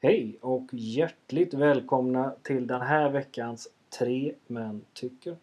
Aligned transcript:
Hej 0.00 0.38
och 0.40 0.68
hjärtligt 0.72 1.54
välkomna 1.54 2.34
till 2.42 2.66
den 2.66 2.80
här 2.80 3.10
veckans 3.10 3.68
Tre 3.98 4.34
män 4.46 4.84
tycker. 4.92 5.36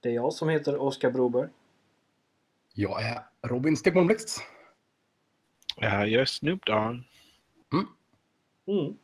Det 0.00 0.08
är 0.08 0.12
jag 0.12 0.32
som 0.32 0.48
heter 0.48 0.76
Oskar 0.82 1.10
Broberg. 1.10 1.48
Jag 2.74 3.02
är 3.02 3.20
Robin 3.42 3.76
Stegholmblixt. 3.76 4.40
Ja, 5.76 6.06
jag 6.06 6.22
är 6.22 6.24
Snoop 6.24 6.66
Dogg. 6.66 7.02
Mm. 8.66 8.96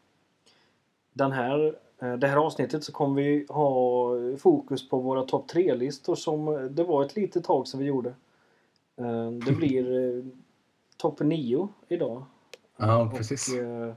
Den 1.12 1.32
här, 1.32 1.76
eh, 1.98 2.16
det 2.16 2.28
här 2.28 2.36
avsnittet 2.36 2.84
så 2.84 2.92
kommer 2.92 3.22
vi 3.22 3.46
ha 3.48 4.10
fokus 4.38 4.88
på 4.88 4.98
våra 4.98 5.22
topp 5.22 5.48
tre-listor 5.48 6.14
som 6.14 6.48
eh, 6.48 6.60
det 6.60 6.84
var 6.84 7.04
ett 7.04 7.16
litet 7.16 7.44
tag 7.44 7.68
sedan 7.68 7.80
vi 7.80 7.86
gjorde. 7.86 8.14
Eh, 8.96 9.30
Det 9.30 9.52
blir 9.52 10.24
topp 10.96 11.20
nio 11.20 11.68
idag. 11.88 12.24
Ja, 12.76 13.12
precis. 13.16 13.52
Och, 13.52 13.58
eh, 13.58 13.94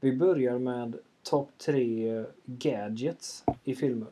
vi 0.00 0.16
börjar 0.16 0.58
med 0.58 0.98
topp 1.22 1.50
tre 1.58 2.16
eh, 2.18 2.24
gadgets 2.44 3.44
i 3.64 3.74
filmer. 3.74 4.08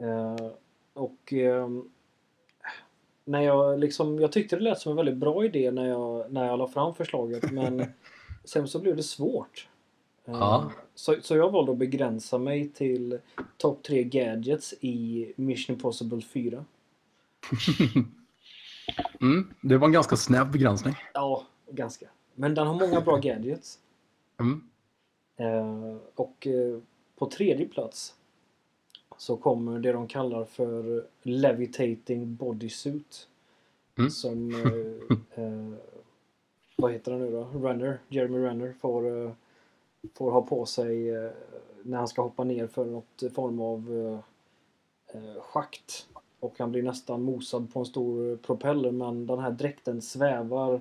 Eh, 0.00 0.46
och 0.94 1.32
ehm, 1.32 1.90
när 3.24 3.40
jag 3.40 3.78
liksom, 3.80 4.18
jag 4.18 4.32
tyckte 4.32 4.56
det 4.56 4.62
lät 4.62 4.78
som 4.78 4.90
en 4.90 4.96
väldigt 4.96 5.16
bra 5.16 5.44
idé 5.44 5.70
när 5.70 5.88
jag, 5.88 6.32
när 6.32 6.46
jag 6.46 6.58
la 6.58 6.68
fram 6.68 6.94
förslaget 6.94 7.52
men 7.52 7.84
sen 8.44 8.68
så 8.68 8.78
blev 8.78 8.96
det 8.96 9.02
svårt. 9.02 9.68
Eh, 10.24 10.34
Ja. 10.34 10.72
så, 10.94 11.16
så 11.22 11.36
jag 11.36 11.50
valde 11.50 11.72
att 11.72 11.78
begränsa 11.78 12.38
mig 12.38 12.68
till 12.68 13.18
topp 13.56 13.82
tre 13.82 14.04
gadgets 14.04 14.74
i 14.80 15.32
Mission 15.36 15.74
Impossible 15.76 16.20
4. 16.22 16.64
Mm, 19.20 19.54
det 19.60 19.76
var 19.78 19.86
en 19.86 19.92
ganska 19.92 20.16
snäv 20.16 20.50
begränsning. 20.52 20.94
Ja, 21.14 21.46
ganska. 21.72 22.06
Men 22.34 22.54
den 22.54 22.66
har 22.66 22.74
många 22.74 23.00
bra 23.00 23.16
gadgets. 23.22 23.78
Mm. 24.40 24.68
Eh, 25.36 25.96
och 26.14 26.46
eh, 26.46 26.78
på 27.18 27.26
tredje 27.26 27.68
plats 27.68 28.14
så 29.16 29.36
kommer 29.36 29.78
det 29.78 29.92
de 29.92 30.08
kallar 30.08 30.44
för 30.44 31.06
Levitating 31.22 32.34
Bodysuit. 32.34 33.28
Mm. 33.98 34.10
Som, 34.10 34.50
eh, 35.34 35.44
eh, 35.44 35.72
vad 36.76 36.92
heter 36.92 37.12
han 37.12 37.20
nu 37.20 37.30
då? 37.30 37.68
Renner, 37.68 37.98
Jeremy 38.08 38.38
Renner 38.38 38.74
får, 38.80 39.24
eh, 39.24 39.32
får 40.14 40.30
ha 40.30 40.42
på 40.42 40.66
sig 40.66 41.10
eh, 41.10 41.30
när 41.82 41.98
han 41.98 42.08
ska 42.08 42.22
hoppa 42.22 42.44
ner 42.44 42.66
för 42.66 42.84
något 42.84 43.22
form 43.34 43.60
av 43.60 44.22
schakt. 45.40 46.08
Och 46.40 46.58
han 46.58 46.72
blir 46.72 46.82
nästan 46.82 47.22
mosad 47.22 47.72
på 47.72 47.78
en 47.78 47.86
stor 47.86 48.36
propeller 48.36 48.90
men 48.90 49.26
den 49.26 49.38
här 49.38 49.50
dräkten 49.50 50.02
svävar 50.02 50.80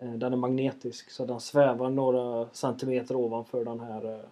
Den 0.00 0.32
är 0.32 0.36
magnetisk 0.36 1.10
så 1.10 1.26
den 1.26 1.40
svävar 1.40 1.90
några 1.90 2.48
centimeter 2.52 3.16
ovanför 3.16 3.64
den 3.64 3.80
här 3.80 4.14
eh, 4.14 4.24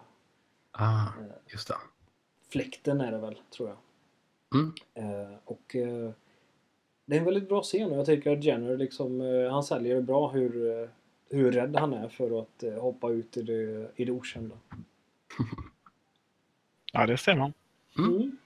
Ah, 0.71 1.07
just 1.47 1.67
det. 1.67 1.75
fläkten 2.49 3.01
är 3.01 3.11
det 3.11 3.17
väl, 3.17 3.39
tror 3.49 3.69
jag. 3.69 3.77
Mm. 4.59 4.73
Eh, 4.93 5.37
och 5.45 5.75
eh, 5.75 6.11
det 7.05 7.15
är 7.15 7.19
en 7.19 7.25
väldigt 7.25 7.49
bra 7.49 7.61
scen 7.61 7.91
och 7.91 7.97
jag 7.97 8.05
tycker 8.05 8.37
att 8.37 8.43
Jenner 8.43 8.77
liksom, 8.77 9.21
eh, 9.21 9.51
han 9.51 9.63
säljer 9.63 10.01
bra 10.01 10.27
hur, 10.29 10.81
eh, 10.81 10.89
hur 11.29 11.51
rädd 11.51 11.75
han 11.75 11.93
är 11.93 12.09
för 12.09 12.41
att 12.41 12.63
eh, 12.63 12.73
hoppa 12.81 13.09
ut 13.09 13.37
i 13.37 13.41
det, 13.41 13.91
i 13.95 14.05
det 14.05 14.11
okända. 14.11 14.55
Ja, 16.93 17.05
det 17.05 17.17
ser 17.17 17.35
man. 17.35 17.53
Mm. 17.97 18.37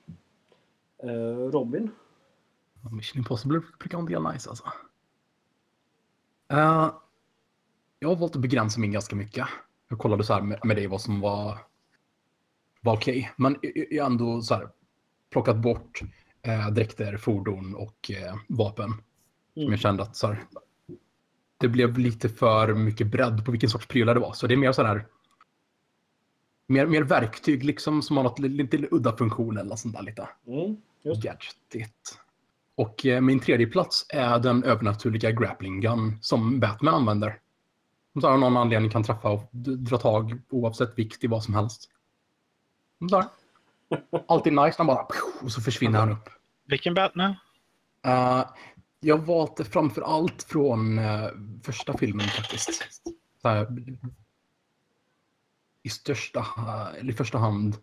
Eh, 0.98 1.50
Robin? 1.52 1.92
Mission 2.92 3.18
Impossible 3.20 3.62
brukar 3.80 3.98
vara 3.98 4.08
en 4.08 4.24
del 4.24 4.34
nice 4.34 4.50
alltså. 4.50 4.64
Eh, 6.48 6.92
jag 8.00 8.10
har 8.10 8.16
valt 8.16 8.36
att 8.36 8.42
begränsa 8.42 8.80
mig 8.80 8.90
ganska 8.90 9.16
mycket. 9.16 9.48
Jag 9.90 10.00
kollade 10.00 10.24
så 10.24 10.34
här 10.34 10.42
med, 10.42 10.60
med 10.66 10.78
dig 10.78 10.88
vad 10.88 11.02
som 11.02 11.20
var, 11.22 11.58
var 12.82 12.94
okej. 12.96 13.32
Men 13.36 13.58
jag 13.90 14.04
har 14.04 14.12
ändå 14.12 14.42
så 14.42 14.56
här 14.56 14.70
plockat 15.30 15.58
bort 15.58 16.02
eh, 16.42 16.70
dräkter, 16.70 17.18
fordon 17.18 17.76
och 17.76 18.12
eh, 18.12 18.36
vapen. 18.48 18.90
Som 19.54 19.62
Mm. 19.62 19.72
jag 19.72 19.80
kände 19.80 20.04
att 20.04 20.16
så 20.16 20.28
här, 20.28 20.44
det 21.58 21.68
blev 21.68 21.98
lite 21.98 22.30
för 22.30 22.74
mycket 22.74 23.08
bredd 23.08 23.46
på 23.46 23.52
vilken 23.52 23.70
sorts 23.70 23.88
prylar 23.88 24.14
det 24.14 24.20
var. 24.20 24.34
Så 24.34 24.48
det 24.48 24.54
är 24.54 24.58
mer 24.58 24.72
så 24.72 24.84
här 24.84 25.06
mer, 26.68 26.86
mer 26.86 27.02
verktyg 27.04 27.64
liksom 27.64 28.02
som 28.02 28.18
har 28.18 28.24
något 28.24 28.40
lite, 28.40 28.78
lite 28.78 28.96
udda 28.96 29.18
funktion 29.18 29.58
eller 29.58 29.76
sånt 29.76 29.96
där 29.96 30.02
lite 30.04 30.30
Mm. 30.48 30.78
Gadgetigt. 31.04 32.20
Och 32.76 33.06
eh, 33.06 33.22
min 33.22 33.40
tredje 33.40 33.68
plats 33.68 34.06
är 34.10 34.40
den 34.40 34.64
övernaturliga 34.64 35.32
grappling 35.32 35.82
gun 35.82 36.18
som 36.22 36.60
Batman 36.60 36.94
använder. 36.94 37.40
Här 38.16 38.30
av 38.30 38.40
någon 38.40 38.58
anledning 38.58 38.92
kan 38.92 39.04
träffa 39.04 39.30
och 39.30 39.50
dra 39.52 39.98
tag 39.98 40.42
oavsett 40.50 40.98
vikt 40.98 41.24
i 41.24 41.28
vad 41.28 41.44
som 41.44 41.54
helst. 41.54 41.90
Så 43.10 43.16
här. 43.16 43.30
Alltid 44.28 44.54
nice 44.54 44.84
när 44.84 44.86
bara 44.86 45.08
och 45.42 45.52
så 45.52 45.62
försvinner 45.62 46.00
han 46.00 46.12
upp. 46.12 46.30
Vilken 46.66 46.94
Batman? 46.94 47.36
Uh, 48.08 48.46
jag 49.00 49.18
har 49.18 49.26
valt 49.26 49.68
framför 49.68 50.02
allt 50.02 50.44
från 50.44 51.00
eh, 51.00 51.28
första 51.64 51.98
filmen 51.98 52.28
faktiskt. 52.28 52.84
Så 53.42 53.50
här, 53.50 53.68
I 55.84 55.90
största, 55.90 56.46
eller 56.98 57.14
i 57.14 57.16
första 57.16 57.38
hand 57.38 57.78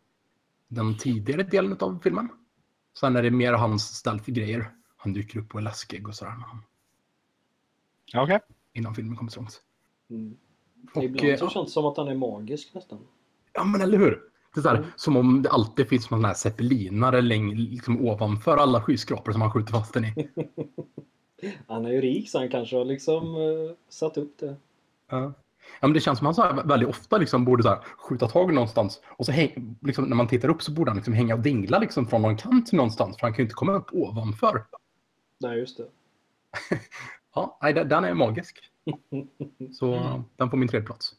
den 0.69 0.99
tidigare 0.99 1.43
delen 1.43 1.77
av 1.81 2.01
filmen. 2.03 2.29
Sen 2.99 3.17
är 3.17 3.23
det 3.23 3.31
mer 3.31 3.53
hans 3.53 3.97
stealth-grejer. 3.97 4.71
Han 4.97 5.13
dyker 5.13 5.39
upp 5.39 5.55
och 5.55 5.61
är 5.61 5.65
läskig 5.65 6.09
och 6.09 6.15
sådär 6.15 6.35
Okej. 8.15 8.41
innan 8.73 8.95
filmen 8.95 9.17
kommer 9.17 9.31
så 9.31 9.41
långt. 9.41 9.63
Mm. 10.11 10.37
Och, 10.95 11.05
Ibland 11.05 11.39
så 11.39 11.45
eh, 11.45 11.51
känns 11.51 11.67
det 11.67 11.73
som 11.73 11.87
att 11.87 11.97
han 11.97 12.09
är 12.09 12.15
magisk 12.15 12.75
nästan. 12.75 12.99
Ja 13.53 13.65
men 13.65 13.81
eller 13.81 13.99
hur? 13.99 14.23
Det 14.55 14.61
är 14.61 14.63
så 14.63 14.69
här, 14.69 14.77
Mm. 14.77 14.89
Som 14.97 15.17
om 15.17 15.43
det 15.43 15.51
alltid 15.51 15.89
finns 15.89 16.11
någon 16.11 16.25
här 16.25 16.35
zeppelinare 16.35 17.23
liksom 17.23 18.01
ovanför 18.01 18.57
alla 18.57 18.83
skyskrapor 18.83 19.33
som 19.33 19.41
han 19.41 19.53
skjuter 19.53 19.73
fast 19.73 19.95
den 19.95 20.05
i. 20.05 20.29
Han 21.67 21.87
är 21.87 21.91
ju 21.91 22.01
rik 22.01 22.31
så 22.31 22.39
han 22.39 22.49
kanske 22.49 22.77
har 22.77 22.85
liksom 22.85 23.35
eh, 23.35 23.77
satt 23.89 24.17
upp 24.17 24.39
det. 24.39 24.57
Ja. 25.11 25.33
Ja, 25.81 25.87
men 25.87 25.93
det 25.93 26.01
känns 26.01 26.19
som 26.19 26.27
att 26.27 26.37
han 26.37 26.57
så 26.57 26.63
väldigt 26.69 26.89
ofta 26.89 27.19
liksom 27.19 27.45
borde 27.45 27.63
så 27.63 27.79
skjuta 27.99 28.29
tag 28.29 28.55
någonstans. 28.55 29.01
Och 29.07 29.27
så 29.27 29.33
häng, 29.33 29.77
liksom, 29.83 30.05
när 30.05 30.17
man 30.17 30.29
tittar 30.29 30.49
upp 30.49 30.63
så 30.63 30.73
borde 30.73 30.91
han 30.91 30.97
liksom 30.97 31.15
hänga 31.15 31.35
och 31.35 31.41
dingla 31.41 31.79
liksom 31.79 32.07
från 32.07 32.23
någon 32.23 32.37
kant 32.37 32.73
någonstans. 32.73 33.17
För 33.17 33.27
han 33.27 33.33
kan 33.33 33.39
ju 33.39 33.43
inte 33.43 33.55
komma 33.55 33.73
upp 33.73 33.89
ovanför. 33.93 34.67
Nej, 35.41 35.59
just 35.59 35.77
det. 35.77 35.87
Ja, 37.35 37.59
nej, 37.63 37.75
den 37.75 38.05
är 38.05 38.15
magisk. 38.15 38.71
Så 39.73 39.95
Mm. 39.95 40.23
den 40.37 40.51
får 40.51 40.57
min 40.57 40.69
tredje 40.69 40.87
plats. 40.87 41.15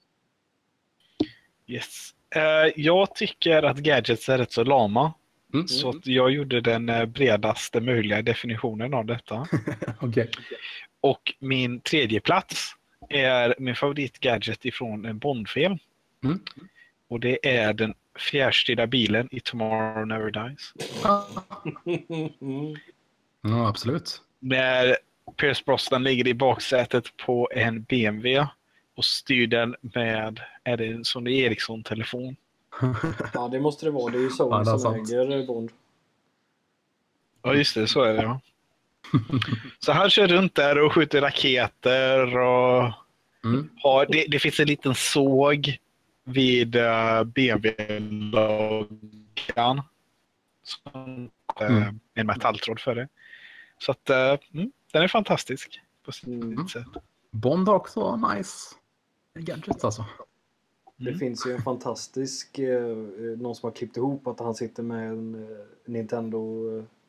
Yes. 1.67 2.13
Eh, 2.35 2.71
jag 2.75 3.15
tycker 3.15 3.63
att 3.63 3.77
gadgets 3.77 4.29
är 4.29 4.37
rätt 4.37 4.51
så 4.51 4.63
lama. 4.63 5.13
Mm. 5.53 5.67
Så 5.67 5.89
att 5.89 6.07
jag 6.07 6.31
gjorde 6.31 6.61
den 6.61 6.89
eh, 6.89 7.05
bredaste 7.05 7.81
möjliga 7.81 8.21
definitionen 8.21 8.93
av 8.93 9.05
detta. 9.05 9.47
Okej. 9.99 10.29
Och 11.01 11.33
min 11.39 11.79
tredje 11.81 12.19
plats 12.19 12.75
är 13.09 13.55
min 13.59 13.75
favoritgadget 13.75 14.65
ifrån 14.65 15.05
en 15.05 15.17
Bondfilm. 15.19 15.77
Mm. 16.23 16.39
Och 17.07 17.19
det 17.19 17.57
är 17.57 17.73
den 17.73 17.93
fjärrstyrda 18.19 18.87
bilen 18.87 19.27
i 19.31 19.39
Tomorrow 19.39 20.07
Never 20.07 20.31
Dies. 20.31 20.73
Ja, 23.41 23.67
absolut. 23.69 24.21
När 24.39 24.97
Pierce 25.35 25.65
Brosnan 25.65 26.03
ligger 26.03 26.27
i 26.27 26.33
baksätet 26.33 27.17
på 27.17 27.49
en 27.53 27.83
BMW 27.83 28.47
och 28.95 29.05
styr 29.05 29.47
den 29.47 29.75
med, 29.81 30.39
är 30.63 30.77
det 30.77 30.87
en 30.87 31.05
Sony 31.05 31.39
Ericsson-telefon? 31.39 32.35
Ja, 33.33 33.47
det 33.47 33.59
måste 33.59 33.85
det 33.85 33.91
vara. 33.91 34.11
Det 34.11 34.17
är 34.17 34.21
ju 34.21 34.29
Sony 34.29 34.49
Ja, 34.51 34.59
är 34.73 34.77
som 34.77 34.93
äger 34.95 35.47
Bond. 35.47 35.71
Ja, 37.41 37.53
just 37.53 37.75
det, 37.75 37.87
så 37.87 38.01
är 38.01 38.13
det 38.13 38.21
ja. 38.23 38.39
Så 39.79 39.91
han 39.91 40.09
kör 40.09 40.27
runt 40.27 40.55
där 40.55 40.77
och 40.79 40.93
skjuter 40.93 41.21
raketer 41.21 42.37
och 42.37 42.93
Mm. 43.45 43.69
har, 43.83 44.05
det, 44.05 44.25
det 44.27 44.39
finns 44.39 44.59
en 44.59 44.67
liten 44.67 44.95
såg 44.95 45.77
vid 46.23 46.75
uh, 46.75 47.23
BMW-loggan. 47.23 49.81
Som 50.63 51.29
uh, 51.61 51.67
Mm. 51.77 51.99
en 52.13 52.27
metalltråd 52.27 52.79
för 52.79 52.95
det. 52.95 53.07
Så 53.79 53.91
att 53.91 54.09
eh, 54.09 54.37
mm, 54.53 54.71
den 54.97 55.03
är 55.03 55.07
fantastisk 55.07 55.81
på 56.05 56.11
sitt 56.11 56.27
Mm. 56.27 56.67
sätt. 56.67 56.85
Bond 57.31 57.67
har 57.67 57.75
också 57.75 58.15
nice 58.15 58.75
gadgets 59.39 59.83
alltså. 59.85 60.05
Det 60.97 61.09
Mm. 61.09 61.19
finns 61.19 61.47
ju 61.47 61.51
en 61.51 61.61
fantastisk, 61.61 62.59
eh, 62.59 62.83
eh, 62.85 63.37
någon 63.37 63.55
som 63.55 63.67
har 63.67 63.75
klippt 63.75 63.97
ihop 63.97 64.27
att 64.27 64.39
han 64.39 64.55
sitter 64.55 64.83
med 64.83 65.09
en 65.09 65.35
eh, 65.35 65.57
Nintendo 65.85 66.67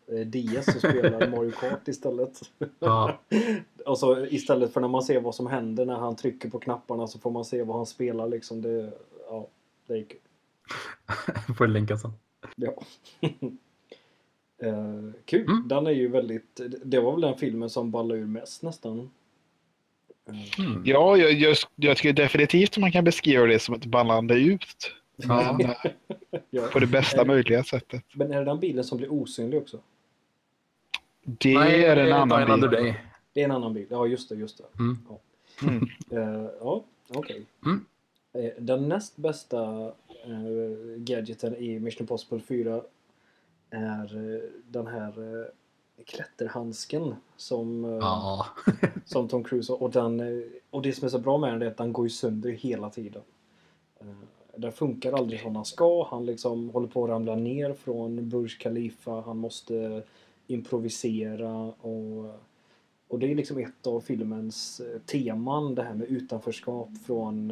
eh, 0.08 0.26
DS 0.26 0.68
och 0.68 0.80
spelar 0.80 1.28
Mario 1.30 1.50
Kart 1.50 1.88
istället. 1.88 2.40
Ja. 2.78 3.18
och 3.86 3.98
så 3.98 4.26
istället 4.26 4.72
för 4.72 4.80
när 4.80 4.88
man 4.88 5.02
ser 5.02 5.20
vad 5.20 5.34
som 5.34 5.46
händer 5.46 5.86
när 5.86 5.96
han 5.98 6.16
trycker 6.16 6.50
på 6.50 6.58
knapparna 6.58 7.06
så 7.06 7.18
får 7.18 7.30
man 7.30 7.44
se 7.44 7.62
vad 7.62 7.76
han 7.76 7.86
spelar 7.86 8.28
liksom. 8.28 8.62
Det, 8.62 8.92
ja, 9.30 9.46
det 9.86 9.92
är 9.98 10.04
kul. 10.04 10.18
får 11.56 11.66
länka 11.66 11.98
sen. 11.98 12.12
Ja. 12.56 12.82
Eh, 14.62 15.00
kul. 15.24 15.42
Mm. 15.50 15.68
Den 15.68 15.86
är 15.86 15.90
ju 15.90 16.08
väldigt, 16.08 16.60
det 16.84 17.00
var 17.00 17.12
väl 17.12 17.20
den 17.20 17.38
filmen 17.38 17.70
som 17.70 17.90
ballade 17.90 18.20
ur 18.20 18.26
mest 18.26 18.62
nästan. 18.62 18.98
Eh, 18.98 19.04
Mm. 20.58 20.82
Ja, 20.84 21.16
jag, 21.16 21.32
jag, 21.32 21.56
jag 21.76 21.96
tycker 21.96 22.12
definitivt 22.12 22.78
man 22.78 22.92
kan 22.92 23.04
beskriva 23.04 23.46
det 23.46 23.58
som 23.58 23.74
ett 23.74 23.84
ballande 23.84 24.34
ut. 24.34 24.92
Ja. 25.16 25.58
På 26.72 26.78
det 26.78 26.86
bästa 26.86 27.24
möjliga 27.24 27.64
sättet. 27.64 28.04
Men 28.12 28.32
är 28.32 28.38
det 28.38 28.44
den 28.44 28.60
bilen 28.60 28.84
som 28.84 28.98
blir 28.98 29.12
osynlig 29.12 29.60
också? 29.62 29.78
Det 31.24 31.54
Nej, 31.58 31.84
är 31.84 31.96
en 31.96 32.06
det 32.06 32.14
annan 32.16 32.60
bil. 32.60 32.70
Day. 32.70 32.94
Det 33.32 33.40
är 33.40 33.44
en 33.44 33.50
annan 33.50 33.74
bil. 33.74 33.86
Ja, 33.90 34.06
just 34.06 34.28
det. 34.28 34.34
Just 34.34 34.58
det. 34.58 34.64
Mm. 34.78 34.98
Ja, 35.08 35.18
Mm. 35.62 35.88
Eh, 36.10 36.50
ja 36.60 36.84
okej. 37.08 37.42
Mm. 37.66 37.84
Eh, 38.32 38.50
Den 38.58 38.88
näst 38.88 39.16
bästa 39.16 39.86
eh, 40.24 40.96
gadgeten 40.96 41.56
i 41.56 41.78
Mission 41.80 42.02
Impossible 42.02 42.40
4 42.40 42.82
är 43.70 44.34
eh, 44.34 44.40
den 44.66 44.86
här 44.86 45.08
eh, 45.08 45.46
klätterhandsken 46.04 47.14
som, 47.36 47.84
eh, 47.84 47.90
Ja. 47.90 48.46
som 49.04 49.28
Tom 49.28 49.44
Cruise. 49.44 49.72
Och, 49.72 49.90
den, 49.90 50.22
och 50.70 50.82
det 50.82 50.92
som 50.92 51.06
är 51.06 51.08
så 51.08 51.18
bra 51.18 51.38
med 51.38 51.52
den 51.52 51.62
är 51.62 51.66
att 51.66 51.76
den 51.76 51.92
går 51.92 52.06
ju 52.06 52.10
sönder 52.10 52.50
hela 52.50 52.90
tiden. 52.90 53.22
Den 54.56 54.72
funkar 54.72 55.12
aldrig 55.12 55.40
som 55.40 55.54
den 55.54 55.64
ska. 55.64 56.08
Han 56.10 56.26
liksom 56.26 56.70
håller 56.70 56.88
på 56.88 57.04
att 57.04 57.10
ramla 57.10 57.34
ner 57.34 57.74
från 57.74 58.28
Burj 58.28 58.58
Khalifa. 58.58 59.20
Han 59.20 59.38
måste 59.38 60.02
improvisera 60.46 61.54
och 61.66 62.40
och 63.08 63.18
det 63.18 63.30
är 63.30 63.34
liksom 63.34 63.58
ett 63.58 63.86
av 63.86 64.00
filmens 64.00 64.80
teman, 65.06 65.74
det 65.74 65.82
här 65.82 65.94
med 65.94 66.08
utanförskap 66.08 66.88
från 67.06 67.50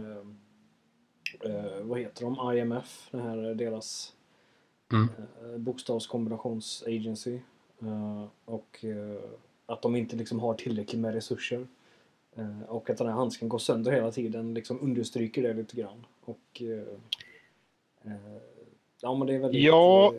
eh, 1.45 1.83
vad 1.83 2.01
heter 2.01 2.25
de? 2.25 2.59
IMF, 2.59 3.09
det 3.11 3.21
här 3.21 3.39
är 3.39 3.55
deras 3.55 4.16
Mm. 4.93 5.09
eh, 5.43 5.59
bokstavskombinationsagency. 5.59 7.39
Eh, 7.83 8.25
och 8.45 8.85
eh, 8.85 9.21
att 9.67 9.83
de 9.83 9.97
inte 9.97 10.17
liksom 10.17 10.41
har 10.41 10.55
tillräckligt 10.55 11.01
med 11.01 11.15
resurser. 11.15 11.67
Och 12.69 12.91
att 12.91 12.99
den 12.99 13.07
här 13.07 13.15
handsken 13.15 13.49
går 13.49 13.59
sönder 13.59 13.93
hela 13.93 14.11
tiden 14.11 14.55
liksom 14.55 14.81
understryker 14.81 15.43
det 15.43 15.55
lite 15.55 15.77
grann. 15.77 16.07
Och 16.25 16.63
ja 19.01 19.15
men 19.15 19.27
det 19.27 19.35
är 19.35 19.39
väldigt... 19.39 19.63
Ja. 19.63 20.15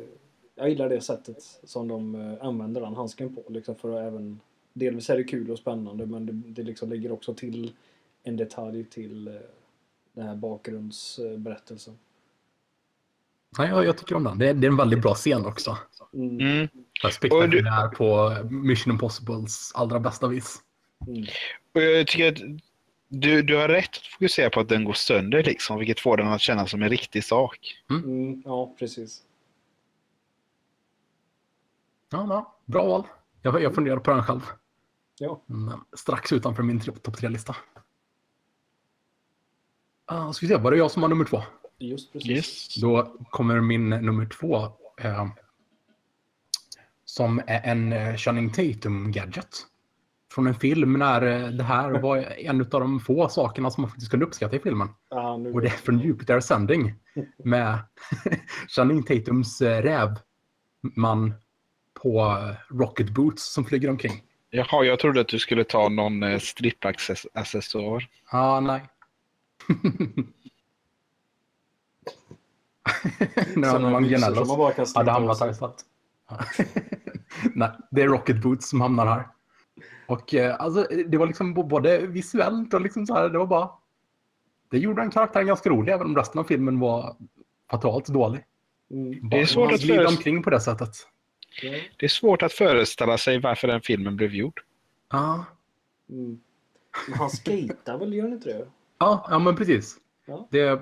Jag 0.56 0.70
gillar 0.70 0.90
det 0.90 1.02
sättet 1.02 1.60
som 1.64 1.88
de 1.88 2.38
använder 2.42 2.82
den 2.82 2.96
handsken 2.96 3.36
på. 3.36 3.44
Liksom 3.50 3.76
för 3.76 3.92
att 3.92 4.08
även, 4.08 4.40
delvis 4.74 5.10
är 5.10 5.18
det 5.18 5.24
kul 5.24 5.52
och 5.52 5.60
spännande 5.60 6.06
men 6.06 6.26
det, 6.26 6.32
det 6.32 6.64
liksom 6.64 6.90
lägger 6.90 7.12
också 7.12 7.34
till 7.34 7.74
en 8.24 8.38
detalj 8.38 8.84
till 8.84 9.40
den 10.14 10.28
här 10.28 10.36
bakgrundsberättelsen. 10.36 11.98
Nej, 13.58 13.70
jag, 13.70 13.86
jag 13.86 13.98
tycker 13.98 14.16
om 14.16 14.24
den. 14.24 14.38
Det 14.38 14.50
är, 14.50 14.54
det 14.54 14.68
är 14.68 14.72
en 14.72 14.78
väldigt 14.78 15.02
bra 15.02 15.14
scen 15.14 15.46
också. 15.46 15.78
Mm. 16.14 16.40
Mm. 16.40 16.68
Spektakulär 17.12 17.88
på 17.88 18.38
Mission 18.50 18.94
Impossibles 18.94 19.72
allra 19.76 20.00
bästa 20.00 20.28
vis. 20.28 20.62
Mm. 21.08 21.26
Och 21.74 21.82
jag 21.82 22.08
tycker 22.08 22.32
att 22.32 22.60
du, 23.08 23.42
du 23.42 23.58
har 23.58 23.68
rätt 23.68 23.90
att 23.90 24.08
fokusera 24.08 24.50
på 24.50 24.60
att 24.60 24.70
den 24.70 24.84
går 24.84 24.94
sönder, 24.94 25.44
liksom, 25.44 25.80
vilket 25.80 26.00
får 26.00 26.18
den 26.18 26.28
att 26.28 26.42
kännas 26.42 26.72
som 26.72 26.84
en 26.84 26.90
riktig 26.90 27.24
sak. 27.24 27.76
Mm. 27.90 28.42
Ja, 28.46 28.76
precis. 28.80 29.24
Ja, 32.10 32.26
ja, 32.30 32.56
bra 32.66 32.86
val. 32.86 33.04
Jag, 33.42 33.62
jag 33.62 33.76
funderar 33.76 33.98
på 33.98 34.12
den 34.12 34.24
själv. 34.24 34.42
Ja. 35.20 35.42
Men 35.46 35.80
strax 35.94 36.32
utanför 36.32 36.64
min 36.64 36.80
topp 36.80 37.16
tre-lista. 37.18 37.56
Uh, 40.12 40.32
ska 40.32 40.46
vi 40.46 40.54
se, 40.54 40.60
var 40.60 40.72
det 40.72 40.78
jag 40.78 40.92
som 40.92 41.02
har 41.02 41.10
nummer 41.10 41.26
två? 41.26 41.44
Just 41.80 42.14
precis. 42.14 42.30
Yes. 42.30 42.76
Då 42.76 43.18
kommer 43.30 43.62
min 43.62 43.90
nummer 43.90 44.26
två. 44.26 44.56
Eh, 45.02 45.28
som 47.06 47.42
är 47.48 47.62
en 47.64 47.94
eh, 47.94 48.16
Channing 48.16 48.50
Tatum-gadget. 48.50 49.66
Från 50.34 50.48
en 50.48 50.56
film 50.56 50.94
när 50.94 51.22
eh, 51.22 51.50
det 51.50 51.64
här 51.64 51.92
var 52.02 52.18
en 52.18 52.62
av 52.62 52.68
de 52.68 53.00
få 53.00 53.30
sakerna 53.30 53.72
som 53.72 53.82
man 53.82 53.90
faktiskt 53.90 54.12
kunde 54.12 54.26
uppskatta 54.26 54.56
i 54.56 54.60
filmen. 54.60 54.90
Ja, 55.10 55.38
nu 55.38 55.52
Och 55.54 55.62
det 55.62 55.68
är 55.68 55.72
från 55.72 56.00
Jupiter 56.00 56.38
Ascending. 56.38 56.94
Med 57.44 57.80
Channing 58.68 59.04
Tatums 59.04 59.62
eh, 59.62 59.82
rävman 59.82 61.34
på 62.04 62.20
eh, 62.20 62.76
rocket 62.76 63.10
boots 63.10 63.54
som 63.54 63.66
flyger 63.66 63.90
omkring. 63.90 64.24
Jaha, 64.50 64.84
jag 64.84 65.00
trodde 65.00 65.22
att 65.22 65.28
du 65.28 65.40
skulle 65.40 65.64
ta 65.64 65.90
någon 65.90 66.24
eh, 66.24 66.40
strippaccessoar. 66.40 68.08
Ah, 68.32 68.60
nej. 68.60 68.82
När 73.56 74.74
kan 74.76 74.86
slita 74.86 75.00
hade 75.00 75.12
hamnat 75.12 75.40
här. 75.40 75.56
Ja. 76.30 76.40
nej, 77.56 77.70
det 77.92 78.02
är 78.02 78.08
Rocket 78.08 78.42
Boots 78.42 78.70
som 78.70 78.82
hamnar 78.82 79.06
här. 79.06 79.28
Och 80.08 80.34
eh, 80.34 80.56
alltså, 80.60 80.88
det 81.08 81.18
var 81.18 81.28
liksom 81.28 81.54
både 81.54 81.98
visuellt 82.08 82.74
och 82.74 82.82
liksom 82.82 83.06
så 83.08 83.14
här, 83.14 83.30
det 83.30 83.38
var 83.38 83.46
bara... 83.46 83.70
Det 84.72 84.78
gjorde 84.78 85.02
den 85.02 85.12
karaktären 85.12 85.48
ganska 85.48 85.70
rolig, 85.70 85.94
även 85.94 86.08
om 86.08 86.16
resten 86.16 86.40
av 86.40 86.44
filmen 86.44 86.80
var 86.80 87.16
fatalt 87.72 88.08
dålig. 88.08 88.44
Mm. 88.92 89.30
Det 89.30 89.42
är 89.42 89.46
svårt 89.46 89.66
Han 89.66 89.76
att 89.76 89.82
föreställa- 89.82 90.10
omkring 90.10 90.44
på 90.44 90.50
det 90.50 90.60
sättet. 90.60 90.90
Det 91.98 92.06
är 92.06 92.10
svårt 92.10 92.42
att 92.44 92.54
föreställa 92.54 93.18
sig 93.18 93.40
varför 93.40 93.68
den 93.68 93.82
filmen 93.82 94.16
blev 94.16 94.34
gjord. 94.36 94.62
Ja, 95.12 95.46
Mm. 96.10 96.40
Men 97.10 97.18
han 97.20 97.30
skejtar 97.30 97.98
väl, 97.98 98.14
gör 98.14 98.24
han 98.24 98.34
inte 98.34 98.50
det? 98.50 98.68
ja, 98.98 99.28
ja 99.30 99.40
men 99.40 99.56
precis. 99.56 99.98
Ja. 100.26 100.48
Det, 100.52 100.82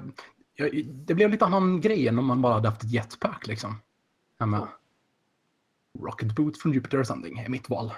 ja, 0.56 0.69
det 0.86 1.13
blev 1.13 1.30
lite 1.31 1.46
annan 1.46 1.81
grej 1.81 2.07
än 2.07 2.19
om 2.19 2.25
man 2.25 2.42
bara 2.42 2.54
hade 2.54 2.69
haft 2.69 2.84
ett 2.84 2.92
jetpack 2.92 3.48
liksom. 3.48 3.81
Ja, 4.38 4.68
Rocket 6.00 6.36
Boot 6.36 6.62
från 6.62 6.74
Jupiter 6.74 6.98
Ascending 6.98 7.40
är 7.40 7.50
mitt 7.50 7.69
val. 7.69 7.92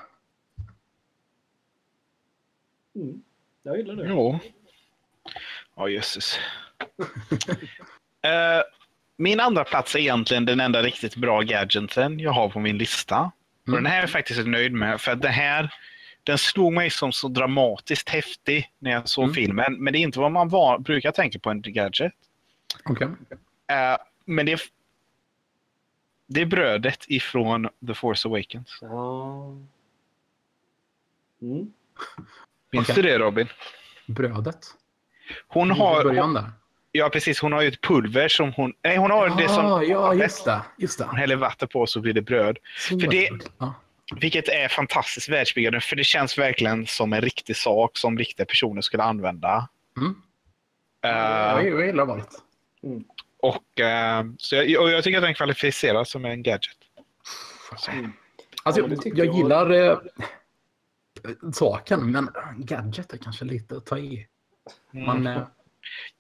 Mm. 2.95 3.21
Jag 3.63 3.77
gillar 3.77 3.95
det. 3.95 4.07
Ja. 4.07 4.39
Ja, 5.75 5.89
jösses. 5.89 6.39
Eh, 8.21 8.61
min 9.17 9.39
andra 9.39 9.63
plats 9.63 9.95
är 9.95 9.99
egentligen 9.99 10.45
den 10.45 10.59
enda 10.59 10.81
riktigt 10.83 11.15
bra 11.15 11.41
gadgeten 11.41 12.19
jag 12.19 12.31
har 12.31 12.49
på 12.49 12.59
min 12.59 12.77
lista. 12.77 13.31
Och 13.61 13.67
Mm. 13.67 13.83
den 13.83 13.91
här 13.91 13.97
är 13.97 14.01
jag 14.01 14.09
faktiskt 14.09 14.47
nöjd 14.47 14.73
med. 14.73 15.01
För 15.01 15.11
att 15.11 15.21
den 15.21 15.31
här 15.31 15.73
den 16.23 16.37
slog 16.37 16.73
mig 16.73 16.89
som 16.89 17.11
så 17.11 17.27
dramatiskt 17.27 18.09
häftig 18.09 18.71
när 18.79 18.91
jag 18.91 19.09
såg 19.09 19.23
Mm. 19.23 19.33
filmen. 19.35 19.83
Men 19.83 19.93
det 19.93 19.99
är 19.99 20.01
inte 20.01 20.19
vad 20.19 20.31
man 20.31 20.49
var, 20.49 20.79
brukar 20.79 21.11
tänka 21.11 21.39
på 21.39 21.49
en 21.49 21.61
gadget. 21.61 22.13
Okej. 22.85 23.07
Eh, 23.67 23.97
men 24.25 24.45
det 24.45 24.51
är, 24.51 24.61
det 26.27 26.41
är 26.41 26.45
brödet 26.45 27.05
ifrån 27.07 27.69
The 27.87 27.93
Force 27.93 28.27
Awakens. 28.27 28.77
Ja. 28.81 29.45
Mm. 31.41 31.71
Minns 32.71 32.89
Okej. 32.89 32.95
du 32.95 33.09
det 33.09 33.17
Robin? 33.19 33.47
Brödet. 34.07 34.65
Hon 35.47 35.71
I 35.71 35.79
har, 35.79 36.03
början 36.03 36.33
där. 36.33 36.51
ja 36.91 37.09
precis, 37.09 37.39
hon 37.39 37.53
har 37.53 37.61
ju 37.61 37.67
ett 37.67 37.81
pulver 37.81 38.27
som 38.27 38.53
hon, 38.53 38.73
nej 38.83 38.97
hon 38.97 39.11
har 39.11 39.29
det 39.29 39.49
som 39.49 39.65
Ah, 39.65 39.83
ja, 39.83 40.13
just 40.13 40.45
det. 40.45 40.61
Just 40.77 40.99
hon 40.99 41.15
det. 41.15 41.19
häller 41.21 41.35
vatten 41.35 41.67
på 41.67 41.87
så 41.87 41.99
blir 42.01 42.13
det 42.13 42.21
bröd. 42.21 42.57
Så 42.77 42.99
För 42.99 43.07
det- 43.07 43.29
Ja. 43.57 43.73
Vilket 44.15 44.47
är 44.49 44.67
fantastiskt 44.67 45.29
världsbyggande 45.29 45.81
för 45.81 45.95
det 45.95 46.03
känns 46.03 46.37
verkligen 46.37 46.85
som 46.87 47.13
en 47.13 47.21
riktig 47.21 47.55
sak 47.55 47.97
som 47.97 48.17
riktiga 48.17 48.45
personer 48.45 48.81
skulle 48.81 49.03
använda. 49.03 49.69
Mm. 49.97 50.21
Eh, 51.01 51.11
Jag, 51.11 51.67
jag 51.69 51.85
gillar 51.85 52.05
valet. 52.05 52.29
Och, 53.39 53.79
eh, 53.79 54.25
så 54.37 54.55
jag, 54.55 54.81
och 54.83 54.89
jag 54.89 55.03
tycker 55.03 55.17
att 55.17 55.23
den 55.23 55.33
kvalificeras 55.33 56.09
som 56.11 56.25
en 56.25 56.43
gadget. 56.43 56.77
Mm. 57.89 58.11
Alltså, 58.63 58.81
Ja, 58.81 58.87
det 58.87 59.05
jag, 59.05 59.25
jag 59.25 59.35
gillar 59.35 59.71
eh, 59.71 59.97
saken, 61.53 62.11
men 62.11 62.29
gadget 62.57 63.13
är 63.13 63.17
kanske 63.17 63.45
lite 63.45 63.77
att 63.77 63.85
ta 63.85 63.97
i. 63.97 64.27
Man, 64.91 65.27
eh, 65.27 65.41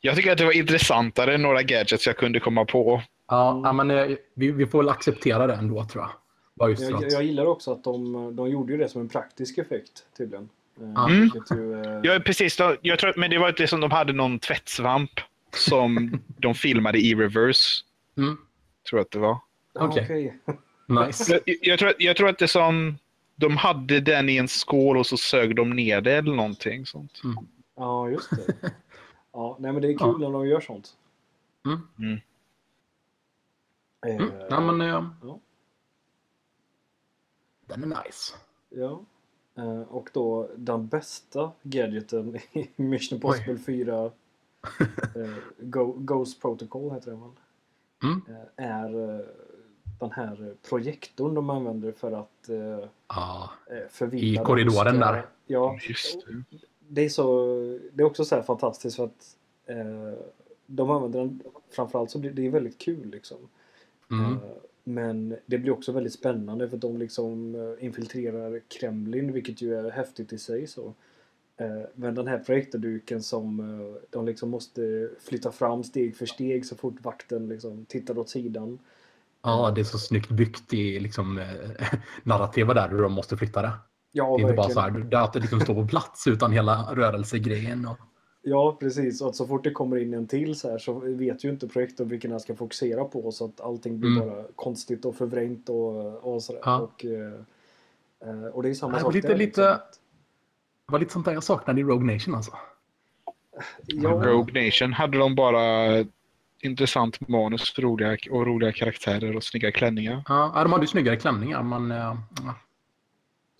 Jag 0.01 0.15
tycker 0.15 0.31
att 0.31 0.37
det 0.37 0.45
var 0.45 0.55
intressantare 0.57 1.35
än 1.35 1.41
några 1.41 1.63
gadgets 1.63 2.07
jag 2.07 2.17
kunde 2.17 2.39
komma 2.39 2.65
på. 2.65 3.01
ja, 3.27 3.73
men 3.73 3.91
eh, 3.91 4.17
vi, 4.33 4.51
vi 4.51 4.65
får 4.65 4.77
väl 4.79 4.89
acceptera 4.89 5.47
det 5.47 5.53
ändå, 5.53 5.85
tror 5.85 6.03
jag. 6.03 6.11
Bara 6.55 6.69
just 6.69 6.81
Jag, 6.81 7.05
att, 7.05 7.11
jag 7.11 7.23
gillar 7.23 7.45
också 7.45 7.71
att 7.71 7.83
de, 7.83 8.35
de 8.35 8.49
gjorde 8.49 8.73
ju 8.73 8.77
det 8.79 8.89
som 8.89 9.01
en 9.01 9.09
praktisk 9.09 9.57
effekt 9.57 10.05
tydligen. 10.17 10.49
Eh, 10.81 11.05
Mm. 11.05 11.31
ju, 11.51 11.81
eh, 11.81 11.99
Ja, 12.03 12.19
precis. 12.25 12.59
Jag 12.81 12.99
tror, 12.99 13.13
men 13.17 13.29
det 13.29 13.37
var 13.37 13.51
det 13.51 13.67
som 13.67 13.81
de 13.81 13.91
hade 13.91 14.13
någon 14.13 14.39
tvättsvamp 14.39 15.11
som 15.57 16.19
de 16.37 16.55
filmade 16.55 16.99
i 16.99 17.15
reverse. 17.15 17.83
mm, 18.17 18.37
Tror 18.89 18.99
jag 18.99 19.05
att 19.05 19.11
det 19.11 19.19
var. 19.19 19.37
ja, 19.73 19.87
okej. 19.87 20.03
okej. 20.45 20.57
nice. 21.07 21.41
Jag, 21.45 21.57
jag, 21.61 21.79
tror, 21.79 21.89
att- 21.89 21.95
jag 22.01 22.17
tror 22.17 22.29
att 22.29 22.39
det 22.39 22.47
som... 22.47 22.97
De 23.39 23.57
hade 23.57 23.99
den 23.99 24.29
i 24.29 24.37
en 24.37 24.47
skål 24.47 24.97
och 24.97 25.05
så 25.05 25.17
sög 25.17 25.55
de 25.55 25.69
ner 25.69 26.01
det 26.01 26.13
eller 26.13 26.35
någonting 26.35 26.85
sånt. 26.85 27.21
Ja, 27.75 28.09
just 28.09 28.29
det. 28.29 28.71
Ja, 29.33 29.57
nej 29.59 29.71
men 29.73 29.81
det 29.81 29.87
är 29.93 29.97
kul 29.97 30.19
när 30.19 30.31
de 30.31 30.47
gör 30.47 30.59
sånt. 30.61 30.97
Mm. 31.65 31.79
Mm. 31.99 32.19
Eh, 34.07 34.15
Mm. 34.25 34.31
Ja, 34.49 34.59
men, 34.59 34.81
eh, 34.81 34.87
Ja. 35.23 35.39
Den 37.67 37.83
är 37.83 38.03
nice. 38.03 38.35
Ja. 38.69 39.01
Eh, 39.57 39.81
Och 39.81 40.09
då 40.13 40.49
den 40.55 40.87
bästa 40.87 41.51
gadgeten 41.63 42.35
i 42.53 42.67
Mission 42.75 43.15
Impossible 43.15 43.57
4 43.57 43.95
eh, 43.95 44.01
Go, 44.03 44.11
Ghost 45.97 46.41
Protocol 46.41 46.91
heter 46.93 47.11
den 47.11 47.21
väl? 47.21 47.29
Mm. 48.03 48.21
Eh, 48.29 48.65
är 48.65 49.15
eh, 49.19 49.25
den 49.99 50.11
här 50.11 50.55
projektorn 50.69 51.33
de 51.33 51.49
använder 51.49 51.91
för 51.91 52.11
att 52.11 52.49
eh, 52.49 52.89
Ja, 53.07 53.49
eh, 53.71 53.77
förvilla 53.89 54.41
I 54.41 54.45
korridoren 54.45 54.95
ryska- 54.95 55.11
där. 55.11 55.25
Ja, 55.45 55.79
Just 55.89 56.25
det. 56.27 56.43
det 56.87 57.01
är 57.05 57.09
så, 57.09 57.47
det 57.93 58.03
är 58.03 58.07
också 58.07 58.25
så 58.25 58.35
här 58.35 58.41
fantastiskt 58.41 58.95
för 58.95 59.03
att 59.05 59.37
eh, 59.65 60.13
de 60.65 60.89
använder 60.89 61.19
den, 61.19 61.41
framförallt 61.69 62.11
så 62.11 62.19
blir 62.19 62.31
det 62.31 62.45
är 62.45 62.49
väldigt 62.49 62.77
kul 62.77 63.09
liksom. 63.09 63.37
Mm. 64.11 64.31
Eh, 64.33 64.37
men 64.83 65.35
det 65.45 65.57
blir 65.57 65.71
också 65.71 65.91
väldigt 65.91 66.13
spännande 66.13 66.69
för 66.69 66.75
att 66.77 66.81
de 66.81 66.97
liksom 66.97 67.55
eh, 67.55 67.85
infiltrerar 67.85 68.61
Kremlin 68.67 69.33
vilket 69.33 69.61
ju 69.61 69.75
är 69.75 69.91
häftigt 69.91 70.33
i 70.33 70.37
sig 70.37 70.67
så. 70.67 70.93
Eh, 71.57 71.67
Men 71.95 72.15
den 72.15 72.27
här 72.27 72.37
projektorduken 72.39 73.23
som 73.23 73.59
eh, 73.59 74.01
de 74.09 74.25
liksom 74.25 74.49
måste 74.49 75.09
flytta 75.19 75.51
fram 75.51 75.83
steg 75.83 76.15
för 76.15 76.25
steg 76.25 76.65
så 76.65 76.75
fort 76.75 76.95
vakten 77.01 77.49
liksom 77.49 77.85
tittar 77.85 78.17
åt 78.17 78.29
sidan. 78.29 78.79
Ja, 79.43 79.71
det 79.75 79.81
är 79.81 79.85
så 79.85 79.97
snyggt 79.97 80.29
byggt 80.29 80.73
i 80.73 80.99
liksom, 80.99 81.37
eh, 81.37 81.45
narrativet 82.23 82.75
där 82.75 82.89
hur 82.89 83.01
de 83.01 83.13
måste 83.13 83.37
flytta 83.37 83.61
det. 83.61 83.71
Ja, 84.11 84.25
det 84.25 84.29
är 84.29 84.33
inte 84.41 84.53
bara 84.53 84.67
verkligen. 84.67 84.73
så 84.73 84.79
här, 84.99 85.09
det 85.09 85.19
att 85.19 85.33
det 85.33 85.39
liksom 85.39 85.59
står 85.59 85.73
på 85.73 85.87
plats 85.87 86.27
utan 86.27 86.51
hela 86.51 86.95
rörelsegrejen. 86.95 87.87
Och, 87.87 87.97
Ja, 88.41 88.77
precis. 88.79 89.21
Och 89.21 89.29
att 89.29 89.35
så 89.35 89.47
fort 89.47 89.63
det 89.63 89.71
kommer 89.71 89.97
in 89.97 90.13
en 90.13 90.27
till 90.27 90.55
så 90.55 90.71
här 90.71 90.77
så 90.77 90.93
vet 90.99 91.43
ju 91.43 91.49
inte 91.49 91.67
projektorn 91.67 92.07
vilken 92.07 92.31
han 92.31 92.39
ska 92.39 92.55
fokusera 92.55 93.03
på 93.05 93.31
så 93.31 93.45
att 93.45 93.61
allting 93.61 93.99
blir 93.99 94.09
Mm. 94.17 94.27
bara 94.29 94.43
konstigt 94.55 95.05
och 95.05 95.15
förvrängt 95.15 95.69
och, 95.69 96.15
och 96.33 96.43
sådär. 96.43 96.61
Ja. 96.65 96.77
Och, 96.79 97.05
och 98.53 98.63
det 98.63 98.69
är 98.69 98.73
samma 98.73 98.93
Ja, 98.97 98.99
sak 99.03 99.13
lite- 99.13 99.27
där. 99.27 99.35
lite- 99.37 99.61
Liksom. 99.71 99.77
Det 100.87 100.91
var 100.91 100.99
lite 100.99 101.13
sånt 101.13 101.25
där 101.25 101.33
jag 101.33 101.43
saknade 101.43 101.81
i 101.81 101.83
Rogue 101.83 102.13
Nation 102.13 102.35
alltså. 102.35 102.51
Ja, 103.85 104.09
Rogue 104.09 104.65
Nation 104.65 104.93
hade 104.93 105.17
de 105.17 105.35
bara 105.35 106.05
intressant 106.61 107.27
manus 107.27 107.79
roliga, 107.79 108.17
och 108.31 108.47
roliga 108.47 108.71
karaktärer 108.71 109.35
och 109.35 109.43
snygga 109.43 109.71
klänningar. 109.71 110.23
Ja, 110.27 110.51
de 110.63 110.71
hade 110.71 110.83
ju 110.83 110.87
snyggare 110.87 111.15
klänningar, 111.15 111.63
men... 111.63 111.89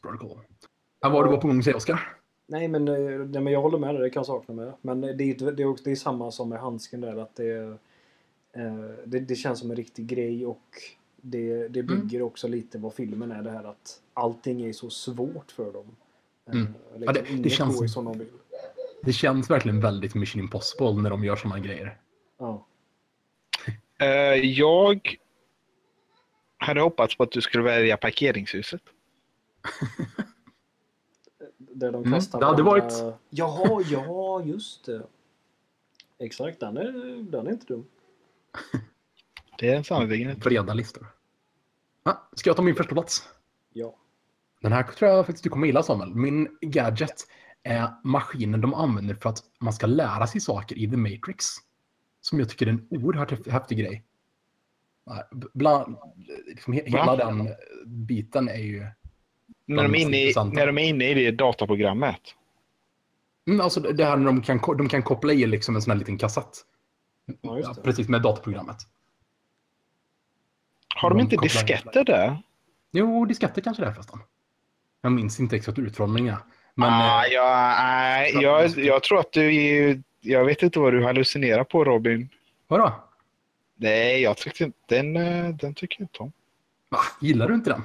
Bra 0.04 0.12
går. 0.12 0.40
Ja, 1.00 1.10
vad 1.10 1.26
du 1.26 1.30
var 1.32 1.38
på 1.38 1.48
gång 1.48 1.58
att 1.60 1.64
säga, 1.64 1.76
Oskar? 1.78 2.14
nej, 2.48 2.68
men, 2.68 2.88
eh, 2.88 2.96
nej, 3.26 3.42
men 3.42 3.54
jag 3.54 3.62
håller 3.62 3.78
med 3.78 3.96
dig. 3.96 4.04
Det 4.04 4.10
kan 4.10 4.20
jag 4.20 4.26
sakna 4.26 4.54
med. 4.54 4.74
Men 4.82 5.02
det 5.02 5.08
är, 5.10 5.52
det 5.52 5.64
är, 5.64 5.68
också, 5.68 5.84
det 5.84 5.92
är 5.92 5.96
samma 5.96 6.32
som 6.32 6.50
med 6.50 6.60
handsken 6.60 7.02
där. 7.02 7.18
Att 7.18 7.36
det, 7.36 7.58
eh, 8.54 8.90
det, 9.06 9.20
det 9.20 9.36
känns 9.36 9.60
som 9.60 9.70
en 9.72 9.78
riktig 9.78 10.08
grej 10.08 10.46
och 10.46 10.64
det, 11.22 11.68
det 11.68 11.80
Mm. 11.80 12.00
bygger 12.02 12.22
också 12.22 12.48
lite 12.48 12.78
vad 12.78 12.94
filmen 12.94 13.32
är. 13.32 13.44
Det 13.44 13.52
här 13.52 13.64
att 13.64 14.02
allting 14.14 14.62
är 14.66 14.74
så 14.74 14.90
svårt 14.90 15.52
för 15.52 15.74
dem. 15.74 15.96
Eh, 16.48 16.54
Mm. 16.54 16.74
Liksom, 16.96 17.04
Ja, 17.06 17.12
det- 17.12 17.22
det 17.22 17.30
inget 17.30 17.52
känns- 17.54 17.76
går 17.76 17.84
ju 17.86 17.90
som 17.90 18.06
de 18.06 18.18
vill. 18.20 18.28
Det 19.04 19.14
känns 19.14 19.50
verkligen 19.50 19.80
väldigt 19.82 20.16
Mission 20.16 20.42
Impossible 20.42 20.92
när 20.94 21.10
de 21.10 21.24
gör 21.24 21.36
såna 21.36 21.60
grejer. 21.60 21.98
Ja. 22.38 22.66
Eh, 24.00 24.08
jag 24.36 25.16
hade 26.58 26.82
hoppats 26.82 27.18
på 27.18 27.24
att 27.24 27.32
du 27.32 27.42
skulle 27.42 27.64
välja 27.64 27.98
parkeringshuset. 27.98 28.82
Där 31.58 31.92
de 31.92 31.98
Mm, 32.04 32.14
kastar 32.14 32.40
det 32.40 32.46
hade 32.46 32.64
varit- 32.64 33.16
Jaha, 33.30 33.84
ja, 33.90 34.42
just 34.44 34.86
det. 34.86 35.04
Exakt, 36.20 36.60
den 36.60 36.78
är, 36.78 36.92
den 37.32 37.48
är 37.48 37.52
inte 37.52 37.66
dum. 37.66 37.86
Det 39.60 39.70
är 39.70 39.84
sannerligen 39.84 40.30
inte. 40.30 40.42
Breda 40.50 40.74
listor. 40.74 41.08
Ja, 42.04 42.28
ska 42.36 42.50
jag 42.50 42.58
ta 42.58 42.62
min 42.64 42.76
första 42.76 42.94
plats? 42.94 43.30
Ja. 43.74 43.96
Den 44.62 44.72
här 44.72 44.84
tror 44.84 45.12
jag 45.12 45.26
faktiskt 45.26 45.44
du 45.44 45.50
kommer 45.50 45.68
gilla 45.68 45.84
Samuel. 45.84 46.16
Min 46.16 46.58
gadget 46.62 47.28
är 47.64 47.90
maskinen 48.04 48.62
de 48.62 48.74
använder 48.74 49.16
för 49.16 49.30
att 49.30 49.40
man 49.60 49.74
ska 49.74 49.88
lära 49.88 50.28
sig 50.28 50.42
saker 50.42 50.78
i 50.78 50.90
The 50.90 50.98
Matrix. 50.98 51.46
Som 52.22 52.40
jag 52.40 52.50
tycker 52.50 52.68
är 52.68 52.70
en 52.70 52.88
oerhört 52.90 53.48
häftig, 53.48 53.78
grej. 53.78 54.04
Ja, 55.06 55.30
Bland, 55.54 55.98
liksom 56.46 56.74
he, 56.74 56.82
Va? 56.82 56.88
hela 56.88 57.16
den 57.16 57.50
biten 57.86 58.50
är 58.50 58.56
ju... 58.56 58.88
När 59.66 59.84
de, 59.84 59.96
i, 59.96 60.34
när 60.54 60.68
de 60.68 60.78
är 60.78 60.84
inne 60.84 61.10
i 61.10 61.14
det 61.14 61.32
dataprogrammet. 61.32 62.22
Mm, 63.48 63.62
alltså 63.62 63.80
det 63.80 64.06
här 64.06 64.18
när 64.18 64.26
de 64.26 64.42
kan, 64.42 64.78
de 64.78 64.90
kan 64.90 65.04
koppla 65.04 65.34
i 65.34 65.46
liksom 65.46 65.76
en 65.76 65.82
sån 65.82 65.92
här 65.92 65.98
liten 65.98 66.18
kassett. 66.18 66.66
Ja, 67.42 67.74
det. 67.76 67.82
precis, 67.82 68.10
med 68.10 68.22
dataprogrammet. 68.22 68.78
Har 70.96 71.10
de 71.10 71.18
De 71.18 71.24
inte 71.24 71.38
disketter 71.38 72.04
där? 72.04 72.44
Jo, 72.92 73.26
disketter 73.26 73.62
kanske 73.62 73.84
det 73.84 73.90
är 73.90 73.94
förresten. 73.94 74.20
Jag 75.02 75.12
minns 75.12 75.40
inte 75.40 75.56
exakt 75.56 75.80
utformningen. 75.80 76.36
Men 76.76 76.90
ah, 76.94 77.26
eh, 77.26 77.34
ja, 77.34 77.76
nej, 77.80 78.34
jag, 78.42 78.70
jag 78.70 79.04
tror 79.04 79.20
att 79.20 79.32
du. 79.32 80.02
Jag 80.22 80.46
vet 80.46 80.64
inte 80.64 80.80
vad 80.80 80.94
du 80.94 81.04
hallucinerar 81.04 81.64
på 81.64 81.84
Robin. 81.84 82.30
vadå? 82.68 83.04
Nej, 83.76 84.22
jag 84.22 84.38
tyckte 84.38 84.64
inte... 84.64 84.78
Den, 84.88 85.16
eh, 85.16 85.50
den 85.50 85.74
tycker 85.74 85.96
jag 86.00 86.06
inte 86.06 86.20
om. 86.20 86.32
Va? 86.90 87.00
Gillar 87.22 87.48
du 87.48 87.54
inte 87.54 87.70
den? 87.70 87.84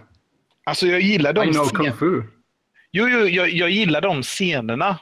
Alltså 0.65 0.87
jag 0.87 1.01
gillar 1.01 1.33
de 1.33 1.49
I 1.49 1.53
know 1.53 1.69
kung 1.69 1.93
fu. 1.93 2.23
Jo, 2.91 3.09
jo 3.09 3.27
jag, 3.27 3.51
jag 3.51 3.71
gillar 3.71 4.01
de 4.01 4.23
scenerna. 4.23 4.99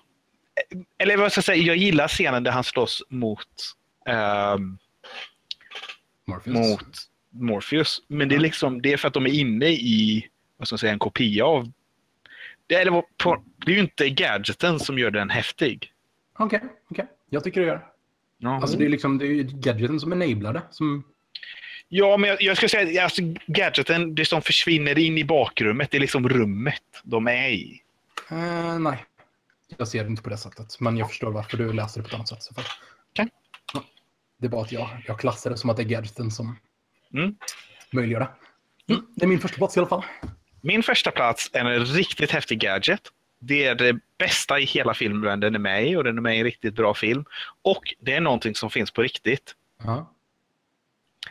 Eller 0.98 1.16
vad 1.16 1.32
ska 1.32 1.38
jag 1.38 1.44
säga, 1.44 1.62
jag 1.62 1.76
gillar 1.76 2.08
scenen 2.08 2.42
där 2.42 2.50
han 2.50 2.64
slåss 2.64 3.02
mot, 3.08 3.46
ehm, 4.06 4.78
Morpheus. 6.26 6.56
mot 6.56 6.96
Morpheus. 7.30 8.02
Men 8.08 8.28
det 8.28 8.34
är 8.34 8.38
liksom 8.38 8.82
det 8.82 8.92
är 8.92 8.96
för 8.96 9.08
att 9.08 9.14
de 9.14 9.26
är 9.26 9.30
inne 9.30 9.66
i 9.66 10.28
vad 10.56 10.68
ska 10.68 10.74
man 10.74 10.78
säga, 10.78 10.92
en 10.92 10.98
kopia 10.98 11.44
av... 11.44 11.72
Det, 12.70 12.76
eller, 12.76 13.02
på, 13.22 13.44
det 13.66 13.72
är 13.72 13.74
ju 13.76 13.80
inte 13.80 14.10
gadgeten 14.10 14.78
som 14.80 14.98
gör 14.98 15.10
den 15.10 15.30
häftig. 15.30 15.92
Okej, 16.38 16.60
okej. 16.90 17.06
Jag 17.30 17.44
tycker 17.44 17.60
det 17.60 17.66
gör. 17.66 17.86
Ja, 18.38 18.54
Alltså 18.60 18.78
det 18.78 18.84
är 18.84 18.88
liksom 18.88 19.18
det 19.18 19.24
är 19.24 19.28
ju 19.28 19.42
gadgeten 19.42 20.00
som 20.00 20.12
enablar 20.22 20.52
det. 20.52 20.62
Som, 20.70 21.04
ja 21.88 22.16
men 22.16 22.30
jag, 22.30 22.42
jag 22.42 22.56
ska 22.56 22.68
säga 22.68 23.04
alltså, 23.04 23.22
gadgeten, 23.46 24.14
det 24.14 24.24
som 24.24 24.42
försvinner 24.42 24.98
in 24.98 25.18
i 25.18 25.24
bakrummet, 25.24 25.90
det 25.90 25.96
är 25.98 26.00
liksom 26.00 26.28
rummet 26.28 26.82
de 27.02 27.28
är 27.28 27.48
i. 27.48 27.82
eh, 28.30 28.78
nej, 28.78 29.04
jag 29.76 29.88
ser 29.88 30.04
det 30.04 30.10
inte 30.10 30.22
på 30.22 30.30
det 30.30 30.36
sättet. 30.36 30.80
Men 30.80 30.96
jag 30.96 31.08
förstår 31.08 31.30
varför 31.30 31.56
du 31.56 31.72
läser 31.72 32.00
det 32.00 32.08
på 32.08 32.08
ett 32.08 32.14
annat 32.14 32.28
sätt. 32.28 32.58
Okej. 33.12 33.28
Ja. 33.74 33.84
Det 34.38 34.46
är 34.46 34.50
bara 34.50 34.62
att 34.62 34.72
jag, 34.72 34.88
jag 35.06 35.20
klassar 35.20 35.50
det 35.50 35.56
som 35.56 35.70
att 35.70 35.76
det 35.76 35.82
är 35.82 35.84
gadgeten 35.84 36.30
som 36.30 36.56
Mm. 37.14 37.34
möjliggör 37.92 38.20
det. 38.20 38.30
Mm. 38.94 39.06
Det 39.16 39.24
är 39.24 39.28
min 39.28 39.40
första 39.40 39.56
plats 39.56 39.76
i 39.76 39.80
alla 39.80 39.88
fall. 39.88 40.04
Min 40.60 40.82
första 40.82 41.10
plats 41.10 41.50
är 41.52 41.64
en 41.64 41.84
riktigt 41.84 42.30
häftig 42.30 42.58
gadget. 42.60 43.00
Det 43.38 43.64
är 43.66 43.74
det 43.74 43.98
bästa 44.18 44.58
i 44.60 44.64
hela 44.64 44.94
filmen 44.94 45.40
den 45.40 45.54
är 45.54 45.58
med 45.58 45.86
i 45.88 45.96
och 45.96 46.04
den 46.04 46.16
är 46.18 46.22
med 46.22 46.36
i 46.36 46.38
en 46.38 46.44
riktigt 46.44 46.74
bra 46.74 46.94
film. 46.94 47.24
Och 47.62 47.94
det 48.00 48.12
är 48.14 48.20
någonting 48.20 48.54
som 48.54 48.70
finns 48.70 48.90
på 48.90 49.02
riktigt. 49.02 49.54
Ja. 49.84 50.12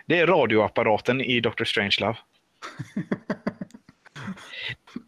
Det 0.06 0.20
är 0.20 0.28
radioapparaten 0.28 1.22
i 1.22 1.40
Dr. 1.40 1.64
Strangelove. 1.64 2.18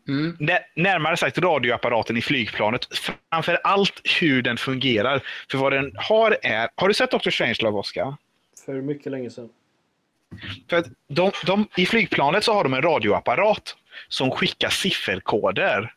Mm. 0.08 0.38
Nä- 0.40 0.64
Närmare 0.76 1.18
sagt 1.18 1.38
radioapparaten 1.38 2.18
i 2.18 2.22
flygplanet. 2.22 2.88
Framför 3.30 3.60
allt 3.64 4.02
hur 4.22 4.42
den 4.42 4.58
fungerar. 4.58 5.22
För 5.52 5.58
vad 5.58 5.74
den 5.74 5.92
har 5.96 6.38
är... 6.42 6.70
Har 6.76 6.88
du 6.88 6.94
sett 6.94 7.12
Dr. 7.12 7.30
Strangelove, 7.30 7.78
Oskar? 7.78 8.16
För 8.66 8.82
mycket 8.82 9.12
länge 9.12 9.30
sedan. 9.30 9.50
För 10.70 10.78
att 10.78 10.86
de, 11.08 11.32
de, 11.46 11.68
I 11.78 11.86
flygplanet 11.86 12.44
så 12.44 12.54
har 12.54 12.64
de 12.64 12.74
en 12.74 12.82
radioapparat 12.82 13.76
som 14.10 14.32
skickar 14.32 14.70
sifferkoder. 14.70 15.94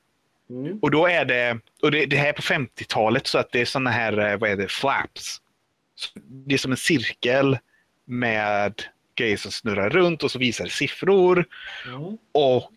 Mm. 0.51 0.79
Och 0.79 0.91
då 0.91 1.07
är 1.07 1.25
det, 1.25 1.59
och 1.83 1.91
det, 1.91 2.07
det 2.07 2.17
här 2.17 2.29
är 2.29 2.33
på 2.33 2.43
50-talet 2.43 3.27
så 3.27 3.39
att 3.39 3.53
det 3.53 3.61
är 3.61 3.65
såna 3.65 3.91
här, 3.91 4.19
eh, 4.19 4.39
vad 4.39 4.51
är 4.51 4.57
det, 4.57 4.69
flaps. 4.69 5.41
Så 5.95 6.11
Det 6.25 6.55
är 6.55 6.59
som 6.59 6.71
en 6.71 6.77
cirkel 6.77 7.59
med 8.05 8.83
grejer 9.15 9.37
som 9.37 9.51
snurrar 9.51 9.91
runt 9.91 10.23
och 10.23 10.31
så 10.31 10.39
visar 10.39 10.65
det 10.65 10.71
siffror. 10.71 11.47
Mm. 11.87 12.19
Och 12.33 12.73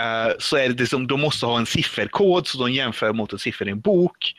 eh, 0.00 0.32
så 0.38 0.56
är 0.56 0.68
det 0.68 0.80
liksom, 0.80 1.06
de 1.06 1.20
måste 1.20 1.46
ha 1.46 1.58
en 1.58 1.66
sifferkod 1.66 2.46
så 2.46 2.58
de 2.58 2.72
jämför 2.72 3.12
mot 3.12 3.32
en 3.32 3.38
siffra 3.38 3.66
i 3.66 3.70
en 3.70 3.80
bok. 3.80 4.34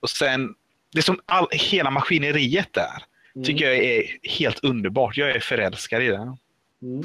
Och 0.00 0.10
sen, 0.10 0.54
det 0.92 0.98
är 0.98 1.02
som 1.02 1.20
all, 1.26 1.48
hela 1.50 1.90
maskineriet 1.90 2.72
där 2.72 3.02
Mm. 3.36 3.44
tycker 3.46 3.64
jag 3.64 3.76
är 3.76 4.18
helt 4.22 4.64
underbart. 4.64 5.16
Jag 5.16 5.30
är 5.30 5.40
förälskad 5.40 6.02
i 6.02 6.06
det. 6.06 6.16
Mm. 6.16 6.36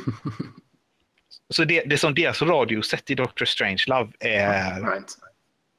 Så 1.51 1.63
det, 1.65 1.83
det 1.85 1.97
som 1.97 2.13
deras 2.15 2.41
radiosätt 2.41 3.09
i 3.11 3.15
Dr. 3.15 3.45
Strangelove 3.45 4.11
är, 4.19 4.81
Right. 4.81 5.17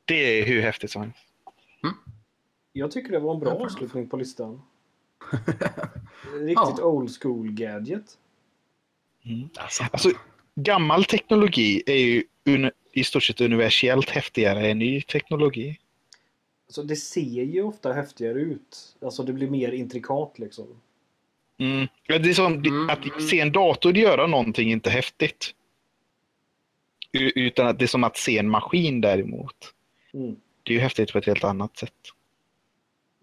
det 0.04 0.14
är 0.40 0.46
hur 0.46 0.62
häftigt 0.62 0.90
som 0.90 1.02
helst. 1.02 1.16
Jag 2.72 2.90
tycker 2.90 3.12
det 3.12 3.18
var 3.18 3.34
en 3.34 3.40
bra 3.40 3.52
avslutning 3.52 4.08
på 4.08 4.16
listan. 4.16 4.62
Riktigt 6.34 6.78
Ja. 6.78 6.84
old 6.84 7.10
school 7.22 7.50
gadget. 7.52 8.18
Alltså, 9.56 9.84
Alltså, 9.92 10.10
gammal 10.54 11.04
teknologi 11.04 11.82
är 11.86 11.96
ju 11.96 12.24
un, 12.44 12.70
i 12.92 13.04
stort 13.04 13.22
sett 13.24 13.40
universellt 13.40 14.10
häftigare 14.10 14.70
än 14.70 14.78
ny 14.78 15.02
teknologi. 15.02 15.78
Alltså 16.66 16.82
det 16.82 16.96
ser 16.96 17.42
ju 17.42 17.62
ofta 17.62 17.92
häftigare 17.92 18.38
ut. 18.40 18.96
Alltså 19.02 19.22
det 19.22 19.32
blir 19.32 19.50
mer 19.50 19.72
intrikat 19.72 20.38
liksom. 20.38 20.66
Mm. 21.58 21.86
Det 22.06 22.14
är 22.14 22.34
som 22.34 22.52
Mm. 22.54 22.90
att 22.90 23.22
se 23.22 23.40
en 23.40 23.52
dator 23.52 23.96
göra 23.96 24.26
någonting 24.26 24.68
är 24.68 24.72
inte 24.72 24.90
häftigt. 24.90 25.54
Utan 27.12 27.66
att 27.66 27.78
det 27.78 27.84
är 27.84 27.86
som 27.86 28.04
att 28.04 28.16
se 28.16 28.38
en 28.38 28.48
maskin 28.48 29.00
däremot. 29.00 29.56
Mm. 30.14 30.36
Det 30.62 30.72
är 30.72 30.74
ju 30.74 30.80
häftigt 30.80 31.12
på 31.12 31.18
ett 31.18 31.26
helt 31.26 31.44
annat 31.44 31.76
sätt. 31.76 31.92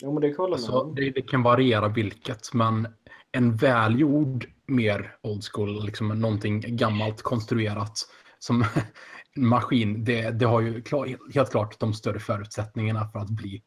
Jo 0.01 0.13
men 0.13 0.21
det 0.21 0.39
alltså, 0.39 0.83
det, 0.83 1.09
det 1.09 1.21
kan 1.21 1.43
variera 1.43 1.87
vilket, 1.87 2.53
men 2.53 2.87
en 3.31 3.55
välgjord, 3.55 4.47
mer 4.65 5.15
old 5.21 5.43
school, 5.43 5.85
liksom 5.85 6.07
någonting 6.07 6.63
gammalt 6.67 7.21
konstruerat 7.21 7.99
som 8.39 8.61
en 8.61 8.83
maskin, 9.49 10.03
det, 10.03 10.31
det 10.31 10.45
har 10.45 10.61
ju 10.61 10.81
klar, 10.81 11.17
helt 11.33 11.51
klart 11.51 11.79
de 11.79 11.93
större 11.93 12.19
förutsättningarna 12.19 13.09
för 13.11 13.19
att 13.19 13.29
bli 13.29 13.61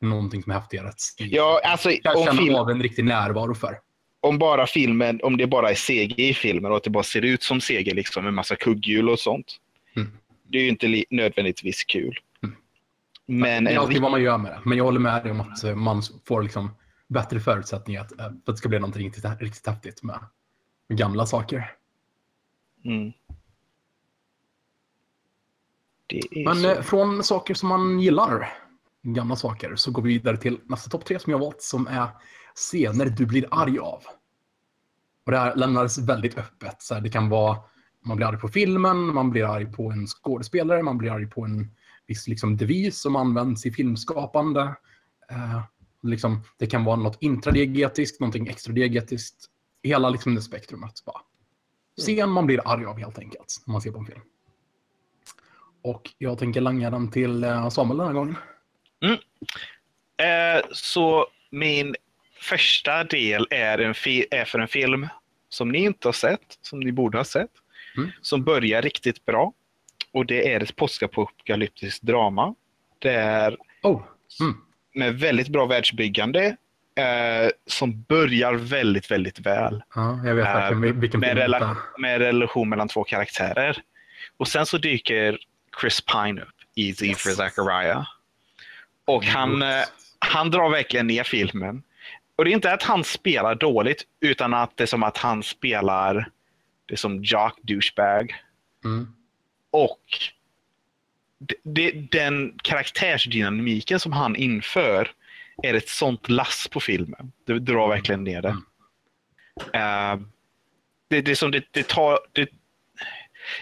någonting 0.00 0.42
som 0.42 0.52
är 0.52 0.56
häftigare. 0.56 0.88
Att 0.88 1.00
Ja, 1.16 1.60
alltså 1.64 1.90
jag 1.90 2.36
film, 2.36 2.54
av 2.54 2.70
en 2.70 2.82
riktig 2.82 3.04
närvaro 3.04 3.54
för. 3.54 3.78
om 4.20 4.38
bara 4.38 4.66
filmen, 4.66 5.20
om 5.22 5.36
det 5.36 5.46
bara 5.46 5.70
är 5.70 5.74
CG 5.74 6.28
i 6.28 6.34
filmen 6.34 6.70
och 6.70 6.76
att 6.76 6.84
det 6.84 6.90
bara 6.90 7.04
ser 7.04 7.22
ut 7.22 7.42
som 7.42 7.60
CG 7.60 7.94
liksom 7.94 8.24
med 8.24 8.34
massa 8.34 8.56
kugghjul 8.56 9.08
och 9.08 9.18
sånt. 9.18 9.60
Mm. 9.96 10.08
Det 10.42 10.58
är 10.58 10.62
ju 10.62 10.68
inte 10.68 11.04
nödvändigtvis 11.10 11.84
kul. 11.84 12.18
Mm. 12.42 12.56
Men 13.26 13.64
Det 13.64 13.70
är 13.70 13.78
alltid 13.78 14.02
vad 14.02 14.10
man 14.10 14.22
gör 14.22 14.38
med 14.38 14.52
det. 14.52 14.60
Men 14.64 14.78
jag 14.78 14.84
håller 14.84 15.00
med 15.00 15.22
dig 15.22 15.30
om 15.32 15.40
att 15.40 15.64
eh, 15.64 15.74
man 15.74 16.02
får 16.24 16.42
liksom 16.42 16.70
bättre 17.08 17.40
förutsättningar 17.40 18.00
att, 18.00 18.18
eh, 18.18 18.26
att 18.26 18.46
det 18.46 18.56
ska 18.56 18.68
bli 18.68 18.78
någonting 18.78 19.06
riktigt, 19.06 19.40
riktigt 19.40 19.66
häftigt 19.66 20.02
med, 20.02 20.18
med 20.88 20.98
gamla 20.98 21.26
saker. 21.26 21.72
mm. 22.84 23.12
Men 26.44 26.56
så. 26.56 26.70
eh, 26.70 26.82
från 26.82 27.24
saker 27.24 27.54
som 27.54 27.68
man 27.68 28.00
gillar, 28.00 28.52
gamla 29.02 29.36
saker, 29.36 29.76
så 29.76 29.90
går 29.90 30.02
vi 30.02 30.12
vidare 30.12 30.36
till 30.36 30.60
nästa 30.64 30.90
topp 30.90 31.04
tre 31.04 31.18
som 31.18 31.30
jag 31.30 31.38
valt 31.38 31.62
som 31.62 31.86
är 31.86 32.08
scener 32.54 33.06
du 33.06 33.26
blir 33.26 33.48
arg 33.50 33.78
av. 33.78 34.02
Och 35.26 35.32
det 35.32 35.38
här 35.38 35.56
lämnades 35.56 35.98
väldigt 35.98 36.38
öppet. 36.38 36.82
Så 36.82 36.94
här, 36.94 37.00
det 37.00 37.10
kan 37.10 37.28
vara 37.28 37.58
man 38.04 38.16
blir 38.16 38.26
arg 38.26 38.38
på 38.38 38.48
filmen, 38.48 39.06
man 39.14 39.30
blir 39.30 39.44
arg 39.44 39.72
på 39.72 39.90
en 39.90 40.06
skådespelare, 40.06 40.82
man 40.82 40.98
blir 40.98 41.10
arg 41.10 41.26
på 41.30 41.44
en 41.44 41.70
viss 42.06 42.28
liksom, 42.28 42.56
devis 42.56 43.00
som 43.00 43.16
används 43.16 43.66
i 43.66 43.72
filmskapande. 43.72 44.60
Eh, 45.30 45.62
liksom, 46.02 46.42
det 46.58 46.66
kan 46.66 46.84
vara 46.84 46.96
något 46.96 47.22
intradiegetiskt, 47.22 48.20
någonting 48.20 48.48
extradiegetiskt. 48.48 49.46
Hela 49.82 50.10
liksom, 50.10 50.34
det 50.34 50.42
spektrumet. 50.42 51.04
Bara. 51.04 51.20
Scen 51.96 52.30
man 52.30 52.46
blir 52.46 52.68
arg 52.68 52.84
av 52.84 52.98
helt 52.98 53.18
enkelt, 53.18 53.62
när 53.66 53.72
man 53.72 53.82
ser 53.82 53.90
på 53.90 53.98
en 53.98 54.06
film. 54.06 54.20
Och 55.82 56.10
jag 56.18 56.38
tänker 56.38 56.60
langa 56.60 56.90
den 56.90 57.10
till 57.10 57.44
eh, 57.44 57.68
Samuel 57.68 57.98
den 57.98 58.06
här 58.06 58.14
gången. 58.14 58.36
Eh, 60.16 60.64
så 60.72 61.26
min 61.50 61.94
första 62.40 63.04
del 63.04 63.46
är, 63.50 63.78
en 63.78 63.94
är 64.30 64.44
för 64.44 64.58
en 64.58 64.68
film 64.68 65.08
som 65.48 65.68
ni 65.68 65.78
inte 65.78 66.08
har 66.08 66.12
sett, 66.12 66.58
som 66.60 66.80
ni 66.80 66.92
borde 66.92 67.18
ha 67.18 67.24
sett. 67.24 67.50
Mm. 67.96 68.10
Som 68.20 68.44
börjar 68.44 68.82
riktigt 68.82 69.24
bra. 69.24 69.52
Och 70.12 70.26
det 70.26 70.52
är 70.52 70.60
ett 70.60 70.76
postapokalyptiskt 70.76 72.02
drama. 72.02 72.54
Det 72.98 73.12
är 73.14 73.56
Oh, 73.82 74.02
mm. 74.40 74.56
med 74.94 75.18
väldigt 75.20 75.48
bra 75.48 75.66
världsbyggande. 75.66 76.56
Eh, 76.96 77.50
som 77.66 78.02
börjar 78.02 78.54
väldigt, 78.54 79.10
väldigt 79.10 79.38
väl. 79.40 79.82
ja, 79.94 80.20
jag 80.26 80.34
vet 80.34 80.46
Eh, 80.46 80.70
vilken 80.78 81.20
med, 81.20 81.36
rela- 81.36 81.76
med 81.98 82.18
relation 82.18 82.68
mellan 82.68 82.88
två 82.88 83.04
karaktärer. 83.04 83.82
Och 84.36 84.48
sen 84.48 84.66
så 84.66 84.78
dyker 84.78 85.38
Chris 85.80 86.00
Pine 86.00 86.40
upp 86.42 86.48
i 86.74 86.94
Z 86.94 87.06
Yes. 87.06 87.36
Zachariah. 87.36 88.06
Och 89.04 89.24
han, 89.24 89.62
eh, 89.62 89.68
han 90.18 90.50
drar 90.50 90.70
verkligen 90.70 91.06
ner 91.06 91.24
filmen. 91.24 91.82
Och 92.36 92.44
det 92.44 92.50
är 92.50 92.52
inte 92.54 92.72
att 92.72 92.82
han 92.82 93.04
spelar 93.04 93.54
dåligt, 93.54 94.02
utan 94.20 94.54
att 94.54 94.76
det 94.76 94.82
är 94.84 94.86
som 94.86 95.02
att 95.02 95.16
han 95.18 95.42
spelar 95.42 96.28
det 96.86 96.94
är 96.94 96.96
som 96.96 97.22
Jock 97.22 97.58
douchebag. 97.62 98.34
Mm. 98.84 99.14
Och 99.70 100.00
det, 101.38 101.54
det, 101.62 101.90
den 102.10 102.58
karaktärsdynamiken 102.62 104.00
som 104.00 104.12
han 104.12 104.36
inför 104.36 105.10
är 105.62 105.74
ett 105.74 105.88
sånt 105.88 106.28
lass 106.28 106.68
på 106.68 106.80
filmen. 106.80 107.32
Det 107.44 107.58
drar 107.58 107.88
verkligen 107.88 108.24
ner 108.24 108.42
det. 108.42 108.56
Mm. 109.72 110.20
Eh, 110.20 110.26
det, 111.08 111.20
det, 111.20 111.30
är 111.30 111.34
som 111.34 111.50
det, 111.50 111.64
det 111.70 111.88
tar... 111.88 112.18
Det, 112.32 112.48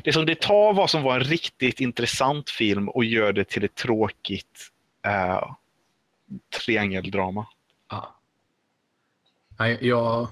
det 0.03 0.11
är 0.11 0.13
som 0.13 0.27
det 0.27 0.41
tar 0.41 0.73
vad 0.73 0.91
som 0.91 1.03
var 1.03 1.15
en 1.15 1.25
riktigt 1.25 1.81
intressant 1.81 2.51
film 2.51 2.89
och 2.89 3.05
gör 3.05 3.33
det 3.33 3.45
till 3.45 3.65
ett 3.65 3.75
tråkigt 3.75 4.71
uh, 5.07 5.55
triangeldrama. 6.59 7.47
Ja. 7.91 8.17
Jag 9.81 10.29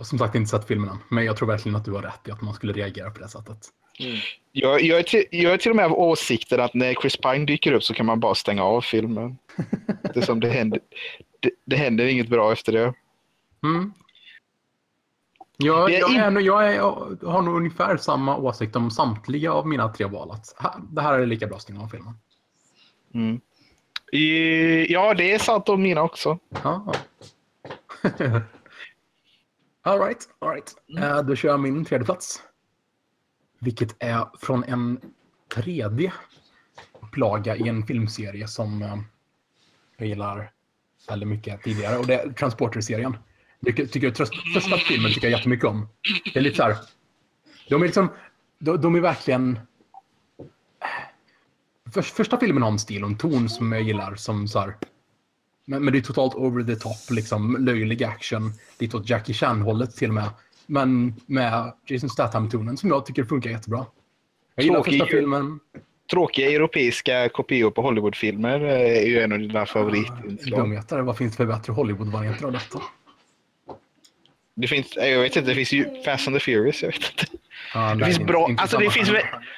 som 0.00 0.18
sagt 0.18 0.34
inte 0.34 0.50
sett 0.50 0.66
filmen 0.66 0.88
än, 0.88 0.98
men 1.08 1.24
jag 1.24 1.36
tror 1.36 1.48
verkligen 1.48 1.76
att 1.76 1.84
du 1.84 1.92
har 1.92 2.02
rätt 2.02 2.28
i 2.28 2.30
att 2.30 2.42
man 2.42 2.54
skulle 2.54 2.72
reagera 2.72 3.10
på 3.10 3.20
det 3.20 3.28
sättet. 3.28 3.58
Mm. 4.00 4.18
Jag, 4.52 4.82
jag, 4.82 4.98
är 4.98 5.02
till, 5.02 5.24
jag 5.30 5.52
är 5.52 5.56
till 5.56 5.70
och 5.70 5.76
med 5.76 5.84
av 5.84 5.92
åsikten 5.92 6.60
att 6.60 6.74
när 6.74 6.94
Chris 6.94 7.16
Pine 7.16 7.46
dyker 7.46 7.72
upp 7.72 7.84
så 7.84 7.94
kan 7.94 8.06
man 8.06 8.20
bara 8.20 8.34
stänga 8.34 8.62
av 8.64 8.80
filmen. 8.80 9.38
Det, 10.14 10.20
är 10.20 10.24
som 10.24 10.40
det, 10.40 10.48
händer, 10.48 10.80
det, 11.40 11.50
det 11.64 11.76
händer 11.76 12.06
inget 12.06 12.28
bra 12.28 12.52
efter 12.52 12.72
det. 12.72 12.94
Mm. 13.62 13.92
Jag, 15.56 15.94
är 15.94 16.00
jag, 16.00 16.14
är, 16.14 16.40
jag, 16.40 16.68
är, 16.68 16.74
jag 16.74 17.18
har 17.22 17.42
nog 17.42 17.56
ungefär 17.56 17.96
samma 17.96 18.36
åsikt 18.36 18.76
om 18.76 18.90
samtliga 18.90 19.52
av 19.52 19.66
mina 19.66 19.92
tre 19.92 20.06
val. 20.06 20.30
Att 20.30 20.54
det 20.90 21.02
här 21.02 21.18
är 21.18 21.26
lika 21.26 21.46
bra 21.46 21.56
att 21.56 21.62
stänga 21.62 21.82
av 21.82 21.88
filmen. 21.88 22.14
Mm. 23.14 23.40
Ja, 24.88 25.14
det 25.14 25.32
är 25.32 25.38
sant 25.38 25.68
om 25.68 25.82
mina 25.82 26.02
också. 26.02 26.38
Ja, 26.62 26.94
ja. 29.84 29.90
all 29.90 29.98
right, 30.00 30.28
all 30.38 30.50
right. 30.50 30.74
Eh, 30.98 31.22
då 31.22 31.36
kör 31.36 31.48
jag 31.48 31.60
min 31.60 31.84
tredje 31.84 32.04
plats. 32.04 32.42
Vilket 33.58 33.96
är 33.98 34.26
från 34.40 34.64
en 34.64 35.00
tredje 35.54 36.12
upplaga 37.00 37.56
i 37.56 37.68
en 37.68 37.86
filmserie 37.86 38.48
som 38.48 38.82
eh, 38.82 38.96
jag 39.96 40.08
gillar 40.08 40.50
väldigt 41.08 41.28
mycket 41.28 41.62
tidigare. 41.62 41.98
Och 41.98 42.06
det 42.06 42.14
är 42.14 42.32
Transporter-serien. 42.32 43.16
Jag 43.60 43.76
tycker, 43.76 44.10
tröst- 44.10 44.52
första 44.54 44.76
filmen 44.76 45.12
tycker 45.12 45.28
jag 45.30 45.38
jättemycket 45.38 45.66
om. 45.66 45.88
Det 46.32 46.38
är 46.38 46.42
lite 46.42 46.56
så 46.56 46.62
här. 46.62 46.76
De 47.68 47.82
är 47.82 47.86
liksom, 47.86 48.08
de, 48.58 48.80
de 48.80 48.94
är 48.94 49.00
verkligen... 49.00 49.58
För, 51.92 52.02
första 52.02 52.40
filmen 52.40 52.62
har 52.62 52.70
en 52.70 52.78
stil 52.78 53.04
och 53.04 53.10
en 53.10 53.18
ton 53.18 53.48
som 53.48 53.72
jag 53.72 53.82
gillar 53.82 54.14
som 54.14 54.48
så 54.48 54.58
här. 54.58 54.76
Men, 55.64 55.84
men 55.84 55.92
det 55.92 55.98
är 55.98 56.02
totalt 56.02 56.34
over 56.34 56.64
the 56.64 56.76
top, 56.76 57.10
liksom 57.10 57.56
löjlig 57.60 58.04
action. 58.04 58.52
Lite 58.78 58.96
åt 58.96 59.10
Jackie 59.10 59.34
Chan-hållet 59.34 59.96
till 59.96 60.08
och 60.08 60.14
med. 60.14 60.28
Men 60.66 61.14
med 61.26 61.72
Jason 61.86 62.08
Statham-tonen 62.10 62.76
som 62.76 62.88
jag 62.88 63.06
tycker 63.06 63.24
funkar 63.24 63.50
jättebra. 63.50 63.86
Jag 64.54 64.64
gillar 64.64 64.82
Tråkig- 64.82 64.98
första 64.98 65.06
filmen. 65.06 65.60
Tråkiga 66.10 66.50
europeiska 66.50 67.28
kopior 67.28 67.70
på 67.70 67.82
Hollywoodfilmer 67.82 68.60
eh, 68.60 68.98
är 69.02 69.06
ju 69.06 69.20
en 69.20 69.32
av 69.32 69.38
dina 69.38 69.66
favoritinslag. 69.66 70.60
Dumheter, 70.60 71.00
vad 71.00 71.16
finns 71.16 71.32
det 71.32 71.36
för 71.36 71.46
bättre 71.46 71.72
Hollywood-varianter 71.72 72.44
av 72.44 72.52
detta? 72.52 72.82
Det 74.56 74.68
finns, 74.68 74.96
jag 74.96 75.20
vet 75.22 75.36
inte, 75.36 75.48
det 75.50 75.54
finns 75.54 75.72
ju 75.72 76.02
Fast 76.04 76.28
and 76.28 76.36
the 76.36 76.40
Furious, 76.40 76.82
jag 76.82 76.92
vet 76.92 76.96
inte. 76.96 77.38
Nej, 77.74 78.04
finns, 78.04 78.18
bra, 78.18 78.50
alltså 78.58 78.78
finns, 78.90 79.10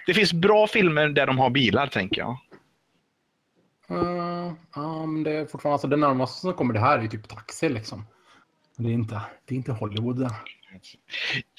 det 0.06 0.14
finns 0.14 0.32
bra 0.32 0.66
filmer 0.66 1.08
där 1.08 1.26
de 1.26 1.38
har 1.38 1.50
bilar, 1.50 1.86
tänker 1.86 2.20
jag. 2.20 2.38
Uh, 3.90 4.52
ja, 4.74 5.06
men 5.06 5.22
det 5.22 5.32
är 5.32 5.46
fortfarande, 5.46 5.74
alltså 5.74 5.88
det 5.88 5.96
närmaste 5.96 6.40
som 6.40 6.52
kommer 6.52 6.74
det 6.74 6.80
här 6.80 6.98
är 6.98 7.02
ju 7.02 7.08
typ 7.08 7.28
Taxi 7.28 7.68
liksom. 7.68 8.06
Det 8.76 8.88
är 8.88 8.92
inte, 8.92 9.20
det 9.44 9.54
är 9.54 9.56
inte 9.56 9.72
Hollywood. 9.72 10.30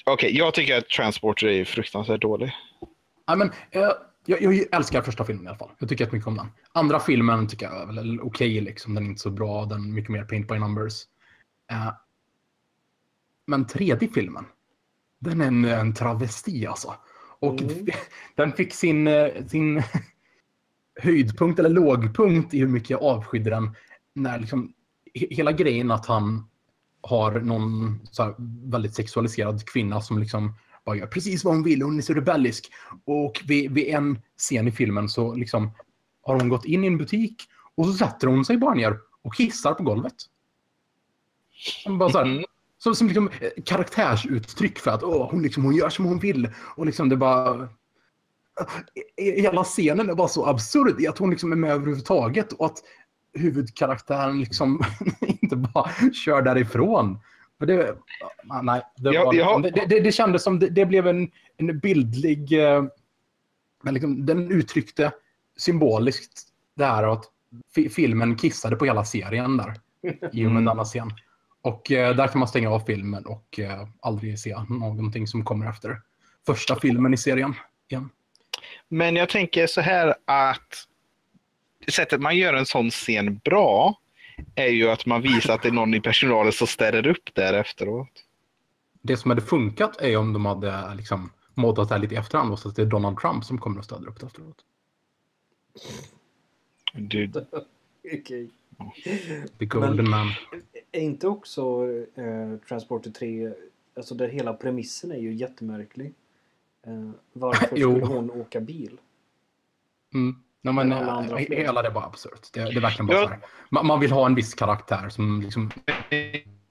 Okej, 0.06 0.36
jag 0.36 0.54
tycker 0.54 0.78
att 0.78 0.88
Transporter 0.88 1.46
är 1.46 1.64
fruktansvärt 1.64 2.22
dålig. 2.22 2.52
Ja, 3.26 3.36
men, 3.36 3.52
eh, 3.70 3.90
jag, 4.24 4.42
jag 4.42 4.64
älskar 4.72 5.02
första 5.02 5.24
filmen 5.24 5.44
i 5.44 5.48
alla 5.48 5.58
fall. 5.58 5.70
Jag 5.78 5.88
tycker 5.88 6.04
jättemycket 6.04 6.26
om 6.26 6.36
den. 6.36 6.52
Andra 6.72 7.00
filmen 7.00 7.48
tycker 7.48 7.66
jag 7.66 7.82
är 7.82 7.86
väl 7.86 8.20
okej, 8.20 8.60
liksom. 8.60 8.94
den 8.94 9.04
är 9.04 9.08
inte 9.08 9.20
så 9.20 9.30
bra. 9.30 9.64
Den 9.64 9.84
är 9.84 9.88
mycket 9.88 10.10
mer 10.10 10.24
paint 10.24 10.48
by 10.48 10.58
numbers. 10.58 11.02
Eh, 11.70 11.92
men 13.46 13.66
tredje 13.66 14.08
filmen, 14.08 14.44
den 15.18 15.40
är 15.40 15.46
en, 15.46 15.64
en 15.64 15.94
travesti 15.94 16.66
alltså. 16.66 16.94
Och 17.40 17.60
Mm. 17.60 17.86
den 18.34 18.52
fick 18.52 18.74
sin, 18.74 19.08
sin 19.48 19.82
höjdpunkt 20.98 21.58
eller 21.58 21.70
lågpunkt 21.70 22.54
i 22.54 22.58
hur 22.58 22.68
mycket 22.68 22.90
jag 22.90 23.02
avskydde 23.02 23.50
den. 23.50 23.74
När 24.14 24.38
liksom, 24.38 24.72
he- 25.14 25.34
hela 25.34 25.52
grejen 25.52 25.90
att 25.90 26.06
han 26.06 26.48
har 27.00 27.40
någon 27.40 28.00
väldigt 28.64 28.94
sexualiserad 28.94 29.64
kvinna 29.64 30.00
som 30.00 30.18
liksom 30.18 30.54
bara 30.84 30.96
gör 30.96 31.06
precis 31.06 31.44
vad 31.44 31.54
hon 31.54 31.62
vill. 31.62 31.82
Hon 31.82 31.98
är 31.98 32.02
så 32.02 32.14
rebellisk. 32.14 32.70
Och 33.04 33.42
vid, 33.46 33.70
vid 33.70 33.86
en 33.86 34.18
scen 34.36 34.68
i 34.68 34.72
filmen 34.72 35.08
så 35.08 35.34
liksom 35.34 35.70
har 36.22 36.34
hon 36.34 36.48
gått 36.48 36.64
in 36.64 36.84
i 36.84 36.86
en 36.86 36.98
butik 36.98 37.42
och 37.74 37.86
så 37.86 37.92
sätter 37.92 38.26
hon 38.26 38.44
sig 38.44 38.56
bara 38.56 38.74
ner 38.74 38.98
och 39.22 39.34
kissar 39.34 39.74
på 39.74 39.82
golvet. 39.82 40.14
Som 41.84 41.98
Bara 41.98 42.10
så 42.10 42.18
här, 42.18 42.44
som, 42.78 42.94
som 42.94 43.06
liksom 43.06 43.28
eh, 43.40 43.50
karaktärsuttryck 43.64 44.78
för 44.78 44.90
att 44.90 45.02
åh, 45.02 45.30
hon, 45.30 45.42
liksom, 45.42 45.64
hon 45.64 45.74
gör 45.74 45.88
som 45.88 46.04
hon 46.04 46.18
vill. 46.18 46.50
Och 46.76 46.86
liksom 46.86 47.08
det 47.08 47.16
bara... 47.16 47.68
I- 49.16 49.40
Hela 49.40 49.64
scenen 49.64 50.10
är 50.10 50.14
bara 50.14 50.28
så 50.28 50.46
absurd 50.46 51.06
att 51.08 51.18
hon 51.18 51.30
liksom 51.30 51.52
är 51.52 51.56
med 51.56 51.70
överhuvudtaget 51.70 52.52
och 52.52 52.66
att 52.66 52.78
huvudkaraktären 53.34 54.40
liksom 54.40 54.82
inte 55.20 55.56
bara 55.56 55.90
kör 56.24 56.42
därifrån. 56.42 57.18
För 57.58 57.66
det, 57.66 57.96
nej, 58.62 58.82
det, 58.96 59.10
Ja, 59.14 59.24
var, 59.24 59.34
ja. 59.34 59.58
det, 59.58 59.70
det, 59.88 60.00
det 60.00 60.12
kändes 60.12 60.42
som 60.42 60.58
det, 60.58 60.86
blev 60.86 61.06
en, 61.06 61.30
en 61.56 61.78
bildlig... 61.78 62.52
eh, 62.66 62.84
Men 63.82 63.94
liksom, 63.94 64.26
den 64.26 64.50
uttryckte 64.50 65.12
symboliskt 65.56 66.42
det 66.76 66.84
här 66.84 67.02
att 67.12 67.24
fi, 67.74 67.88
filmen 67.88 68.36
kissade 68.36 68.76
på 68.76 68.84
hela 68.84 69.04
serien 69.04 69.56
där. 69.56 69.74
I 70.02 70.46
och 70.46 70.50
med 70.50 70.50
Mm. 70.50 70.64
denna 70.64 70.84
scen. 70.84 71.10
Och 71.62 71.92
eh, 71.92 72.16
där 72.16 72.28
kan 72.28 72.38
man 72.38 72.48
stänga 72.48 72.70
av 72.70 72.80
filmen 72.80 73.26
och 73.26 73.58
eh, 73.60 73.88
aldrig 74.00 74.38
se 74.38 74.56
någonting 74.68 75.26
som 75.26 75.44
kommer 75.44 75.70
efter 75.70 76.00
första 76.46 76.76
filmen 76.76 77.14
i 77.14 77.16
serien 77.16 77.54
igen. 77.90 78.08
Men 78.88 79.16
jag 79.16 79.28
tänker 79.28 79.66
så 79.66 79.80
här 79.80 80.14
att 80.24 80.86
sättet 81.88 82.20
man 82.20 82.36
gör 82.36 82.54
en 82.54 82.66
sån 82.66 82.90
scen 82.90 83.40
bra 83.44 84.00
är 84.54 84.68
ju 84.68 84.90
att 84.90 85.06
man 85.06 85.22
visar 85.22 85.54
att 85.54 85.62
det 85.62 85.68
är 85.68 85.72
någon 85.72 85.94
i 85.94 86.00
personalen 86.00 86.52
som 86.52 86.66
ställer 86.66 87.06
upp 87.06 87.34
där 87.34 87.54
efteråt. 87.54 88.24
Det 89.02 89.16
som 89.16 89.30
hade 89.30 89.42
funkat 89.42 90.00
är 90.00 90.16
om 90.16 90.32
de 90.32 90.46
hade 90.46 90.94
liksom 90.94 91.30
moddat 91.54 91.88
det 91.88 91.94
här 91.94 92.02
lite 92.02 92.14
i 92.14 92.18
efterhand 92.18 92.52
och 92.52 92.58
så 92.58 92.68
att 92.68 92.76
det 92.76 92.82
är 92.82 92.86
Donald 92.86 93.18
Trump 93.18 93.44
som 93.44 93.58
kommer 93.58 93.78
och 93.78 93.84
stöder 93.84 94.08
upp 94.08 94.20
det 94.20 94.26
efteråt. 94.26 94.64
Du, 96.92 97.30
Okej. 98.12 98.50
The 99.58 99.64
Golden 99.66 100.10
Man. 100.10 100.26
Är 100.92 101.00
inte 101.00 101.28
också 101.28 101.88
eh, 102.14 102.56
Transporter 102.68 103.10
3, 103.10 103.52
alltså 103.96 104.14
där 104.14 104.28
hela 104.28 104.52
premissen 104.52 105.12
är 105.12 105.18
ju 105.18 105.34
jättemärklig. 105.34 106.14
Eh, 106.88 107.10
varför 107.32 107.68
Jo. 107.76 107.90
skulle 107.90 108.06
hon 108.06 108.30
åka 108.30 108.60
bil? 108.60 108.98
Mm. 110.14 110.36
Nej, 110.62 110.74
men, 110.74 110.92
alla 110.92 111.12
andra 111.12 111.40
eh, 111.40 111.46
fler. 111.46 111.56
hela 111.56 111.82
det 111.82 111.88
är 111.88 111.92
bara 111.92 112.04
absurt. 112.04 112.48
Det, 112.52 112.60
det 112.60 112.68
är 112.76 112.80
verkligen 112.80 113.06
bara 113.06 113.16
Ja. 113.16 113.22
så 113.24 113.28
här. 113.28 113.40
Man, 113.70 113.86
man 113.86 114.00
vill 114.00 114.12
ha 114.12 114.26
en 114.26 114.34
viss 114.34 114.54
karaktär 114.54 115.08
som 115.08 115.40
liksom... 115.40 115.70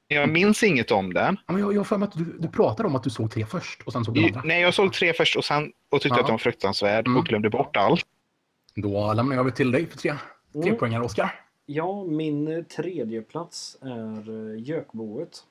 jag 0.07 0.29
minns 0.29 0.63
inget 0.63 0.91
om 0.91 1.13
den. 1.13 1.37
Ja, 1.47 1.53
men 1.53 1.61
Jag 1.61 1.73
jag 1.73 1.79
har 1.79 1.83
för 1.85 1.97
mig 1.97 2.07
att 2.07 2.13
du, 2.17 2.23
du 2.39 2.47
pratade 2.47 2.87
om 2.89 2.95
att 2.95 3.03
du 3.03 3.09
såg 3.09 3.31
tre 3.31 3.45
först 3.45 3.81
och 3.83 3.93
sen 3.93 4.05
såg 4.05 4.15
du 4.15 4.25
andra. 4.25 4.41
Nej, 4.45 4.61
jag 4.61 4.73
såg 4.73 4.93
tre 4.93 5.13
först 5.13 5.35
och, 5.37 5.45
sen, 5.45 5.71
och 5.89 6.01
tyckte 6.01 6.15
Ja. 6.17 6.21
att 6.21 6.27
den 6.27 6.33
var 6.33 6.37
fruktansvärd 6.37 7.07
Mm. 7.07 7.19
och 7.19 7.25
glömde 7.25 7.49
bort 7.49 7.77
allt. 7.77 8.05
Då 8.75 9.13
lämnar 9.13 9.35
jag 9.35 9.39
över 9.41 9.51
till 9.51 9.71
dig 9.71 9.85
för 9.85 9.97
tre, 9.97 10.13
tre 10.53 10.61
Mm. 10.63 10.77
poängar, 10.77 11.01
Oskar. 11.01 11.39
Ja, 11.65 12.03
min 12.03 12.65
tredje 12.75 13.21
plats 13.21 13.77
är 13.81 14.53
eh, 14.55 14.61
Gökboet. 14.63 15.43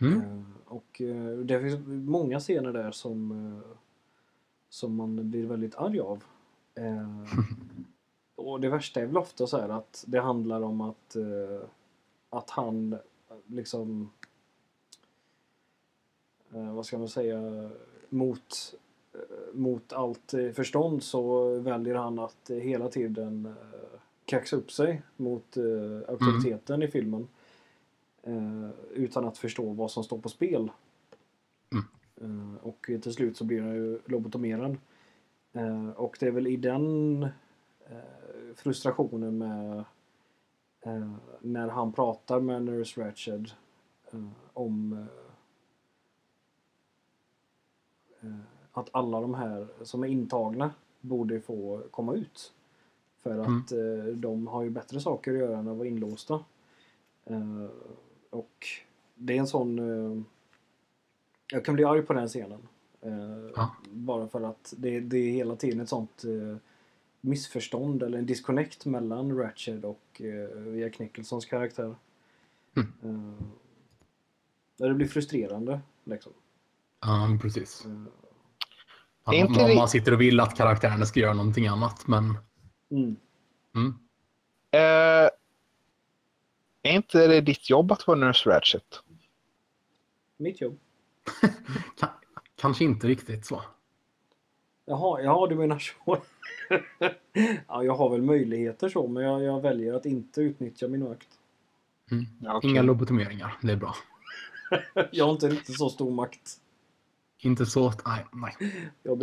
Mm. 0.00 0.20
Eh, 0.20 0.42
och 0.64 1.00
eh, 1.00 1.38
det 1.38 1.60
finns 1.60 1.80
många 1.86 2.40
scener 2.40 2.72
där 2.72 2.90
som, 2.90 3.30
eh, 3.32 3.76
som 4.68 4.94
man 4.94 5.30
blir 5.30 5.46
väldigt 5.46 5.74
arg 5.74 6.00
av. 6.00 6.24
Och 8.34 8.60
det 8.60 8.68
värsta 8.68 9.00
är 9.00 9.06
väl 9.06 9.16
ofta 9.16 9.46
så 9.46 9.58
här 9.60 9.68
att 9.68 10.04
det 10.06 10.20
handlar 10.20 10.62
om 10.62 10.80
att, 10.80 11.16
att 12.30 12.50
han 12.50 12.96
liksom 13.46 14.10
vad 16.48 16.86
ska 16.86 16.98
man 16.98 17.08
säga 17.08 17.70
mot, 18.08 18.74
mot 19.52 19.92
allt 19.92 20.34
förstånd 20.54 21.02
så 21.02 21.54
väljer 21.58 21.94
han 21.94 22.18
att 22.18 22.50
hela 22.50 22.88
tiden 22.88 23.54
kaxa 24.24 24.56
upp 24.56 24.72
sig 24.72 25.02
mot 25.16 25.56
auktoriteten 25.56 26.04
auktoriteten 26.08 26.82
i 26.82 26.88
filmen. 26.88 27.28
Eh, 28.22 28.70
utan 28.92 29.24
att 29.24 29.38
förstå 29.38 29.72
vad 29.72 29.90
som 29.90 30.04
står 30.04 30.18
på 30.18 30.28
spel. 30.28 30.70
Mm. 31.72 31.84
Eh, 32.56 32.66
och 32.66 32.90
till 33.02 33.12
slut 33.12 33.36
så 33.36 33.44
blir 33.44 33.60
han 33.60 33.74
ju 33.74 34.00
lobotomerad. 34.04 34.76
Eh, 35.52 35.90
och 35.90 36.16
det 36.20 36.26
är 36.26 36.30
väl 36.30 36.46
i 36.46 36.56
den 36.56 37.26
frustrationen 38.54 39.38
med 39.38 39.84
när 41.40 41.68
han 41.68 41.92
pratar 41.92 42.40
med 42.40 42.62
Nurse 42.62 43.00
Ratched 43.00 43.50
om 44.52 45.06
att 48.72 48.88
alla 48.92 49.20
de 49.20 49.34
här 49.34 49.68
som 49.82 50.02
är 50.02 50.08
intagna 50.08 50.70
borde 51.00 51.40
få 51.40 51.82
komma 51.90 52.14
ut. 52.14 52.52
För 53.22 53.38
att 53.38 53.72
eh, 53.72 54.14
de 54.14 54.46
har 54.46 54.62
ju 54.62 54.70
bättre 54.70 55.00
saker 55.00 55.32
att 55.32 55.38
göra 55.38 55.58
än 55.58 55.68
att 55.68 55.76
vara 55.76 55.88
inlåsta. 55.88 56.44
Och 58.30 58.66
det 59.14 59.34
är 59.36 59.38
en 59.38 59.46
sån... 59.46 59.78
Eh, 59.78 60.22
jag 61.52 61.64
kan 61.64 61.74
bli 61.74 61.84
arg 61.84 62.02
på 62.02 62.12
den 62.12 62.28
scenen. 62.28 62.68
Eh, 63.00 63.50
Ja. 63.56 63.74
Bara 63.90 64.28
för 64.28 64.42
att 64.42 64.74
det, 64.76 65.00
det 65.00 65.16
är 65.18 65.30
hela 65.32 65.56
tiden 65.56 65.80
ett 65.80 65.88
sånt 65.88 66.24
eh, 66.24 66.56
missförstånd 67.20 68.02
eller 68.02 68.18
en 68.18 68.26
disconnect 68.26 68.86
mellan 68.86 69.38
Ratched 69.38 69.84
och 69.84 70.20
eh, 70.20 70.78
Jack 70.78 70.98
Nicholsons 70.98 71.46
karaktär. 71.46 71.94
Mm. 72.76 72.92
Eh, 73.02 73.44
där 74.76 74.88
det 74.88 74.94
blir 74.94 75.08
frustrerande. 75.08 75.80
Liksom. 76.04 76.32
Ja, 77.00 77.38
precis. 77.42 77.86
Inte 79.32 79.60
man, 79.60 79.68
det- 79.70 79.74
man 79.76 79.88
sitter 79.88 80.12
och 80.12 80.20
vill 80.20 80.40
att 80.40 80.56
karaktärerna 80.56 81.06
ska 81.06 81.20
göra 81.20 81.34
någonting 81.34 81.66
annat, 81.66 82.06
men... 82.06 82.38
mm. 82.90 83.16
Mm. 83.74 83.94
Eh, 84.70 85.30
är 86.82 86.92
inte 86.92 87.26
det 87.26 87.40
ditt 87.40 87.70
jobb 87.70 87.92
att 87.92 88.06
vara 88.06 88.18
Nurse 88.18 88.50
Ratchet? 88.50 89.02
Mitt 90.36 90.60
jobb. 90.60 90.78
Ka- 92.00 92.08
kanske 92.56 92.84
inte 92.84 93.06
riktigt 93.06 93.46
så. 93.46 93.62
Jaha, 94.84 95.22
ja 95.22 95.46
du 95.50 95.54
menar 95.54 95.78
så. 95.78 95.94
ja, 97.68 97.84
jag 97.84 97.94
har 97.94 98.10
väl 98.10 98.22
möjligheter 98.22 98.88
så, 98.88 99.06
men 99.06 99.22
jag, 99.22 99.42
jag 99.42 99.60
väljer 99.60 99.94
att 99.94 100.06
inte 100.06 100.40
utnyttja 100.40 100.88
min 100.88 101.08
makt. 101.08 101.28
Mm. 102.10 102.26
Ja, 102.40 102.56
okej. 102.56 102.70
Inga 102.70 102.82
lobotomeringar, 102.82 103.58
det 103.62 103.72
är 103.72 103.76
bra. 103.76 103.94
Jag 105.10 105.24
har 105.24 105.32
inte 105.32 105.48
riktigt 105.48 105.78
så 105.78 105.88
stor 105.88 106.10
makt. 106.10 106.50
Inte 107.38 107.66
så... 107.66 107.92
Nej, 108.06 108.26
nej. 108.32 108.56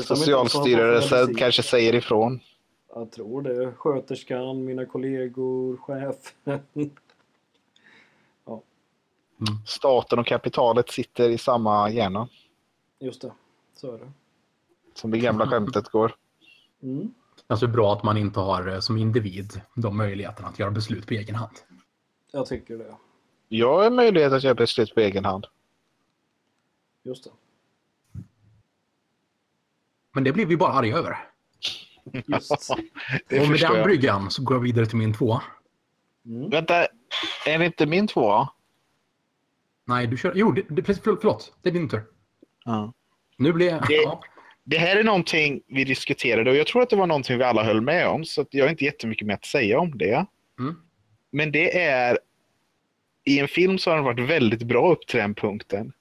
Socialstyrelsen 0.03 1.35
kanske 1.35 1.63
säger 1.63 1.95
ifrån. 1.95 2.39
Jag 2.93 3.11
tror 3.11 3.41
det. 3.41 3.71
Sköterskan, 3.77 4.65
mina 4.65 4.85
kollegor, 4.85 5.77
chefen. 5.77 6.59
Staten 9.65 10.19
och 10.19 10.27
kapitalet 10.27 10.89
sitter 10.89 11.29
i 11.29 11.37
samma 11.37 11.89
hjärna. 11.89 12.29
Just 12.99 13.21
det, 13.21 13.31
så 13.75 13.93
är 13.93 13.97
det. 13.97 14.11
Som 14.93 15.11
det 15.11 15.17
gamla 15.17 15.47
skämtet 15.47 15.89
går. 15.89 16.15
Mm. 16.83 17.13
Alltså 17.47 17.65
det 17.65 17.71
är 17.71 17.73
bra 17.73 17.93
att 17.93 18.03
man 18.03 18.17
inte 18.17 18.39
har 18.39 18.67
eh, 18.67 18.79
som 18.79 18.97
individ 18.97 19.61
de 19.75 19.97
möjligheterna 19.97 20.47
att 20.47 20.59
göra 20.59 20.71
beslut 20.71 21.07
på 21.07 21.13
egen 21.13 21.35
hand. 21.35 21.51
Jag 22.31 22.45
tycker 22.45 22.77
det. 22.77 22.95
Jag 23.47 23.83
har 23.83 23.89
möjlighet 23.89 24.33
att 24.33 24.43
göra 24.43 24.55
beslut 24.55 24.95
på 24.95 24.99
egen 24.99 25.25
hand. 25.25 25.45
Just 27.03 27.23
det. 27.23 27.29
Men 30.13 30.23
det 30.23 30.33
blir 30.33 30.45
vi 30.45 30.57
bara 30.57 30.73
arga 30.73 30.97
över. 30.97 31.17
Just. 32.27 32.75
Det 33.27 33.41
och 33.41 33.49
med 33.49 33.59
den 33.59 33.83
bryggan 33.83 34.31
så 34.31 34.43
går 34.43 34.55
jag 34.55 34.61
vidare 34.61 34.85
till 34.85 34.97
min 34.97 35.13
tvåa. 35.13 35.43
Mm. 36.25 36.49
Vänta, 36.49 36.87
är 37.45 37.59
det 37.59 37.65
inte 37.65 37.85
min 37.85 38.07
tvåa? 38.07 38.49
Nej, 39.87 40.07
du 40.07 40.17
kör... 40.17 40.33
Jo, 40.35 40.51
det, 40.51 40.63
det, 40.69 40.83
precis, 40.83 41.03
förlåt. 41.03 41.53
Det 41.61 41.69
är 41.69 41.73
din 41.73 41.89
tur. 41.89 42.01
Ja. 42.65 42.93
Nu 43.37 43.53
blir 43.53 43.67
jag... 43.69 43.87
Det- 43.87 43.93
Ja. 43.95 44.21
Det 44.69 44.77
här 44.77 44.95
är 44.95 45.03
någonting 45.03 45.61
vi 45.67 45.83
diskuterade 45.83 46.49
och 46.51 46.55
jag 46.55 46.67
tror 46.67 46.81
att 46.81 46.89
det 46.89 46.95
var 46.95 47.07
någonting 47.07 47.37
vi 47.37 47.43
alla 47.43 47.63
höll 47.63 47.81
med 47.81 48.07
om. 48.07 48.25
Så 48.25 48.41
att 48.41 48.47
jag 48.51 48.65
har 48.65 48.69
inte 48.69 48.85
jättemycket 48.85 49.27
mer 49.27 49.33
att 49.33 49.45
säga 49.45 49.79
om 49.79 49.97
det. 49.97 50.25
Mm. 50.59 50.75
Men 51.31 51.51
det 51.51 51.79
är... 51.81 52.19
I 53.23 53.39
en 53.39 53.47
film 53.47 53.77
så 53.77 53.89
har 53.89 53.95
den 53.95 54.05
varit 54.05 54.29
väldigt 54.29 54.63
bra 54.63 54.91
upp 54.91 55.07
till 55.07 55.19
den 55.19 55.35
punkten. 55.35 55.93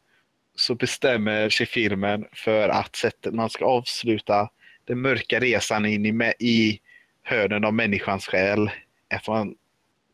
Så 0.56 0.74
bestämmer 0.74 1.48
sig 1.50 1.66
filmen 1.66 2.26
för 2.32 2.68
att 2.68 2.96
sättet 2.96 3.34
man 3.34 3.50
ska 3.50 3.64
avsluta 3.64 4.50
den 4.84 5.00
mörka 5.00 5.40
resan 5.40 5.86
in 5.86 6.06
i, 6.06 6.32
i 6.38 6.80
hörnen 7.22 7.64
av 7.64 7.74
människans 7.74 8.26
själ. 8.26 8.70
Att 9.14 9.28
man 9.28 9.54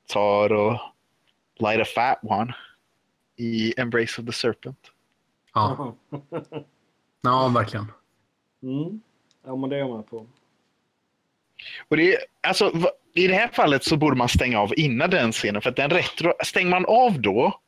tar 0.09 0.53
och 0.53 0.79
light 1.59 1.81
a 1.81 1.85
fat 1.95 2.19
one 2.23 2.55
i 3.37 3.81
Embrace 3.81 4.21
of 4.21 4.27
the 4.27 4.33
Serpent. 4.33 4.79
Ja. 5.55 5.95
ja, 7.23 7.49
verkligen. 7.49 7.93
Mm. 8.63 9.01
Ja, 9.45 9.57
men 9.57 9.71
det 9.71 9.77
är 9.77 9.81
jag 9.81 9.97
med 9.97 10.07
på. 10.07 10.27
Och 11.89 11.97
det, 11.97 12.15
är- 12.15 12.21
alltså, 12.41 12.73
I 13.15 13.27
det 13.27 13.35
här 13.35 13.49
fallet 13.49 13.85
så 13.85 13.97
borde 13.97 14.17
man 14.17 14.29
stänga 14.29 14.61
av 14.61 14.73
innan 14.79 15.11
den 15.11 15.33
scenen. 15.33 15.63
För 15.63 15.71
att 15.71 15.77
den 15.77 15.91
retro, 15.91 16.33
stänger 16.45 16.71
man 16.71 16.87
av 16.87 17.21
då, 17.21 17.59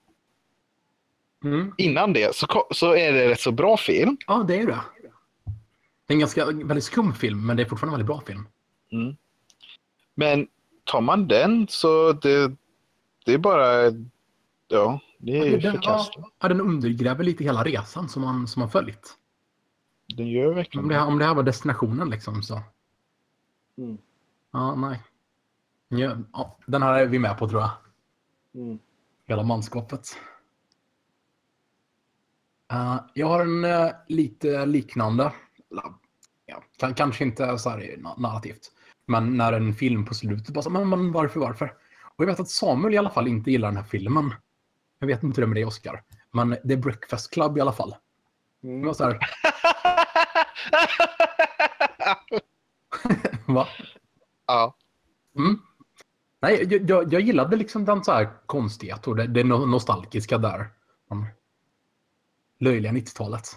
Mm. 1.45 1.73
innan 1.79 2.13
det, 2.13 2.37
så, 2.37 2.67
så 2.71 2.97
är 2.97 3.13
det 3.13 3.29
rätt 3.29 3.41
så 3.41 3.53
bra 3.53 3.77
film. 3.77 4.17
Ja, 4.27 4.45
det 4.49 4.57
är 4.57 4.67
det. 4.67 4.81
Det 6.07 6.13
är 6.13 6.15
en 6.15 6.19
ganska 6.19 6.45
väldigt 6.47 6.85
skum 6.85 7.15
film, 7.15 7.47
men 7.47 7.57
det 7.57 7.63
är 7.63 7.67
fortfarande 7.69 7.95
en 8.03 8.07
väldigt 8.07 8.17
bra 8.17 8.21
film. 8.27 8.47
Men 10.15 10.49
tar 10.85 11.01
man 11.01 11.29
den 11.29 11.67
så 11.69 12.13
det, 12.13 12.53
det 13.25 13.33
är 13.35 13.39
bara... 13.39 13.93
Ja, 14.69 15.01
det 15.25 15.39
är 15.39 15.45
ju 15.45 15.59
den, 15.59 15.73
förkastligt. 15.73 16.29
ja, 16.41 16.49
den 16.49 16.61
undergräver 16.61 17.25
lite 17.25 17.45
hela 17.45 17.65
resan 17.65 18.09
som 18.09 18.23
man, 18.23 18.49
som 18.49 18.61
man 18.61 18.71
följt. 18.71 19.17
Den 20.17 20.27
gör 20.27 20.49
Om 20.49 20.55
verkligen 20.55 20.89
det, 20.89 20.95
här, 20.95 21.07
om 21.07 21.19
det 21.19 21.25
här 21.25 21.35
var 21.35 21.43
destinationen 21.43 22.11
liksom 22.11 22.43
så... 22.43 22.63
Mm. 23.79 23.99
Ja, 24.53 24.75
nej. 24.75 25.03
Ja, 25.89 26.17
ja, 26.33 26.59
den 26.67 26.83
här 26.83 26.99
är 26.99 27.07
vi 27.07 27.19
med 27.19 27.39
på 27.39 27.49
tror 27.49 27.61
jag. 27.61 27.71
Mm. 28.55 28.79
Hela 29.27 29.43
manskapet. 29.43 30.09
Eh, 32.73 33.01
jag 33.15 33.27
har 33.27 33.41
en 33.41 33.65
eh, 33.65 33.91
lite 34.09 34.67
liknande. 34.67 35.33
Ja, 36.47 36.63
kan, 36.77 36.95
kanske 36.95 37.25
inte 37.25 37.59
så 37.59 37.71
här 37.71 37.79
na- 37.79 38.21
narrativt. 38.21 38.73
Men 39.07 39.37
när 39.37 39.53
en 39.53 39.75
film 39.75 40.05
på 40.05 40.15
slutet 40.15 40.55
bara 40.55 40.63
så, 40.63 40.71
men, 40.71 40.89
men 40.89 41.13
varför, 41.13 41.41
varför? 41.41 41.75
Och 42.17 42.25
jag 42.25 42.27
vet 42.27 42.41
att 42.41 42.51
Samuel 42.51 42.95
i 42.95 42.99
alla 42.99 43.11
fall 43.11 43.29
inte 43.29 43.51
gillar 43.51 43.69
den 43.69 43.77
här 43.77 43.85
filmen. 43.85 44.35
Jag 44.99 45.07
vet 45.07 45.23
inte 45.23 45.41
hur 45.41 45.47
det 45.47 45.47
är 45.47 45.49
med 45.49 45.57
dig 45.57 45.65
Oscar. 45.65 46.03
Men 46.33 46.57
det 46.65 46.75
är 46.75 46.79
Breakfast 46.79 47.31
Club 47.31 47.59
i 47.59 47.61
alla 47.61 47.73
fall. 47.73 47.95
Det 48.61 48.69
Mm. 48.69 48.87
var 48.87 48.95
så 48.95 49.05
här, 49.05 49.19
Va? 53.47 53.69
Ja. 54.47 54.77
Mm. 55.37 55.59
Nej, 56.41 56.67
jag, 56.71 56.91
jag, 56.91 57.13
jag 57.13 57.21
gillade 57.23 57.57
liksom 57.57 57.85
den 57.85 58.05
så 58.05 58.13
här 58.13 58.29
konstighet 58.47 59.07
och 59.07 59.17
det, 59.17 59.27
det 59.27 59.43
no- 59.43 59.67
nostalgiska 59.67 60.39
där. 60.39 60.69
Löjliga 62.59 62.93
90-talet. 62.93 63.49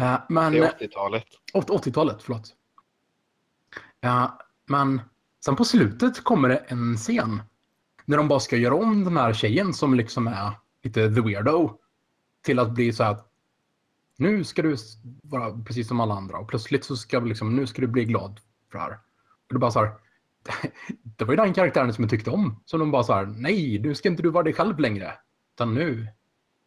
Eh, 0.00 0.20
men... 0.28 0.52
Det 0.52 0.58
är 0.58 0.72
80-talet. 0.88 1.24
Åt- 1.54 1.70
80-talet, 1.70 2.22
förlåt. 2.22 2.54
Ja, 4.00 4.38
men 4.66 5.00
sen 5.44 5.56
på 5.56 5.64
slutet 5.64 6.24
kommer 6.24 6.48
det 6.48 6.56
en 6.56 6.96
scen. 6.96 7.42
När 8.04 8.16
de 8.16 8.28
bara 8.28 8.40
ska 8.40 8.56
göra 8.56 8.74
om 8.74 9.04
den 9.04 9.16
här 9.16 9.32
tjejen 9.32 9.74
som 9.74 9.94
liksom 9.94 10.26
är 10.26 10.52
lite 10.82 11.14
the 11.14 11.20
weirdo. 11.20 11.78
Till 12.42 12.58
att 12.58 12.70
bli 12.70 12.92
så 12.92 13.04
här 13.04 13.10
att 13.10 13.30
nu 14.16 14.44
ska 14.44 14.62
du 14.62 14.76
vara 15.22 15.62
precis 15.64 15.88
som 15.88 16.00
alla 16.00 16.14
andra 16.14 16.38
och 16.38 16.48
plötsligt 16.48 16.84
så 16.84 16.96
ska 16.96 17.20
liksom, 17.20 17.56
nu 17.56 17.66
ska 17.66 17.80
du 17.80 17.86
bli 17.86 18.04
glad 18.04 18.40
för 18.70 18.78
det 18.78 18.84
här. 18.84 18.98
Och 19.48 19.54
det 19.54 19.58
bara 19.58 19.70
så 19.70 19.78
här. 19.78 19.92
Det 21.16 21.24
var 21.24 21.32
ju 21.32 21.36
den 21.36 21.54
karaktären 21.54 21.94
som 21.94 22.04
jag 22.04 22.10
tyckte 22.10 22.30
om. 22.30 22.62
Som 22.64 22.80
de 22.80 22.90
bara 22.90 23.02
så 23.02 23.12
här, 23.12 23.26
nej, 23.26 23.78
nu 23.78 23.94
ska 23.94 24.08
inte 24.08 24.22
du 24.22 24.30
vara 24.30 24.44
dig 24.44 24.52
själv 24.52 24.78
längre. 24.78 25.12
Utan 25.54 25.74
nu 25.74 26.08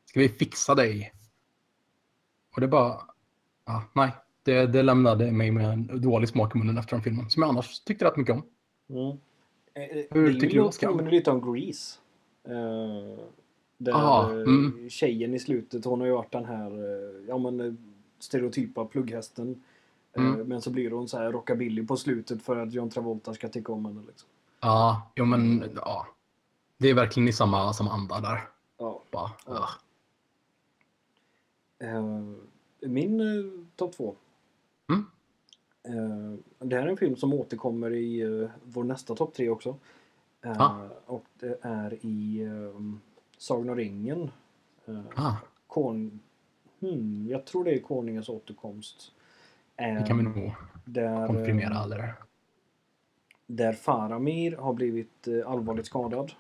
ska 0.06 0.20
vi 0.20 0.30
fixa 0.30 0.76
dig. 0.76 1.14
Och 2.56 2.62
det 2.62 2.68
bara, 2.68 3.02
ja, 3.66 3.84
nej. 3.94 4.12
Det, 4.44 4.66
det 4.66 4.84
lämnade 4.84 5.32
mig 5.32 5.52
med 5.52 5.74
en 5.74 6.02
dålig 6.02 6.30
smak 6.30 6.56
i 6.56 6.58
munnen 6.58 6.78
efter 6.78 6.96
den 6.96 7.04
filmen. 7.04 7.30
Som 7.30 7.42
jag 7.42 7.50
annars 7.50 7.80
tyckte 7.80 8.06
rätt 8.06 8.18
mycket 8.18 8.36
om. 8.36 8.44
Mm. 8.90 9.18
Eh, 9.78 9.84
eh, 9.98 10.06
Hur 10.12 10.28
det 10.28 10.34
tycker 10.34 10.48
du, 10.48 10.54
ju- 10.54 10.62
Oskar? 10.62 10.88
påminner 10.88 11.12
lite 11.12 11.32
om 11.32 11.54
Grease. 11.54 12.00
Eh, 12.44 13.20
där 13.78 13.94
Ah, 13.94 14.30
eh, 14.32 14.36
mm. 14.36 14.90
tjejen 14.90 15.34
i 15.34 15.40
slutet, 15.40 15.86
hon 15.86 16.00
har 16.00 16.08
ju 16.08 16.14
varit 16.14 16.32
den 16.32 16.46
här 16.46 16.72
ja, 17.28 17.38
men, 17.38 17.78
stereotypa 18.20 18.86
plugghästen. 18.86 19.62
Mm. 20.14 20.40
Men 20.48 20.62
så 20.62 20.70
blir 20.70 20.92
hon 20.92 21.08
så 21.08 21.18
här 21.18 21.32
rockabilly 21.32 21.86
på 21.88 21.98
slutet 21.98 22.42
för 22.42 22.58
att 22.58 22.74
John 22.74 22.90
Travolta 22.90 23.34
ska 23.34 23.48
tycka 23.50 23.72
om 23.72 23.86
henne. 23.86 24.02
Liksom. 24.08 24.30
Ja, 24.60 25.12
jo 25.16 25.26
men 25.26 25.72
ja. 25.76 26.08
Det 26.78 26.90
är 26.90 26.94
verkligen 26.94 27.30
i 27.30 27.34
samma, 27.34 27.74
samma 27.74 27.92
anda 27.92 28.20
där. 28.20 28.42
Ja. 28.78 29.02
Bara, 29.12 29.32
Ja. 29.46 29.70
min 32.82 33.20
eh, 33.20 33.52
topp 33.76 33.94
två. 33.98 34.16
Mm. 34.90 35.06
Eh, 35.88 36.34
det 36.60 36.76
här 36.76 36.84
är 36.84 36.88
en 36.88 36.98
film 36.98 37.16
som 37.16 37.34
återkommer 37.34 37.92
i 37.94 38.22
eh, 38.22 38.50
vår 38.64 38.84
nästa 38.84 39.16
topp 39.16 39.34
tre 39.34 39.50
också. 39.50 39.76
Ah. 40.42 40.76
Och 41.06 41.26
det 41.40 41.58
är 41.62 42.06
i 42.06 42.42
eh, 42.42 42.82
Sagan 43.38 43.70
om 43.70 43.76
ringen. 43.76 44.32
Ah, 45.16 45.36
Kon... 45.68 46.20
Hmm, 46.80 47.28
jag 47.30 47.46
tror 47.46 47.64
det 47.64 47.72
är 47.72 47.80
Konungens 47.80 48.30
återkomst. 48.30 49.12
Det 49.76 50.06
kan 50.08 50.18
vi 50.18 50.24
nog 50.24 50.52
där, 50.86 51.28
konfirmera 51.28 51.84
eller? 51.84 52.14
där 53.48 53.74
Faramir 53.74 54.58
har 54.58 54.74
blivit 54.74 55.28
allvarligt 55.46 55.86
skadad. 55.86 56.32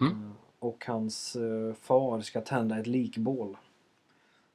Mm. 0.00 0.32
Och 0.58 0.84
hans 0.86 1.36
far 1.80 2.20
ska 2.20 2.40
tända 2.40 2.78
ett 2.78 2.86
likbål. 2.86 3.56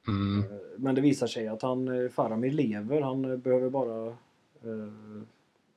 Mm. 0.08 0.38
Eh, 0.38 0.58
Men 0.76 0.94
det 0.94 1.00
visar 1.00 1.26
sig 1.26 1.48
att 1.48 1.62
han, 1.62 1.88
eh, 1.88 2.08
Faramir 2.08 2.50
lever. 2.50 3.00
Han 3.00 3.24
eh, 3.24 3.36
behöver 3.36 3.70
bara 3.70 4.06
eh, 4.06 4.92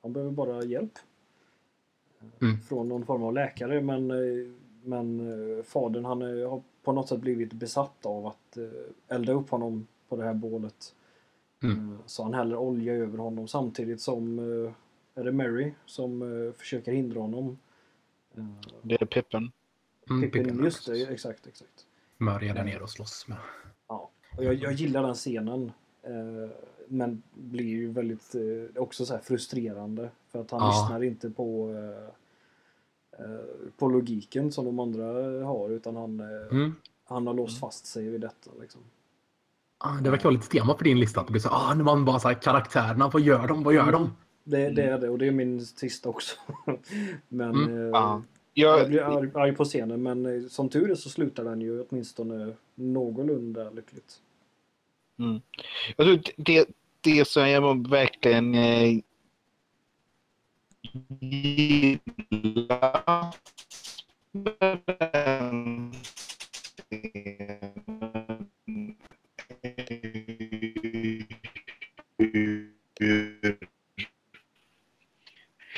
han 0.02 0.12
behöver 0.12 0.32
bara 0.32 0.64
hjälp. 0.64 0.92
Mm. 2.40 2.60
Från 2.60 2.88
någon 2.88 3.06
form 3.06 3.22
av 3.22 3.34
läkare. 3.34 3.80
Men, 3.80 4.06
men 4.82 5.32
fadern 5.64 6.04
han 6.04 6.22
har 6.22 6.62
på 6.82 6.92
något 6.92 7.08
sätt 7.08 7.20
blivit 7.20 7.52
besatt 7.52 8.06
av 8.06 8.26
att 8.26 8.58
elda 9.08 9.32
upp 9.32 9.50
honom 9.50 9.86
på 10.08 10.16
det 10.16 10.24
här 10.24 10.34
bålet. 10.34 10.94
Mm. 11.62 11.98
Så 12.06 12.22
han 12.22 12.34
häller 12.34 12.56
olja 12.56 12.94
över 12.94 13.18
honom 13.18 13.48
samtidigt 13.48 14.00
som 14.00 14.38
är 15.14 15.24
det 15.24 15.32
Mary 15.32 15.72
som 15.86 16.52
försöker 16.58 16.92
hindra 16.92 17.20
honom. 17.20 17.58
Det 18.82 19.02
är 19.02 19.06
Pippen. 19.06 19.52
Mm, 20.10 20.22
Pippin, 20.22 20.44
Pippin 20.44 20.64
just 20.64 20.86
det, 20.86 21.02
exakt, 21.02 21.46
exakt. 21.46 21.86
Mörja 22.16 22.54
där 22.54 22.64
nere 22.64 22.82
och 22.82 22.90
slåss 22.90 23.28
med. 23.28 23.38
Ja, 23.88 24.10
och 24.40 24.46
jag, 24.46 24.54
jag 24.54 24.72
gillar 24.72 25.02
den 25.02 25.14
scenen. 25.14 25.72
Eh, 26.02 26.50
men 26.88 27.22
blir 27.34 27.64
ju 27.64 27.90
väldigt 27.92 28.34
eh, 28.34 28.82
också 28.82 29.06
så 29.06 29.14
här 29.14 29.20
frustrerande. 29.20 30.10
För 30.32 30.40
att 30.40 30.50
han 30.50 30.60
Ja. 30.60 30.68
lyssnar 30.82 31.02
inte 31.02 31.30
på, 31.30 31.70
eh, 31.74 33.24
eh, 33.24 33.40
på 33.78 33.88
logiken 33.88 34.52
som 34.52 34.64
de 34.64 34.78
andra 34.78 35.04
har. 35.44 35.70
Utan 35.70 35.96
han, 35.96 36.20
eh, 36.20 36.56
Mm. 36.56 36.74
han 37.04 37.26
har 37.26 37.34
låst 37.34 37.60
fast 37.60 37.86
sig 37.86 38.08
vid 38.08 38.20
detta. 38.20 38.50
Liksom. 38.60 38.80
Ah, 39.78 40.00
det 40.00 40.10
verkar 40.10 40.24
vara 40.24 40.34
lite 40.34 40.48
tema 40.48 40.76
för 40.76 40.84
din 40.84 41.00
lista. 41.00 41.20
Att 41.20 41.26
det 41.26 41.30
blir 41.32 41.40
så, 41.42 41.48
ah, 41.48 41.74
nu 41.74 41.84
man 41.84 42.04
bara 42.04 42.18
så 42.20 42.28
här, 42.28 42.34
karaktärerna, 42.34 43.08
vad 43.08 43.22
gör 43.22 43.46
de, 43.46 43.62
vad 43.62 43.74
gör 43.74 43.92
de? 43.92 44.10
Det, 44.44 44.68
det 44.70 44.82
är 44.82 44.98
det 44.98 45.08
och 45.08 45.18
det 45.18 45.26
är 45.26 45.30
min 45.32 45.66
sista 45.66 46.08
också. 46.08 46.36
men 47.28 47.50
Mm. 47.54 47.74
eh, 47.78 47.88
Ja. 47.88 48.22
jag 48.54 48.80
Jag, 48.80 48.88
blir 48.88 49.00
arg, 49.18 49.30
arg 49.34 49.54
på 49.56 49.64
scenen. 49.64 50.02
Men 50.02 50.48
som 50.50 50.68
tur 50.68 50.90
är 50.90 50.94
så 50.94 51.08
slutar 51.08 51.44
den 51.44 51.60
ju 51.60 51.82
åtminstone 51.82 52.52
någorlunda 52.74 53.70
lyckligt. 53.70 54.20
Jag 55.96 56.06
tror 56.06 56.20
det, 56.36 56.68
det 57.00 57.28
som 57.28 57.48
jag 57.48 57.88
verkligen 57.88 58.54
eh, 58.54 59.00
gillar 61.20 62.00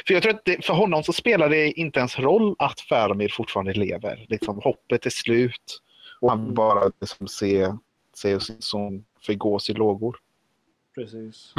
För 0.06 0.14
jag 0.14 0.22
tror 0.22 0.34
att 0.34 0.44
det, 0.44 0.64
för 0.64 0.74
honom 0.74 1.02
så 1.02 1.12
spelar 1.12 1.48
det 1.48 1.72
inte 1.72 1.98
ens 1.98 2.18
roll 2.18 2.56
att 2.58 2.80
Faramir 2.80 3.28
fortfarande 3.28 3.72
lever. 3.72 4.26
Liksom, 4.28 4.60
hoppet 4.64 5.06
är 5.06 5.10
slut 5.10 5.80
och 6.20 6.30
han 6.30 6.40
Mm. 6.40 6.54
bara 6.54 6.90
liksom 7.00 7.28
ser, 7.28 7.78
ser 8.16 8.38
sin 8.38 8.62
son 8.62 9.04
förgås 9.22 9.70
i 9.70 9.74
lågor. 9.74 10.16
Precis. 10.94 11.54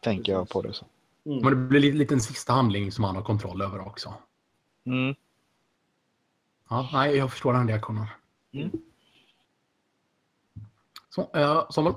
Tänker 0.00 0.32
jag 0.32 0.42
Precis. 0.42 0.52
på 0.52 0.62
det 0.62 0.72
så. 0.72 0.86
Mm. 1.26 1.38
Men 1.38 1.50
det 1.50 1.56
blir 1.56 1.80
lite, 1.80 1.96
lite 1.96 2.14
en 2.14 2.20
sista 2.20 2.52
handling 2.52 2.92
som 2.92 3.04
han 3.04 3.16
har 3.16 3.22
kontroll 3.22 3.62
över 3.62 3.80
också. 3.86 4.14
Mm. 4.86 5.14
Ja, 6.68 6.90
nej, 6.92 7.16
jag 7.16 7.30
förstår 7.30 7.52
den 7.52 7.68
reaktionen. 7.68 8.06
Mm. 8.52 8.70
Så, 11.08 11.30
eh, 11.34 11.70
Samuel. 11.70 11.94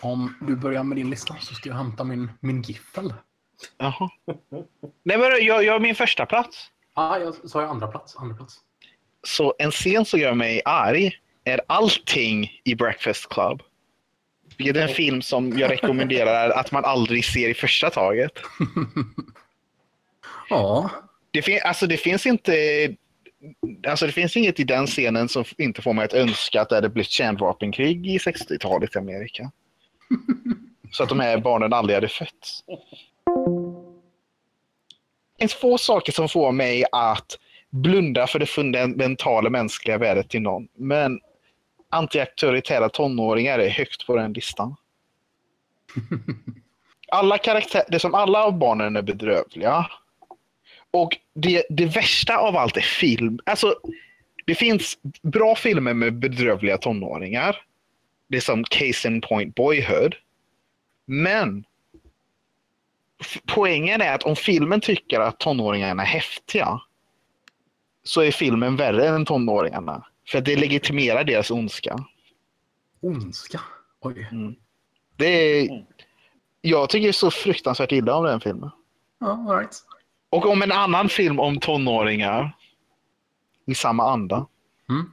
Om 0.00 0.34
du 0.40 0.56
börjar 0.56 0.84
med 0.84 0.96
din 0.96 1.10
lista 1.10 1.36
så 1.36 1.54
ska 1.54 1.68
jag 1.68 1.76
hämta 1.76 2.04
min, 2.04 2.30
min 2.40 2.62
giffel. 2.62 3.14
Jaha. 3.76 4.10
Nej, 5.02 5.18
men 5.18 5.20
jag, 5.20 5.64
jag 5.64 5.72
har 5.72 5.80
min 5.80 5.94
första 5.94 6.26
plats. 6.26 6.70
Ja, 6.94 7.02
ah, 7.02 7.18
jag 7.18 7.50
sa 7.50 7.60
jag 7.60 7.70
andra 7.70 7.86
plats. 7.86 8.16
Andra 8.16 8.36
plats. 8.36 8.60
Så 9.22 9.54
en 9.58 9.70
scen 9.70 10.04
som 10.04 10.20
gör 10.20 10.34
mig 10.34 10.62
arg 10.64 11.20
är 11.44 11.60
allting 11.66 12.60
i 12.64 12.74
Breakfast 12.74 13.28
Club. 13.28 13.62
Det 14.56 14.68
är 14.68 14.76
en 14.76 14.88
film 14.88 15.22
som 15.22 15.58
jag 15.58 15.70
rekommenderar 15.70 16.50
att 16.58 16.72
man 16.72 16.84
aldrig 16.84 17.24
ser 17.24 17.48
i 17.48 17.54
första 17.54 17.90
taget. 17.90 18.32
ja, 20.50 20.90
Det, 21.30 21.42
fin- 21.42 21.60
alltså 21.64 21.86
det 21.86 21.96
finns 21.96 22.26
inte... 22.26 22.54
Alltså 23.86 24.06
det 24.06 24.12
finns 24.12 24.36
inget 24.36 24.60
i 24.60 24.64
den 24.64 24.86
scenen 24.86 25.28
som 25.28 25.44
inte 25.58 25.82
får 25.82 25.92
mig 25.92 26.04
att 26.04 26.14
önska 26.14 26.60
att 26.60 26.68
det 26.68 26.74
hade 26.74 26.88
blivit 26.88 27.10
kärnvapenkrig 27.10 28.06
i 28.06 28.18
60-talet 28.18 28.96
i 28.96 28.98
Amerika. 28.98 29.50
Så 30.92 31.02
att 31.02 31.08
de 31.08 31.20
här 31.20 31.38
barnen 31.38 31.72
aldrig 31.72 31.94
hade 31.94 32.08
fötts. 32.08 32.64
Det 35.36 35.42
finns 35.42 35.54
få 35.54 35.78
saker 35.78 36.12
som 36.12 36.28
får 36.28 36.52
mig 36.52 36.84
att 36.92 37.38
blunda 37.70 38.26
för 38.26 38.38
det 38.38 38.46
fundamentala 38.46 39.50
mänskliga 39.50 39.98
värdet 39.98 40.28
till 40.30 40.42
någon. 40.42 40.68
Men 40.76 41.20
antiauktoritära 41.94 42.88
tonåringar 42.88 43.58
är 43.58 43.68
högt 43.68 44.06
på 44.06 44.16
den 44.16 44.32
listan. 44.32 44.76
Alla 47.08 47.38
karaktärer, 47.38 47.84
det 47.88 47.94
är 47.94 47.98
som 47.98 48.14
alla 48.14 48.44
av 48.44 48.58
barnen 48.58 48.96
är 48.96 49.02
bedrövliga. 49.02 49.90
Och 50.90 51.16
det, 51.34 51.64
det 51.70 51.86
värsta 51.86 52.36
av 52.36 52.56
allt 52.56 52.76
är 52.76 52.80
film. 52.80 53.38
Alltså, 53.46 53.74
det 54.46 54.54
finns 54.54 54.98
bra 55.22 55.54
filmer 55.54 55.94
med 55.94 56.18
bedrövliga 56.18 56.78
tonåringar. 56.78 57.62
Det 58.28 58.36
är 58.36 58.40
som 58.40 58.64
Case 58.64 59.08
in 59.08 59.20
Point 59.20 59.54
Boyhood. 59.54 60.14
Men 61.06 61.64
poängen 63.46 64.00
är 64.00 64.14
att 64.14 64.22
om 64.22 64.36
filmen 64.36 64.80
tycker 64.80 65.20
att 65.20 65.38
tonåringarna 65.38 66.02
är 66.02 66.06
häftiga 66.06 66.80
så 68.04 68.20
är 68.20 68.30
filmen 68.30 68.76
värre 68.76 69.08
än 69.08 69.24
tonåringarna. 69.24 70.06
För 70.28 70.38
att 70.38 70.44
det 70.44 70.56
legitimerar 70.56 71.24
deras 71.24 71.50
ondska. 71.50 71.96
ondska. 73.00 73.60
Oj. 74.00 74.28
Det 75.16 75.26
är, 75.26 75.86
jag 76.60 76.90
tycker 76.90 77.12
så 77.12 77.30
fruktansvärt 77.30 77.92
illa 77.92 78.14
om 78.16 78.24
den 78.24 78.40
filmen. 78.40 78.70
Ja, 79.18 79.26
all 79.48 79.58
right. 79.58 79.76
Och 80.30 80.46
om 80.46 80.62
en 80.62 80.72
annan 80.72 81.08
film 81.08 81.40
om 81.40 81.60
tonåringar 81.60 82.56
i 83.66 83.74
samma 83.74 84.10
anda. 84.12 84.46
Mm. 84.88 85.10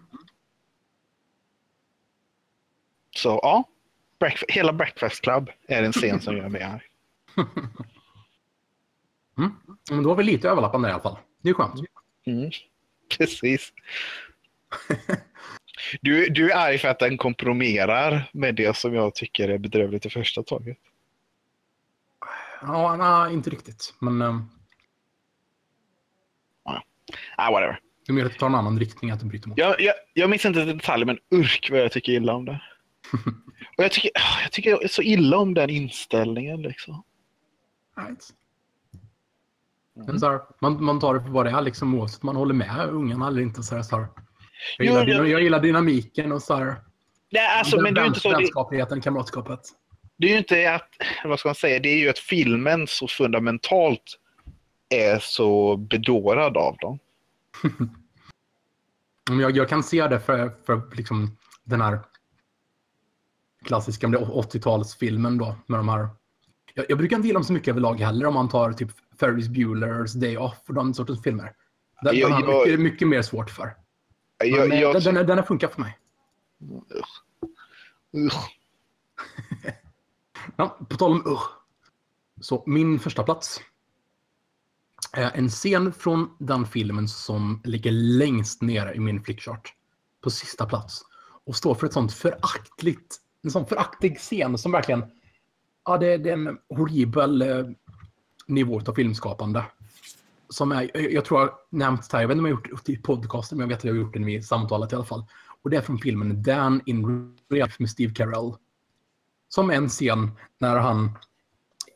Så 3.15 3.39
ja, 3.43 3.63
Breakf- 4.19 4.45
hela 4.47 4.74
Breakfast 4.74 5.21
Club 5.21 5.50
är 5.67 5.84
en 5.84 5.91
scen 5.93 6.21
som 6.21 6.38
gör 6.38 6.50
mig 6.50 6.63
arg. 6.63 6.82
Men 9.89 10.04
då 10.04 10.10
har 10.10 10.15
vi 10.15 10.24
lite 10.24 10.50
överlappande 10.50 10.89
i 10.89 10.91
alla 10.91 11.02
fall. 11.04 11.17
Det 11.41 11.50
är 11.50 11.54
skönt. 11.54 11.80
Mm. 12.26 12.52
Precis. 13.17 13.74
Du, 16.01 16.29
du 16.29 16.51
är 16.51 16.57
arg 16.57 16.77
för 16.77 16.88
att 16.88 16.99
den 16.99 17.17
kompromerar 17.17 18.29
med 18.34 18.55
det 18.55 18.77
som 18.77 18.93
jag 18.93 19.15
tycker 19.15 19.49
är 19.49 19.57
bedrövligt 19.57 20.05
i 20.05 20.10
första 20.10 20.43
taget. 20.43 20.77
Ja, 22.62 22.95
nej, 22.95 23.34
inte 23.34 23.49
riktigt. 23.49 23.93
Men 23.99 24.21
eh, 24.21 24.41
Ah, 27.38 27.51
whatever. 27.51 27.79
det 28.05 28.12
är 28.12 28.13
mer 28.13 28.25
att 28.25 28.31
det 28.31 28.38
tar 28.38 28.47
en 28.47 28.55
annan 28.55 28.79
riktning 28.79 29.12
att 29.12 29.19
den 29.19 29.29
bryter 29.29 29.49
mot. 29.49 29.57
Jag, 29.57 29.81
jag, 29.81 29.95
jag 30.13 30.29
minns 30.29 30.45
inte 30.45 30.65
detaljer, 30.65 31.05
men 31.05 31.19
urk 31.29 31.67
vad 31.71 31.79
jag 31.79 31.91
tycker 31.91 32.12
illa 32.12 32.34
om 32.34 32.45
det. 32.45 32.62
Och 33.77 33.84
jag 33.84 33.91
tycker, 33.91 34.12
ah, 34.15 34.41
jag 34.41 34.51
tycker 34.51 34.88
så 34.88 35.01
illa 35.01 35.38
om 35.38 35.53
den 35.53 35.69
inställningen. 35.69 36.62
Liksom. 36.62 37.03
Right. 37.97 38.29
Men 39.93 40.19
så 40.19 40.29
här, 40.29 40.41
man, 40.60 40.84
man 40.84 40.99
tar 40.99 41.13
det 41.13 41.21
för 41.21 41.29
vad 41.29 41.45
det 41.45 41.51
är, 41.51 41.62
liksom, 41.62 41.95
oavsett 41.95 42.23
man 42.23 42.36
håller 42.36 42.53
med 42.53 42.89
ungarna 42.89 43.27
eller 43.27 43.41
inte. 43.41 43.63
Så 43.63 43.75
här, 43.75 43.84
så 43.84 43.97
här. 43.97 44.07
Jag, 44.78 44.88
Jo, 44.88 45.00
gillar, 45.00 45.13
jag- 45.24 45.30
jag 45.30 45.41
gillar 45.41 45.60
dynamiken 45.60 46.32
och 46.32 46.41
så 46.41 46.56
här, 46.56 46.76
Nej, 47.32 47.58
alltså, 47.60 47.82
men 47.82 47.93
det 47.93 48.00
är 48.00 48.04
ju 48.04 48.08
inte 48.08 48.19
så. 48.19 48.30
Det, 48.32 48.38
vänskapligheten, 48.38 49.02
kamratskapet. 49.02 49.60
det 50.17 50.28
är 50.28 50.32
ju 50.32 50.38
inte 50.38 50.74
att, 50.76 50.89
vad 51.24 51.39
ska 51.39 51.50
man 51.50 51.56
säga, 51.56 51.80
det 51.80 51.89
är 51.89 51.97
ju 51.97 52.10
att 52.10 52.19
filmen 52.19 52.88
så 52.88 53.08
fundamentalt 53.08 54.17
är 54.89 55.19
så 55.19 55.78
bedårad 55.78 56.58
av 56.58 56.78
dem. 56.78 57.00
Jag, 59.41 59.58
jag 59.58 59.69
kan 59.69 59.84
se 59.84 60.08
det 60.08 60.19
för, 60.19 60.52
för 60.65 60.95
liksom 60.95 61.38
den 61.63 61.82
här 61.82 62.00
klassiska 63.65 64.08
80-talsfilmen 64.08 65.39
då 65.39 65.56
med 65.67 65.80
de 65.80 65.89
här. 65.89 66.10
Jag, 66.74 66.86
jag 66.89 66.97
brukar 66.97 67.15
inte 67.15 67.28
gilla 67.28 67.38
dem 67.39 67.43
så 67.43 67.54
mycket 67.54 67.67
överlag 67.67 68.00
heller 68.00 68.26
om 68.26 68.34
man 68.34 68.50
tar 68.50 68.71
typ 68.74 68.89
Ferris 69.19 69.47
Bueller's 69.47 70.19
Day 70.19 70.38
Off 70.38 70.58
och 70.67 70.74
den 70.74 70.93
sortens 70.93 71.24
filmer. 71.24 71.54
Har 71.95 72.13
jag- 72.13 72.65
mycket, 72.65 72.80
mycket 72.80 73.08
mer 73.08 73.21
svårt 73.21 73.50
för. 73.50 73.74
Jag, 74.43 74.69
Men, 74.69 74.80
jag, 74.80 75.04
den, 75.04 75.15
den, 75.15 75.27
den 75.27 75.38
har 75.38 75.45
funkat 75.45 75.73
för 75.73 75.82
mig. 75.82 75.97
Usch. 78.15 78.58
Ja, 80.56 80.77
på 80.89 80.97
tal 80.97 81.12
om 81.12 81.27
uh. 81.27 81.41
Så 82.41 82.63
min 82.65 82.99
första 82.99 83.23
plats. 83.23 83.62
är 85.13 85.32
En 85.38 85.49
scen 85.49 85.93
från 85.93 86.36
den 86.39 86.65
filmen 86.65 87.08
som 87.08 87.62
ligger 87.63 87.91
längst 87.91 88.62
ner 88.62 88.93
i 88.93 88.99
min 88.99 89.23
flickchart. 89.23 89.73
På 90.21 90.30
sista 90.30 90.65
plats. 90.65 91.01
Och 91.45 91.56
står 91.56 91.75
för 91.75 91.88
ett 91.88 91.93
sånt 91.93 92.13
föraktligt, 92.13 93.17
en 93.43 93.51
sån 93.51 93.65
föraktlig 93.65 94.17
scen 94.17 94.58
som 94.58 94.71
verkligen, 94.71 95.04
ja 95.86 95.97
det, 95.97 96.17
det 96.17 96.30
är 96.30 96.34
en 96.34 96.58
horribel 96.69 97.41
eh, 97.41 97.65
nivå 98.47 98.82
av 98.88 98.93
filmskapande. 98.93 99.65
Som 100.51 100.71
är, 100.71 101.11
jag- 101.13 101.25
tror 101.25 101.39
jag 101.39 101.47
har 101.47 101.55
nämnt 101.69 102.11
här, 102.13 102.21
jag 102.21 102.27
vet 102.27 102.35
inte 102.35 102.39
om 102.41 102.45
jag 102.45 102.55
har 102.55 102.69
gjort 102.69 102.85
det 102.85 102.91
i 102.91 102.97
podcasten, 102.97 103.57
men 103.57 103.63
jag 103.63 103.69
vet 103.69 103.77
att 103.77 103.83
jag 103.83 103.93
har 103.93 103.99
gjort 103.99 104.13
det 104.13 104.31
i 104.31 104.43
samtalet 104.43 104.91
i 104.91 104.95
alla 104.95 105.05
fall. 105.05 105.25
Och 105.63 105.69
det 105.69 105.77
är 105.77 105.81
från 105.81 105.97
filmen 105.97 106.43
Dan 106.43 106.81
in 106.85 107.35
Real 107.49 107.69
med 107.79 107.89
Steve 107.89 108.13
Carell. 108.13 108.53
Som 109.49 109.69
en 109.69 109.89
scen 109.89 110.31
när 110.59 110.77
han... 110.77 111.11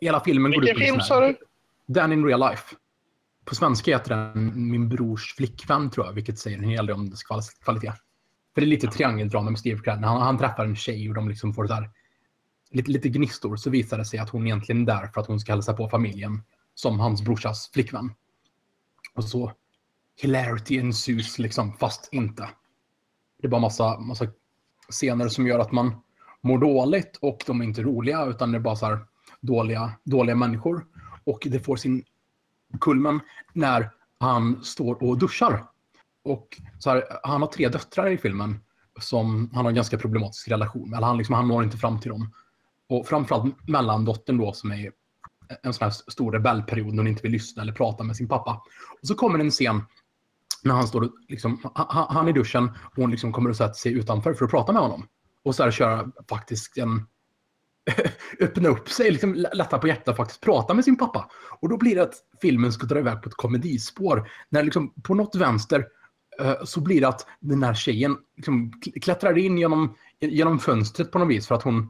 Hela 0.01 0.19
filmen 0.19 0.51
går 0.51 0.61
Vilken 0.61 0.75
ut 0.75 0.81
på 0.81 0.85
film 0.85 1.01
sa 1.01 1.19
du? 1.27 1.35
Dan 1.87 2.13
in 2.13 2.25
real 2.25 2.39
life. 2.39 2.75
På 3.45 3.55
svenska 3.55 3.91
heter 3.91 4.09
den 4.15 4.71
Min 4.71 4.89
brors 4.89 5.35
flickvän 5.35 5.89
tror 5.89 6.05
jag, 6.05 6.13
vilket 6.13 6.39
säger 6.39 6.57
en 6.57 6.63
hel 6.63 6.85
del 6.85 6.95
om 6.95 7.09
dess 7.09 7.23
kval- 7.23 7.63
kvalitet. 7.63 7.93
För 8.53 8.61
det 8.61 8.65
är 8.65 8.69
lite 8.69 8.87
triangeldrama 8.87 9.49
med 9.49 9.59
Steve 9.59 9.79
Carell. 9.83 10.03
Han, 10.03 10.21
han 10.21 10.37
träffar 10.37 10.65
en 10.65 10.75
tjej 10.75 11.09
och 11.09 11.15
de 11.15 11.29
liksom 11.29 11.53
får 11.53 11.67
så 11.67 11.73
här, 11.73 11.89
lite, 12.71 12.91
lite 12.91 13.09
gnistor 13.09 13.55
så 13.55 13.69
visar 13.69 13.97
det 13.97 14.05
sig 14.05 14.19
att 14.19 14.29
hon 14.29 14.45
egentligen 14.47 14.81
är 14.81 14.85
där 14.85 15.07
för 15.07 15.21
att 15.21 15.27
hon 15.27 15.39
ska 15.39 15.51
hälsa 15.51 15.73
på 15.73 15.89
familjen 15.89 16.41
som 16.75 16.99
hans 16.99 17.21
brorsas 17.21 17.69
flickvän. 17.73 18.13
Och 19.15 19.23
så 19.23 19.51
hilarity 20.21 20.79
ensues 20.79 21.39
liksom, 21.39 21.73
fast 21.73 22.09
inte. 22.11 22.49
Det 23.41 23.47
är 23.47 23.51
bara 23.51 23.61
massa, 23.61 23.99
massa 23.99 24.27
scener 24.89 25.27
som 25.27 25.47
gör 25.47 25.59
att 25.59 25.71
man 25.71 26.01
mår 26.41 26.59
dåligt 26.59 27.17
och 27.21 27.43
de 27.47 27.61
är 27.61 27.65
inte 27.65 27.81
roliga 27.81 28.25
utan 28.25 28.51
det 28.51 28.57
är 28.57 28.59
bara 28.59 28.75
så 28.75 28.85
här 28.85 28.99
dåliga, 29.41 29.93
dåliga 30.03 30.35
människor. 30.35 30.85
Och 31.23 31.39
det 31.45 31.59
får 31.59 31.75
sin 31.75 32.03
kulmen 32.79 33.19
när 33.53 33.89
han 34.19 34.63
står 34.63 35.03
och 35.03 35.17
duschar. 35.17 35.65
Och 36.23 36.61
så 36.79 36.89
här, 36.89 37.03
han 37.23 37.41
har 37.41 37.47
tre 37.47 37.69
döttrar 37.69 38.09
i 38.09 38.17
filmen 38.17 38.59
som 38.99 39.49
han 39.53 39.65
har 39.65 39.71
en 39.71 39.75
ganska 39.75 39.97
problematisk 39.97 40.47
relation 40.47 40.89
med. 40.89 40.97
Eller 40.97 41.07
han, 41.07 41.17
liksom, 41.17 41.35
han 41.35 41.47
når 41.47 41.63
inte 41.63 41.77
fram 41.77 41.99
till 41.99 42.11
dem. 42.11 42.33
Och 42.89 43.07
framförallt 43.07 43.67
mellandottern 43.67 44.37
då 44.37 44.53
som 44.53 44.71
är 44.71 44.91
en 45.63 45.73
sån 45.73 45.85
här 45.85 45.91
stor 45.91 46.31
rebellperiod 46.31 46.93
när 46.93 46.97
hon 46.97 47.07
inte 47.07 47.21
vill 47.21 47.31
lyssna 47.31 47.61
eller 47.61 47.73
prata 47.73 48.03
med 48.03 48.15
sin 48.15 48.27
pappa. 48.27 48.61
Och 49.01 49.07
så 49.07 49.15
kommer 49.15 49.39
en 49.39 49.51
scen 49.51 49.81
när 50.63 50.73
han 50.73 50.87
står 50.87 51.11
liksom, 51.27 51.59
han, 51.75 52.07
han 52.09 52.27
i 52.27 52.33
duschen 52.33 52.69
och 52.83 52.95
hon 52.95 53.11
liksom 53.11 53.33
kommer 53.33 53.49
och 53.49 53.55
sätter 53.55 53.73
sig 53.73 53.93
utanför 53.93 54.33
för 54.33 54.45
att 54.45 54.51
prata 54.51 54.73
med 54.73 54.81
honom. 54.81 55.07
Och 55.43 55.55
så 55.55 55.63
här 55.63 55.71
köra 55.71 56.11
faktiskt 56.29 56.77
en 56.77 57.05
öppna 58.39 58.69
upp 58.69 58.89
sig, 58.89 59.11
liksom 59.11 59.33
lätta 59.53 59.77
på 59.77 59.87
hjärtat 59.87 60.07
och 60.07 60.17
faktiskt 60.17 60.41
prata 60.41 60.73
med 60.73 60.85
sin 60.85 60.97
pappa. 60.97 61.29
Och 61.59 61.69
då 61.69 61.77
blir 61.77 61.95
det 61.95 62.03
att 62.03 62.13
filmen 62.41 62.73
ska 62.73 62.85
dra 62.85 62.99
iväg 62.99 63.21
på 63.21 63.29
ett 63.29 63.35
komedispår. 63.35 64.29
När 64.49 64.63
liksom 64.63 64.93
på 65.03 65.13
något 65.13 65.35
vänster 65.35 65.85
eh, 66.39 66.63
så 66.63 66.81
blir 66.81 67.01
det 67.01 67.07
att 67.07 67.27
den 67.39 67.63
här 67.63 67.73
tjejen 67.73 68.17
liksom 68.35 68.81
klättrar 69.01 69.37
in 69.37 69.57
genom, 69.57 69.95
genom 70.19 70.59
fönstret 70.59 71.11
på 71.11 71.19
något 71.19 71.29
vis 71.29 71.47
för 71.47 71.55
att 71.55 71.63
hon 71.63 71.89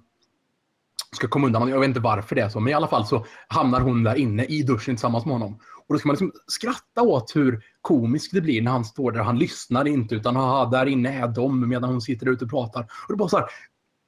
ska 1.16 1.28
komma 1.28 1.48
undan. 1.48 1.70
Jag 1.70 1.80
vet 1.80 1.88
inte 1.88 2.00
varför 2.00 2.36
det 2.36 2.42
är 2.42 2.50
så, 2.50 2.60
men 2.60 2.72
i 2.72 2.74
alla 2.74 2.88
fall 2.88 3.06
så 3.06 3.26
hamnar 3.48 3.82
hon 3.82 4.04
där 4.04 4.16
inne 4.16 4.46
i 4.46 4.64
duschen 4.64 4.96
tillsammans 4.96 5.26
med 5.26 5.34
honom. 5.34 5.60
Och 5.88 5.94
då 5.94 6.00
ska 6.00 6.08
man 6.08 6.14
liksom 6.14 6.32
skratta 6.48 7.02
åt 7.02 7.36
hur 7.36 7.64
komiskt 7.82 8.34
det 8.34 8.42
blir 8.42 8.62
när 8.62 8.72
han 8.72 8.86
står 8.86 9.12
där. 9.12 9.24
Han 9.24 9.40
lyssnar 9.40 9.88
inte 9.88 10.16
utan 10.16 10.36
haha, 10.36 10.66
där 10.66 10.86
inne 10.86 11.14
är 11.14 11.28
de 11.28 11.70
medan 11.70 11.90
hon 11.90 12.02
sitter 12.02 12.30
ute 12.30 12.46
och 12.46 12.52
pratar. 12.52 12.82
Och 12.82 13.14
det 13.14 13.16
bara 13.16 13.30
så 13.30 13.38
här, 13.38 13.48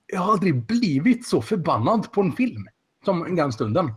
jag 0.07 0.21
har 0.21 0.31
aldrig 0.31 0.65
blivit 0.65 1.27
så 1.27 1.41
förbannad 1.41 2.11
på 2.11 2.21
en 2.21 2.31
film 2.31 2.67
som 3.05 3.35
den 3.35 3.53
stunden. 3.53 3.93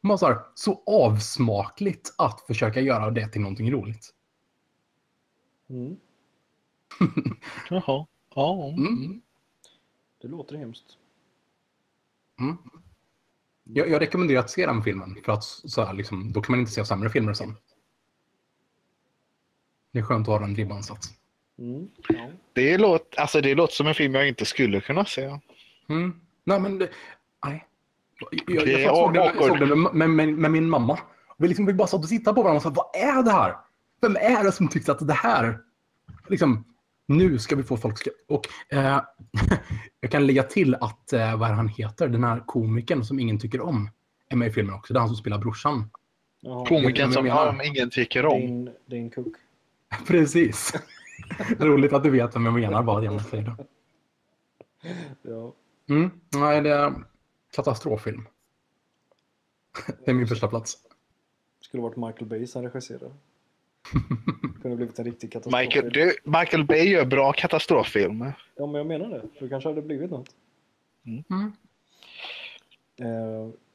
Man 0.00 0.18
så, 0.18 0.26
här, 0.26 0.38
så 0.54 0.82
avsmakligt 0.86 2.14
att 2.18 2.40
försöka 2.40 2.80
göra 2.80 3.10
det 3.10 3.28
till 3.28 3.40
någonting 3.40 3.72
roligt. 3.72 4.10
Mm. 5.70 5.96
Jaha. 7.70 8.06
Ja. 8.34 8.68
Mm. 8.68 9.20
Det 10.22 10.28
låter 10.28 10.56
hemskt. 10.56 10.98
Mm. 12.40 12.56
Jag, 13.64 13.88
jag 13.90 14.00
rekommenderar 14.00 14.40
att 14.40 14.50
se 14.50 14.66
den 14.66 14.82
filmen 14.82 15.18
för 15.24 15.32
att 15.32 15.44
så 15.44 15.84
här, 15.84 15.94
liksom, 15.94 16.32
då 16.32 16.42
kan 16.42 16.52
man 16.52 16.60
inte 16.60 16.72
se 16.72 16.84
sämre 16.84 17.10
filmer 17.10 17.34
sen. 17.34 17.56
Det 19.92 19.98
är 19.98 20.02
skönt 20.02 20.28
att 20.28 20.32
ha 20.34 20.46
den 20.46 20.56
ribban 20.56 20.82
satt. 20.82 21.04
Mm. 21.58 21.88
Ja. 22.08 22.28
Det, 22.52 22.78
låter, 22.78 23.20
alltså, 23.20 23.40
det 23.40 23.54
låter 23.54 23.74
som 23.74 23.86
en 23.86 23.94
film 23.94 24.14
jag 24.14 24.28
inte 24.28 24.44
skulle 24.44 24.80
kunna 24.80 25.04
se. 25.04 25.38
Mm. 25.88 26.20
Nej, 26.44 26.60
men 26.60 26.78
det, 26.78 26.90
nej. 27.44 27.66
Jag, 28.20 28.40
jag, 28.56 28.66
Det 28.66 28.74
är 28.74 28.78
jag 28.78 28.96
såg, 28.96 29.18
awkward. 29.18 29.48
såg 29.48 29.68
det 29.68 29.76
med, 29.76 29.94
med, 29.94 30.10
med, 30.10 30.28
med 30.28 30.50
min 30.50 30.70
mamma. 30.70 30.98
Vi, 31.38 31.48
liksom, 31.48 31.66
vi 31.66 31.74
bara 31.74 31.88
satt 31.88 32.02
och 32.02 32.08
tittade 32.08 32.34
på 32.34 32.42
varandra 32.42 32.56
och 32.56 32.62
sa, 32.62 32.70
vad 32.70 33.02
är 33.02 33.22
det 33.22 33.30
här? 33.30 33.56
Vem 34.00 34.16
är 34.16 34.44
det 34.44 34.52
som 34.52 34.68
tyckte 34.68 34.92
att 34.92 35.06
det 35.06 35.14
här, 35.14 35.58
liksom, 36.28 36.64
nu 37.06 37.38
ska 37.38 37.56
vi 37.56 37.62
få 37.62 37.76
folk 37.76 37.98
ska... 37.98 38.10
Och 38.28 38.48
eh, 38.68 39.00
jag 40.00 40.10
kan 40.10 40.26
lägga 40.26 40.42
till 40.42 40.74
att, 40.74 41.12
eh, 41.12 41.38
vad 41.38 41.50
är 41.50 41.54
han 41.54 41.68
heter, 41.68 42.08
den 42.08 42.24
här 42.24 42.42
komikern 42.46 43.04
som 43.04 43.20
ingen 43.20 43.38
tycker 43.38 43.60
om, 43.60 43.90
är 44.28 44.36
med 44.36 44.48
i 44.48 44.50
filmen 44.50 44.74
också. 44.74 44.92
Det 44.92 44.98
är 44.98 45.00
han 45.00 45.08
som 45.08 45.16
spelar 45.16 45.38
brorsan. 45.38 45.90
Jaha. 46.40 46.66
Komikern 46.66 47.12
som 47.12 47.26
ja, 47.26 47.64
ingen 47.64 47.90
tycker 47.90 48.26
om. 48.26 48.40
Din, 48.40 48.70
din 48.86 49.10
cook. 49.10 49.34
Precis. 50.06 50.72
Roligt 51.58 51.92
att 51.92 52.02
du 52.02 52.10
vet 52.10 52.36
vem 52.36 52.44
jag 52.44 52.54
menar 52.54 52.82
bara 52.82 53.02
genom 53.02 53.16
att 53.16 53.28
säga 53.28 53.42
det. 53.42 53.66
Ja. 55.22 55.54
Mm. 55.88 56.10
Nej, 56.32 56.60
det 56.60 56.70
är 56.70 56.94
katastroffilm. 57.56 58.26
Det 60.04 60.10
är 60.10 60.14
min 60.14 60.26
första 60.26 60.48
plats. 60.48 60.78
Skulle 61.60 61.82
varit 61.82 61.96
Michael 61.96 62.26
Bay 62.26 62.46
som 62.46 62.62
regisserade. 62.62 63.10
Kunde 64.62 64.76
blivit 64.76 64.98
en 64.98 65.04
riktig 65.04 65.32
katastrof. 65.32 65.60
Michael, 65.60 65.92
du, 65.92 66.16
Michael 66.24 66.64
Bay 66.64 66.88
gör 66.88 67.04
bra 67.04 67.32
katastroffilmer. 67.32 68.32
Ja, 68.56 68.66
men 68.66 68.74
jag 68.74 68.86
menar 68.86 69.08
det. 69.08 69.22
Det 69.40 69.48
kanske 69.48 69.68
hade 69.68 69.82
blivit 69.82 70.10
något. 70.10 70.36
Mm. 71.06 71.52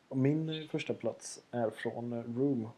Och 0.07 0.18
min 0.18 0.68
första 0.72 0.93
plats 0.93 1.41
är 1.51 1.70
från 1.70 2.24
Room. 2.24 2.70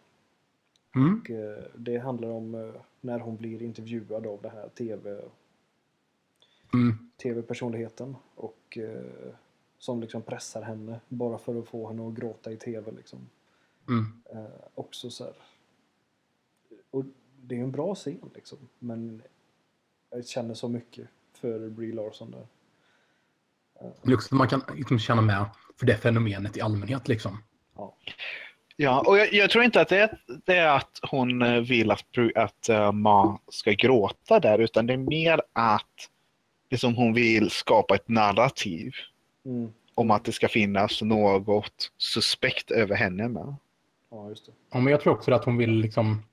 Mm. 0.95 1.19
Och, 1.19 1.29
eh, 1.29 1.63
det 1.75 1.97
handlar 1.97 2.29
om 2.29 2.55
eh, 2.55 2.81
när 3.01 3.19
hon 3.19 3.37
blir 3.37 3.61
intervjuad 3.61 4.27
av 4.27 4.41
det 4.41 4.49
här 4.49 4.69
TV, 4.69 5.21
Mm. 6.73 7.09
tv-personligheten. 7.17 8.15
Och 8.35 8.77
som 9.77 10.01
liksom 10.01 10.21
pressar 10.21 10.61
henne 10.61 10.99
bara 11.09 11.37
för 11.37 11.59
att 11.59 11.67
få 11.67 11.87
henne 11.87 12.07
att 12.07 12.13
gråta 12.13 12.51
i 12.51 12.57
tv. 12.57 12.91
Liksom. 12.91 13.19
Mm. 13.89 14.05
Också 14.75 15.09
så 15.09 15.23
här. 15.23 15.33
Och 16.91 17.03
det 17.43 17.55
är 17.55 17.59
en 17.59 17.71
bra 17.71 17.95
scen 17.95 18.31
liksom. 18.35 18.57
Men 18.79 19.21
jag 20.09 20.27
känner 20.27 20.53
så 20.53 20.67
mycket 20.67 21.07
för 21.33 21.69
Brie 21.69 21.93
Larson 21.93 22.31
där. 22.31 22.47
Det 24.03 24.11
är 24.11 24.15
också 24.15 24.35
att 24.35 24.37
man 24.37 24.47
kan 24.47 24.61
liksom 24.75 24.99
känna 24.99 25.21
med 25.21 25.45
för 25.79 25.85
det 25.85 25.97
fenomenet 25.97 26.57
i 26.57 26.61
allmänhet. 26.61 27.07
Liksom. 27.07 27.37
Ja, 28.75 29.03
och 29.07 29.17
jag, 29.17 29.33
jag 29.33 29.49
tror 29.49 29.63
inte 29.63 29.81
att 29.81 29.89
det 29.89 29.97
är, 29.97 30.17
det 30.45 30.55
är 30.55 30.67
att 30.67 30.99
hon 31.09 31.41
eh, 31.41 31.61
vill 31.61 31.91
att, 31.91 32.05
att 32.35 32.69
uh, 32.69 32.91
Ma 32.91 33.39
ska 33.47 33.71
gråta 33.71 34.39
där, 34.39 34.59
utan 34.59 34.87
det 34.87 34.93
är 34.93 34.97
mer 34.97 35.41
att 35.53 36.09
det 36.67 36.75
är 36.75 36.79
som 36.79 36.95
hon 36.95 37.13
vill 37.13 37.49
skapa 37.49 37.95
ett 37.95 38.07
narrativ 38.07 38.93
Mm. 39.45 39.73
om 39.95 40.11
att 40.11 40.25
det 40.25 40.31
ska 40.31 40.47
finnas 40.47 41.01
något 41.01 41.91
suspekt 41.97 42.71
över 42.71 42.95
henne 42.95 43.27
med. 43.27 43.55
Ja, 44.11 44.29
just 44.29 44.45
det. 44.45 44.51
Ja, 44.71 44.79
men 44.79 44.91
jag 44.91 45.01
tror 45.01 45.13
också 45.13 45.31
att 45.31 45.45
hon 45.45 45.57
vill 45.57 45.71
liksom 45.71 46.23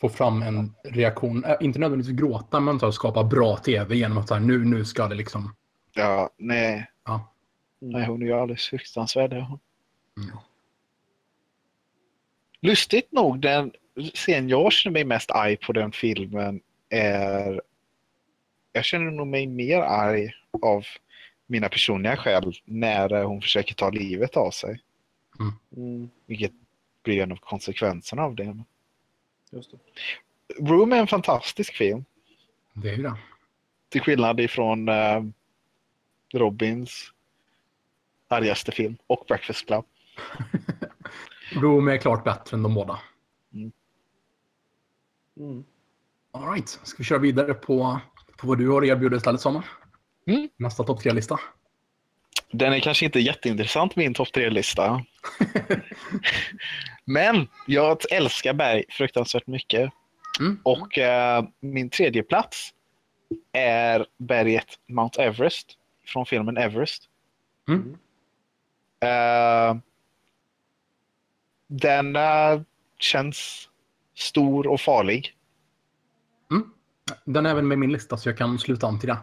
få 0.00 0.08
fram 0.08 0.42
en 0.42 0.74
reaktion. 0.84 1.44
Äh, 1.44 1.56
inte 1.60 1.78
nödvändigtvis 1.78 2.18
gråta, 2.18 2.60
men 2.60 2.80
så 2.80 2.92
skapa 2.92 3.24
bra 3.24 3.56
tv 3.56 3.96
genom 3.96 4.18
att 4.18 4.28
så 4.28 4.34
här, 4.34 4.40
nu, 4.40 4.64
nu 4.64 4.84
ska 4.84 5.08
det 5.08 5.14
liksom... 5.14 5.54
Ja, 5.94 6.30
nej, 6.38 6.90
Ja. 7.04 7.34
Mm. 7.82 7.92
nej 7.92 8.06
hon 8.06 8.22
är 8.22 8.26
ju 8.26 8.32
alldeles 8.32 8.68
fruktansvärd. 8.68 9.32
är 9.32 9.40
hon. 9.40 9.58
Mm. 10.16 10.36
Lustigt 12.62 13.12
nog, 13.12 13.40
den 13.40 13.72
scen 14.14 14.48
jag 14.48 14.72
känner 14.72 14.92
mig 14.92 15.04
mest 15.04 15.30
arg 15.30 15.56
på 15.56 15.72
den 15.72 15.92
filmen 15.92 16.60
är... 16.88 17.62
Jag 18.72 18.84
känner 18.84 19.10
nog 19.10 19.26
mig 19.26 19.46
mer 19.46 19.80
arg 19.80 20.32
av 20.62 20.84
mina 21.46 21.68
personliga 21.68 22.16
skäl 22.16 22.52
när 22.64 23.12
eh, 23.12 23.26
hon 23.26 23.42
försöker 23.42 23.74
ta 23.74 23.90
livet 23.90 24.36
av 24.36 24.50
sig. 24.50 24.80
Mm. 25.76 26.10
Vilket 26.26 26.52
blir 27.04 27.22
en 27.22 27.32
av 27.32 27.36
konsekvenserna 27.36 28.22
av 28.22 28.34
det. 28.34 28.64
Just 29.50 29.70
det. 29.70 29.78
Room 30.58 30.92
är 30.92 30.96
en 30.96 31.06
fantastisk 31.06 31.74
film. 31.74 32.04
Det 32.74 32.90
är 32.90 32.96
ju 32.96 33.02
det. 33.02 33.16
Till 33.88 34.00
skillnad 34.00 34.40
ifrån 34.40 34.88
eh, 34.88 35.22
Robins 36.32 37.12
argaste 38.28 38.72
film 38.72 38.96
och 39.06 39.24
Breakfast 39.28 39.66
Club. 39.66 39.84
Room 41.52 41.88
är 41.88 41.98
klart 41.98 42.24
bättre 42.24 42.56
än 42.56 42.62
de 42.62 42.74
båda. 42.74 43.00
Mm. 45.40 45.64
All 46.32 46.52
right. 46.52 46.68
Ska 46.68 46.98
vi 46.98 47.04
köra 47.04 47.18
vidare 47.18 47.54
på, 47.54 48.00
på 48.36 48.46
vad 48.46 48.58
du 48.58 48.68
har 48.68 48.84
erbjudit 48.84 49.16
istället, 49.16 49.40
Samuel? 49.40 49.64
Mm. 50.26 50.48
Nästa 50.56 50.84
topp 50.84 51.00
tre-lista. 51.00 51.40
Den 52.52 52.72
är 52.72 52.80
kanske 52.80 53.04
inte 53.04 53.20
jätteintressant, 53.20 53.96
min 53.96 54.14
topp 54.14 54.32
tre-lista. 54.32 55.04
Men 57.10 57.48
jag 57.66 58.12
älskar 58.12 58.52
berg 58.54 58.84
fruktansvärt 58.90 59.46
mycket. 59.46 59.92
Mm. 60.40 60.60
Och 60.62 60.98
eh, 60.98 61.44
min 61.60 61.90
tredje 61.90 62.22
plats 62.22 62.74
är 63.52 64.06
berget 64.18 64.66
Mount 64.88 65.22
Everest 65.22 65.76
från 66.06 66.26
filmen 66.26 66.56
Everest. 66.56 67.08
Mm. 67.68 67.96
Eh, 69.00 69.76
den 71.66 72.16
eh, 72.16 72.60
känns 72.98 73.68
stor 74.14 74.66
och 74.66 74.80
farlig. 74.80 75.36
Mm. 76.50 76.70
Den 77.24 77.46
är 77.46 77.50
även 77.50 77.68
med 77.68 77.78
min 77.78 77.92
lista 77.92 78.16
så 78.16 78.28
jag 78.28 78.38
kan 78.38 78.58
sluta 78.58 78.86
an 78.86 79.00
till 79.00 79.08
det. 79.08 79.18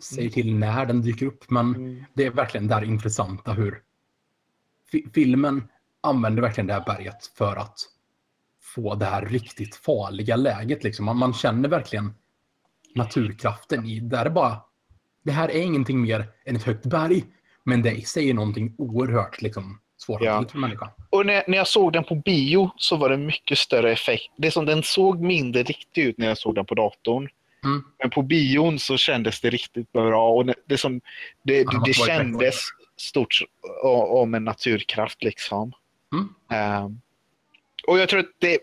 Säger 0.00 0.30
till 0.30 0.54
när 0.54 0.86
den 0.86 1.02
dyker 1.02 1.26
upp, 1.26 1.50
men 1.50 1.74
Mm. 1.74 2.04
det 2.14 2.24
är 2.26 2.30
verkligen 2.30 2.68
där 2.68 2.84
intressanta 2.84 3.52
hur 3.52 3.82
fi- 4.92 5.06
filmen 5.14 5.68
använder 6.06 6.42
verkligen 6.42 6.66
det 6.66 6.72
här 6.72 6.84
berget 6.84 7.26
för 7.38 7.56
att 7.56 7.78
få 8.74 8.94
det 8.94 9.04
här 9.04 9.26
riktigt 9.26 9.74
farliga 9.74 10.36
läget. 10.36 10.84
Liksom. 10.84 11.04
Man, 11.04 11.16
man 11.16 11.34
känner 11.34 11.68
verkligen 11.68 12.14
naturkraften 12.94 13.86
i 13.86 14.00
det. 14.00 14.16
Är 14.16 14.30
bara, 14.30 14.60
det 15.24 15.32
här 15.32 15.48
är 15.48 15.62
ingenting 15.62 16.02
mer 16.02 16.26
än 16.44 16.56
ett 16.56 16.62
högt 16.62 16.86
berg, 16.86 17.24
men 17.64 17.82
det 17.82 17.90
i 17.90 18.02
sig 18.02 18.30
är 18.30 18.34
någonting 18.34 18.74
oerhört 18.78 19.42
liksom, 19.42 19.80
svårhanterligt 19.96 20.52
för 20.52 20.58
människan. 20.58 20.88
Och 21.10 21.26
när, 21.26 21.44
när 21.48 21.58
jag 21.58 21.66
såg 21.66 21.92
den 21.92 22.04
på 22.04 22.14
bio 22.14 22.70
så 22.76 22.96
var 22.96 23.08
det 23.08 23.16
mycket 23.16 23.58
större 23.58 23.92
effekt. 23.92 24.32
Det 24.36 24.50
som 24.50 24.66
den 24.66 24.82
såg 24.82 25.20
mindre 25.20 25.62
riktig 25.62 26.02
ut 26.02 26.18
när 26.18 26.26
jag 26.26 26.38
såg 26.38 26.54
den 26.54 26.66
på 26.66 26.74
datorn. 26.74 27.28
Mm. 27.64 27.84
Men 27.98 28.10
på 28.10 28.22
bion 28.22 28.78
så 28.78 28.96
kändes 28.96 29.40
det 29.40 29.50
riktigt 29.50 29.92
bra 29.92 30.30
och 30.30 30.46
det, 30.46 30.54
det, 30.66 30.78
som, 30.78 31.00
det, 31.42 31.58
Ja, 31.58 31.70
det, 31.70 31.78
det 31.78 31.82
det 31.84 31.92
kändes 31.92 32.60
stort 32.96 33.42
om 34.08 34.34
en 34.34 34.44
naturkraft 34.44 35.22
liksom. 35.22 35.72
Mm. 36.18 36.28
Ehm, 36.50 37.00
och 37.86 37.98
jag 37.98 38.08
tror 38.08 38.20
att 38.20 38.32
det, 38.38 38.58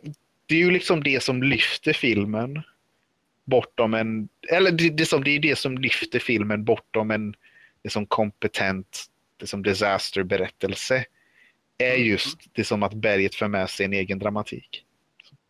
det 0.46 0.56
är 0.56 0.60
ju 0.60 0.72
liksom 0.72 1.04
det 1.04 1.24
som 1.24 1.44
lyfter 1.44 1.94
filmen 1.94 2.62
bortom 3.46 3.94
en, 3.94 4.30
eller 4.52 4.72
det, 4.72 4.90
det, 4.90 5.06
som, 5.06 5.24
det 5.24 5.32
är 5.32 5.40
det 5.40 5.56
som 5.56 5.78
lyfter 5.78 6.20
filmen 6.20 6.66
bortom 6.66 7.12
en 7.12 7.36
det 7.84 7.90
som 7.90 8.06
kompetent, 8.06 9.06
det 9.38 9.48
som 9.48 9.64
disaster-berättelse. 9.64 11.06
Är 11.78 11.96
Mm. 11.96 12.08
just 12.08 12.38
det 12.52 12.64
som 12.64 12.84
att 12.84 12.94
berget 12.94 13.36
för 13.36 13.48
med 13.48 13.70
sig 13.70 13.86
en 13.86 13.94
egen 13.94 14.20
dramatik. 14.20 14.86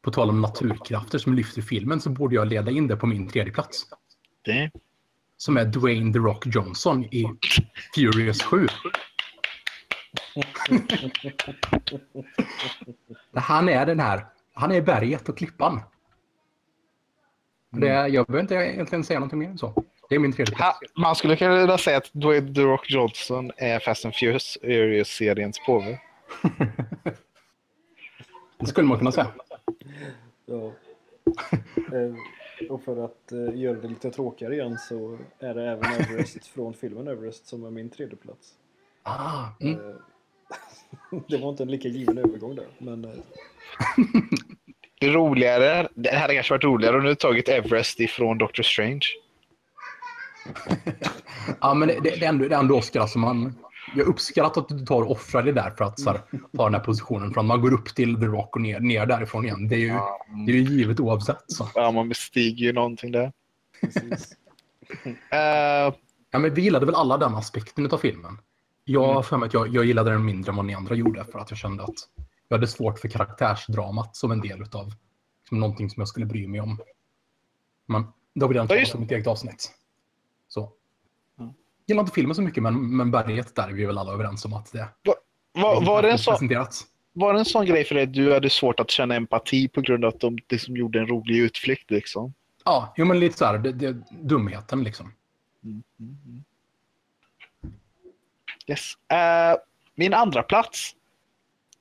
På 0.01 0.11
tal 0.11 0.29
om 0.29 0.41
naturkrafter 0.41 1.17
som 1.17 1.33
lyfter 1.33 1.61
filmen 1.61 2.01
så 2.01 2.09
borde 2.09 2.35
jag 2.35 2.47
leda 2.47 2.71
in 2.71 2.87
det 2.87 2.95
på 2.95 3.07
min 3.07 3.29
tredje 3.29 3.53
plats. 3.53 3.85
Det, 4.41 4.71
Som 5.37 5.57
är 5.57 5.65
Dwayne 5.65 6.13
The 6.13 6.19
Rock 6.19 6.45
Johnson 6.45 7.05
i 7.05 7.25
Furious 7.95 8.41
7. 8.41 8.67
han 13.34 13.69
är 13.69 13.86
den 13.86 13.99
här, 13.99 14.25
han 14.53 14.71
är 14.71 14.81
berget 14.81 15.29
och 15.29 15.38
klippan. 15.38 15.81
Det, 17.69 17.88
jag 17.88 18.25
behöver 18.25 18.41
inte 18.41 18.55
egentligen 18.55 19.03
säga 19.03 19.19
någonting 19.19 19.39
mer 19.39 19.49
än 19.49 19.57
så. 19.57 19.84
Det 20.09 20.15
är 20.15 20.19
min 20.19 20.34
tredje 20.34 20.55
ha, 20.55 20.57
plats. 20.57 20.79
man 20.95 21.15
skulle 21.15 21.36
kunna 21.36 21.77
säga 21.77 21.97
att 21.97 22.13
Dwayne 22.13 22.53
The 22.53 22.61
Rock 22.61 22.91
Johnson 22.91 23.51
är 23.57 23.79
Fast 23.79 24.05
and 24.05 24.13
Furious-seriens 24.13 25.59
påve. 25.65 25.99
Det 28.59 28.65
skulle 28.65 28.88
man 28.88 28.97
kunna 28.97 29.11
säga. 29.11 29.27
Ja. 30.45 30.71
Eh, 31.75 32.15
och 32.69 32.84
för 32.84 33.05
att 33.05 33.31
eh, 33.31 33.59
göra 33.59 33.79
det 33.79 33.88
lite 33.88 34.11
tråkigare 34.11 34.53
igen 34.53 34.77
så 34.77 35.17
är 35.39 35.53
det 35.53 35.69
även 35.69 35.86
Everest 35.93 36.47
från 36.47 36.73
filmen 36.73 37.07
Everest 37.07 37.47
som 37.47 37.65
är 37.65 37.69
min 37.69 37.89
tredje 37.89 38.15
plats. 38.15 38.53
Ah, 39.03 39.45
mm. 39.59 39.89
Eh, 39.89 39.95
det 41.27 41.37
var 41.37 41.49
inte 41.49 41.63
en 41.63 41.71
lika 41.71 41.87
given 41.87 42.17
övergång 42.17 42.55
där. 42.55 42.65
Men 42.77 43.05
eh, 43.05 43.11
Det 44.99 45.09
roligare, 45.09 45.87
det 45.95 46.15
hade 46.15 46.33
kanske 46.33 46.53
varit 46.53 46.63
roligare 46.63 46.97
om 46.97 47.03
du 47.03 47.15
tagit 47.15 47.49
Everest 47.49 47.99
ifrån 47.99 48.37
Doctor 48.37 48.63
Strange. 48.63 49.05
Ja, 51.61 51.73
men 51.73 51.87
det, 51.87 51.99
det, 51.99 52.25
är 52.25 52.29
ändå, 52.29 52.47
det 52.47 52.55
är 52.55 52.59
ändå 52.59 52.77
Oscar. 52.77 52.99
Alltså 52.99 53.19
man, 53.19 53.55
jag 53.95 54.07
uppskattar 54.07 54.61
att 54.61 54.69
du 54.69 54.85
tar 54.85 55.01
och 55.01 55.11
offrar 55.11 55.43
det 55.43 55.51
där 55.51 55.71
för 55.77 55.85
att 55.85 55.99
så 55.99 56.09
här, 56.09 56.21
ta 56.57 56.63
den 56.63 56.73
här 56.73 56.81
positionen. 56.81 57.33
Från 57.33 57.45
man 57.45 57.61
går 57.61 57.73
upp 57.73 57.95
till 57.95 58.19
The 58.19 58.25
Rock 58.25 58.55
och 58.55 58.61
ner, 58.61 58.79
ner 58.79 59.05
därifrån 59.05 59.45
igen. 59.45 59.67
Det 59.67 59.75
är 59.75 59.79
ju, 59.79 59.93
det 60.45 60.51
är 60.51 60.55
ju 60.55 60.63
givet 60.63 60.99
oavsett. 60.99 61.43
Så. 61.47 61.69
Ja, 61.75 61.91
man 61.91 62.09
bestiger 62.09 62.65
ju 62.65 62.73
någonting 62.73 63.11
där. 63.11 63.31
Eh, 65.31 65.93
Ja, 66.33 66.39
men 66.39 66.53
vi 66.53 66.61
gillade 66.61 66.85
väl 66.85 66.95
alla 66.95 67.17
den 67.17 67.35
aspekten 67.35 67.91
av 67.91 67.97
filmen. 67.97 68.37
Jag 68.84 69.13
har 69.13 69.23
för 69.23 69.38
mig 69.38 69.47
att 69.47 69.53
jag, 69.53 69.67
jag 69.67 69.86
gillade 69.86 70.11
den 70.11 70.25
mindre 70.25 70.49
än 70.49 70.55
vad 70.55 70.65
ni 70.65 70.73
andra 70.73 70.95
gjorde 70.95 71.25
för 71.25 71.39
att 71.39 71.51
jag 71.51 71.57
kände 71.57 71.84
att 71.84 72.09
jag 72.47 72.57
hade 72.57 72.67
svårt 72.67 72.99
för 72.99 73.07
karaktärsdramat 73.07 74.15
som 74.15 74.31
en 74.31 74.41
del 74.41 74.61
av 74.61 74.93
som 75.49 75.59
någonting 75.59 75.89
som 75.89 76.01
jag 76.01 76.07
skulle 76.07 76.25
bry 76.25 76.47
mig 76.47 76.61
om. 76.61 76.79
Men 77.86 78.05
då 78.36 78.47
vill 78.47 78.55
jag 78.55 78.63
inte 78.63 78.73
Ja, 78.73 78.77
ta 78.77 78.79
just- 78.79 78.91
som 78.91 79.03
ett 79.03 79.11
eget 79.11 79.27
avsnitt. 79.27 79.71
Så. 80.47 80.71
Ja. 81.38 81.53
Gillar 81.88 82.01
inte 82.01 82.13
filmen 82.13 82.36
så 82.36 82.41
mycket, 82.41 82.63
men, 82.63 82.97
men 82.97 83.11
berget 83.11 83.55
där 83.55 83.67
är 83.67 83.73
vi 83.73 83.86
väl 83.86 83.97
alla 83.97 84.13
överens 84.13 84.45
om 84.45 84.53
att 84.53 84.71
det 84.71 84.88
var, 85.53 85.86
var, 85.86 86.01
det 86.01 86.11
en 86.11 86.17
sån, 86.17 86.49
var 87.13 87.34
det 87.34 87.39
en 87.39 87.45
sån 87.45 87.65
grej 87.65 87.84
för 87.84 87.95
dig 87.95 88.03
att 88.03 88.13
du 88.13 88.34
hade 88.34 88.49
svårt 88.49 88.79
att 88.79 88.91
känna 88.91 89.15
empati 89.15 89.67
på 89.67 89.81
grund 89.81 90.05
av 90.05 90.13
att 90.13 90.19
de 90.19 90.38
det 90.47 90.59
som 90.59 90.77
gjorde 90.77 90.99
en 90.99 91.07
rolig 91.07 91.38
utflykt? 91.38 91.91
Liksom? 91.91 92.34
Ja, 92.65 92.93
jo, 92.97 93.05
men 93.05 93.19
lite 93.19 93.38
så 93.38 93.45
här, 93.45 93.57
det, 93.57 93.71
det, 93.71 94.03
dumheten 94.11 94.84
liksom. 94.84 95.13
Yes. 98.68 98.93
Eh, 99.11 99.57
min 99.95 100.14
andra 100.14 100.43
plats 100.43 100.95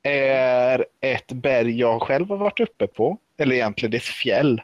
är 0.03 0.87
ett 1.01 1.33
berg 1.33 1.78
jag 1.78 2.03
själv 2.03 2.28
har 2.28 2.37
varit 2.37 2.61
uppe 2.61 2.87
på. 2.87 3.18
Eller 3.39 3.55
egentligen 3.55 3.91
det 3.91 3.97
är 3.97 3.99
ett 3.99 4.05
fjäll. 4.05 4.62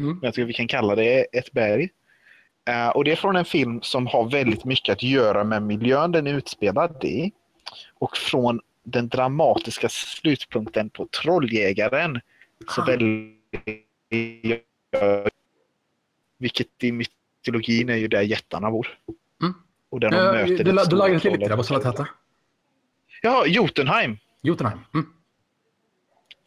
Mm. 0.00 0.18
Jag 0.22 0.34
tycker 0.34 0.46
vi 0.46 0.52
kan 0.52 0.68
kalla 0.68 0.94
det 0.94 1.22
ett 1.38 1.52
berg. 1.52 1.88
Eh, 2.68 2.88
och 2.88 3.04
det 3.04 3.12
är 3.12 3.16
från 3.16 3.36
en 3.36 3.44
film 3.44 3.82
som 3.82 4.06
har 4.06 4.30
väldigt 4.30 4.64
mycket 4.64 4.92
att 4.92 5.02
göra 5.02 5.44
med 5.44 5.62
miljön 5.62 6.12
den 6.12 6.26
är 6.26 6.34
utspelad 6.34 7.04
i. 7.04 7.32
Och 7.94 8.16
från 8.16 8.60
den 8.82 9.08
dramatiska 9.08 9.88
slutpunkten 9.88 10.90
på 10.90 11.06
Trolljägaren. 11.22 12.20
Så 12.68 12.82
Ah. 12.82 12.84
väldigt, 12.84 14.64
vilket 16.38 16.66
i 16.84 16.92
mytologin 16.92 17.88
är 17.88 17.96
ju 17.96 18.08
där 18.08 18.22
jättarna 18.22 18.70
bor. 18.70 18.98
Mm. 19.42 19.54
Och 19.90 20.00
där 20.00 20.10
de 20.10 20.16
Eh, 20.16 20.22
möter 20.32 20.46
du, 20.46 20.72
det 20.72 21.08
du 21.08 21.20
till 21.20 21.32
lite 21.32 21.48
där, 21.48 21.56
vad 21.56 21.66
sa 21.66 21.78
du 21.78 21.90
det? 21.90 22.08
Ja, 23.22 23.46
Jotunheim 23.46 24.18
Jotunheim. 24.42 24.78
Mm. 24.94 25.06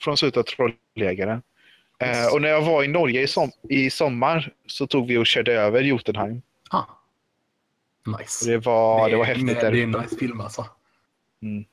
från 0.01 0.17
slutet 0.17 0.37
av 0.37 0.43
Trolljägaren. 0.43 1.41
Eh, 1.99 2.33
och 2.33 2.41
när 2.41 2.49
jag 2.49 2.61
var 2.61 2.83
i 2.83 2.87
Norge 2.87 3.21
i, 3.21 3.27
som 3.27 3.51
i 3.69 3.89
sommar 3.89 4.53
så 4.67 4.87
tog 4.87 5.07
vi 5.07 5.17
och 5.17 5.25
körde 5.25 5.53
över 5.53 5.81
Jotunheim. 5.81 6.41
Ah. 6.69 6.83
Nice. 8.19 8.51
Det 8.51 8.57
var, 8.57 9.09
det 9.09 9.15
var 9.15 9.23
är- 9.23 9.27
häftigt. 9.27 9.47
Det 9.47 9.67
är 9.67 9.71
Där. 9.71 9.83
en 9.83 9.91
nice 9.91 10.15
film 10.17 10.41
alltså. 10.41 10.65
Mm. 11.41 11.65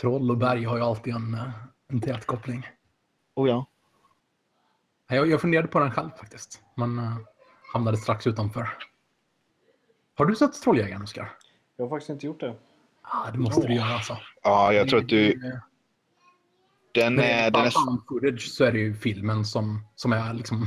Troll 0.00 0.30
och 0.30 0.36
berg 0.36 0.64
har 0.64 0.76
ju 0.76 0.82
alltid 0.82 1.14
en, 1.14 1.34
eh, 1.34 1.50
en 1.88 2.00
tät 2.00 2.26
koppling. 2.26 2.68
Oh, 3.34 3.48
ja. 3.48 3.66
Jag, 5.08 5.28
jag 5.30 5.40
funderade 5.40 5.68
på 5.68 5.78
den 5.78 5.90
själv 5.90 6.10
faktiskt. 6.18 6.62
Men 6.74 6.98
uh, 6.98 7.16
hamnade 7.72 7.96
strax 7.96 8.26
utanför. 8.26 8.68
Har 10.18 10.26
du 10.26 10.36
sett 10.36 10.62
Trolljägaren, 10.62 11.02
Oskar? 11.02 11.32
Jag 11.76 11.84
har 11.84 11.90
faktiskt 11.90 12.10
inte 12.10 12.26
gjort 12.26 12.40
det. 12.40 12.54
Ah, 13.02 13.30
det 13.30 13.38
måste 13.38 13.66
du 13.66 13.74
göra 13.74 13.94
alltså. 13.94 14.18
ja, 14.42 14.72
jag 14.72 14.88
tror 14.88 15.00
att 15.00 15.08
du... 15.08 15.40
Den 16.92 17.18
är... 17.18 17.50
Den 17.50 17.64
är 17.64 17.70
footage 17.70 18.48
så 18.48 18.64
är 18.64 18.72
det 18.72 18.78
ju 18.78 18.94
filmen 18.94 19.44
som, 19.44 19.86
som 19.96 20.12
är 20.12 20.34
liksom... 20.34 20.66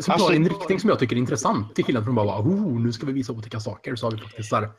Som 0.00 0.12
Alltså- 0.12 0.28
tar 0.28 0.34
en 0.34 0.48
riktning 0.48 0.80
som 0.80 0.90
jag 0.90 0.98
tycker 0.98 1.16
är 1.16 1.20
intressant. 1.20 1.74
Till 1.74 1.84
skillnad 1.84 2.04
från 2.04 2.14
bara 2.14 2.40
oh, 2.40 2.80
nu 2.80 2.92
ska 2.92 3.06
vi 3.06 3.12
visa 3.12 3.32
otäcka 3.32 3.60
saker. 3.60 3.96
Så 3.96 4.06
har 4.06 4.12
vi 4.12 4.18
faktiskt 4.18 4.52
här, 4.52 4.70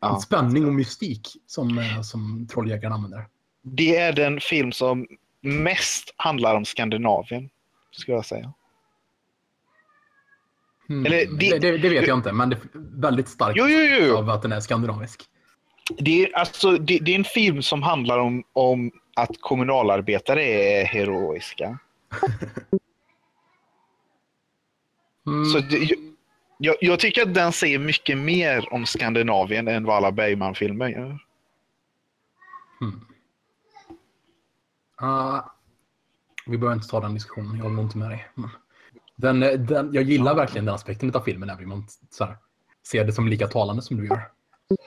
ja. 0.00 0.14
en 0.14 0.20
spänning 0.20 0.66
och 0.66 0.72
mystik 0.72 1.28
som, 1.46 1.78
eh, 1.78 2.00
som 2.02 2.48
Trolljägaren 2.50 2.92
använder. 2.92 3.26
det 3.62 3.96
är 3.96 4.12
den 4.12 4.40
film 4.40 4.72
som 4.72 5.06
mest 5.40 6.14
handlar 6.16 6.54
om 6.54 6.64
Skandinavien, 6.64 7.50
skulle 7.90 8.16
jag 8.16 8.26
säga. 8.26 8.52
Mm. 10.88 11.06
Eller 11.06 11.26
det, 11.38 11.58
det- 11.58 11.78
det, 11.78 11.88
vet 11.88 12.06
jag 12.06 12.18
inte, 12.18 12.32
men 12.32 12.50
det 12.50 12.56
är 12.56 12.60
väldigt 13.00 13.28
starkt 13.28 13.56
Jo, 13.58 13.64
jo, 13.68 13.78
jo. 14.06 14.16
av 14.16 14.30
att 14.30 14.42
den 14.42 14.52
är 14.52 14.60
skandinavisk. 14.60 15.24
Det 15.98 16.22
är, 16.24 16.36
alltså, 16.36 16.70
det, 16.76 16.98
det 16.98 17.10
är 17.10 17.18
en 17.18 17.24
film 17.24 17.62
som 17.62 17.82
handlar 17.82 18.18
om, 18.18 18.44
om 18.52 18.90
att 19.16 19.30
kommunalarbetare 19.40 20.42
är 20.44 20.84
heroiska. 20.84 21.78
Mm. 25.26 25.44
Så 25.44 25.60
jag, 26.58 26.76
jag 26.80 27.00
tycker 27.00 27.22
att 27.22 27.34
den 27.34 27.52
säger 27.52 27.78
mycket 27.78 28.18
mer 28.18 28.72
om 28.72 28.86
Skandinavien 28.86 29.68
än 29.68 29.84
vad 29.84 29.96
alla 29.96 30.12
Bergman-filmer 30.12 30.88
gör. 30.88 31.18
Mm. 32.80 33.00
Ah, 34.96 35.42
vi 36.46 36.58
behöver 36.58 36.76
inte 36.76 36.88
ta 36.88 37.00
den 37.00 37.14
diskussionen, 37.14 37.56
jag 37.56 37.64
håller 37.64 37.82
inte 37.82 37.98
med 37.98 38.10
dig. 38.10 38.26
Men 38.34 38.50
Den, 39.16 39.40
den, 39.40 39.92
jag 39.92 40.04
gillar 40.04 40.34
verkligen 40.34 40.64
den 40.64 40.74
aspekten 40.74 41.14
av 41.14 41.20
filmen, 41.20 41.50
även 41.50 41.64
om 41.64 41.68
man 41.68 41.86
så 42.10 42.24
här, 42.24 42.36
ser 42.86 43.04
det 43.04 43.12
som 43.12 43.28
lika 43.28 43.46
talande 43.46 43.82
som 43.82 43.96
du 43.96 44.06
gör. 44.06 44.20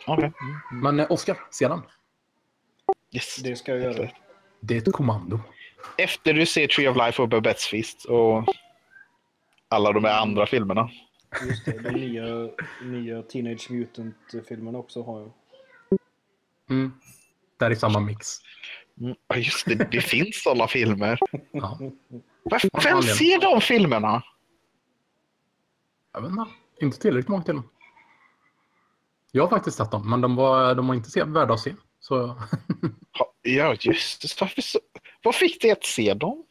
Okej. 0.08 0.32
Men 0.72 1.00
eh, 1.00 1.12
Oscar, 1.12 1.38
se 1.52 1.68
den. 1.68 1.82
Yes. 3.12 3.36
Det 3.44 3.56
ska 3.56 3.76
jag 3.76 3.82
göra. 3.82 4.10
Det 4.60 4.74
är 4.74 4.78
ett 4.78 4.94
kommando. 4.94 5.40
Efter 5.98 6.34
du 6.34 6.46
ser 6.46 6.68
Tree 6.68 6.90
of 6.90 6.98
Life 6.98 7.22
och 7.22 7.30
Babette's 7.30 7.70
Feast 7.70 8.06
och 8.06 8.46
alla 9.68 9.92
de 9.92 10.04
här 10.04 10.22
andra 10.22 10.46
filmerna. 10.46 10.90
Just 11.48 11.66
det, 11.66 11.80
de 11.80 11.90
nya, 11.90 12.50
nya 12.84 13.22
Teenage 13.22 13.72
Mutant-filmerna 13.72 14.78
också 14.78 15.04
har 15.04 15.20
jag. 15.20 15.32
Mm. 16.70 16.92
Det 17.58 17.66
är 17.66 17.72
i 17.72 17.76
samma 17.76 18.00
mix. 18.00 18.28
Mm, 19.02 19.16
just 19.36 19.66
det. 19.66 19.92
Det 19.92 20.02
finns 20.02 20.44
sådana 20.44 20.68
filmer. 20.68 21.20
Ja. 21.52 21.80
Varför- 22.50 22.70
Vem 22.84 23.02
ser 23.02 23.42
de 23.42 23.62
filmerna? 23.62 24.24
Jag 26.14 26.22
vet 26.22 26.32
inte, 26.32 26.46
inte 26.82 27.00
tillräckligt 27.00 27.28
många 27.28 27.44
till 27.44 27.56
dem. 27.56 27.70
Jag 29.32 29.44
har 29.44 29.50
faktiskt 29.50 29.78
sett 29.78 29.92
dem, 29.92 30.10
men 30.10 30.22
de 30.22 30.36
var, 30.36 30.76
de 30.76 30.88
var 30.88 30.96
inte 30.96 31.12
se, 31.12 31.24
värda 31.24 31.54
att 31.54 31.60
se. 31.60 31.76
Så, 32.00 32.36
Ja, 33.42 33.76
just. 33.80 34.42
Varför 34.42 34.62
så... 34.62 34.80
Vad 35.24 35.36
fick 35.36 35.62
dig 35.62 35.72
att 35.72 35.84
se 35.84 36.14
dem? 36.14 36.44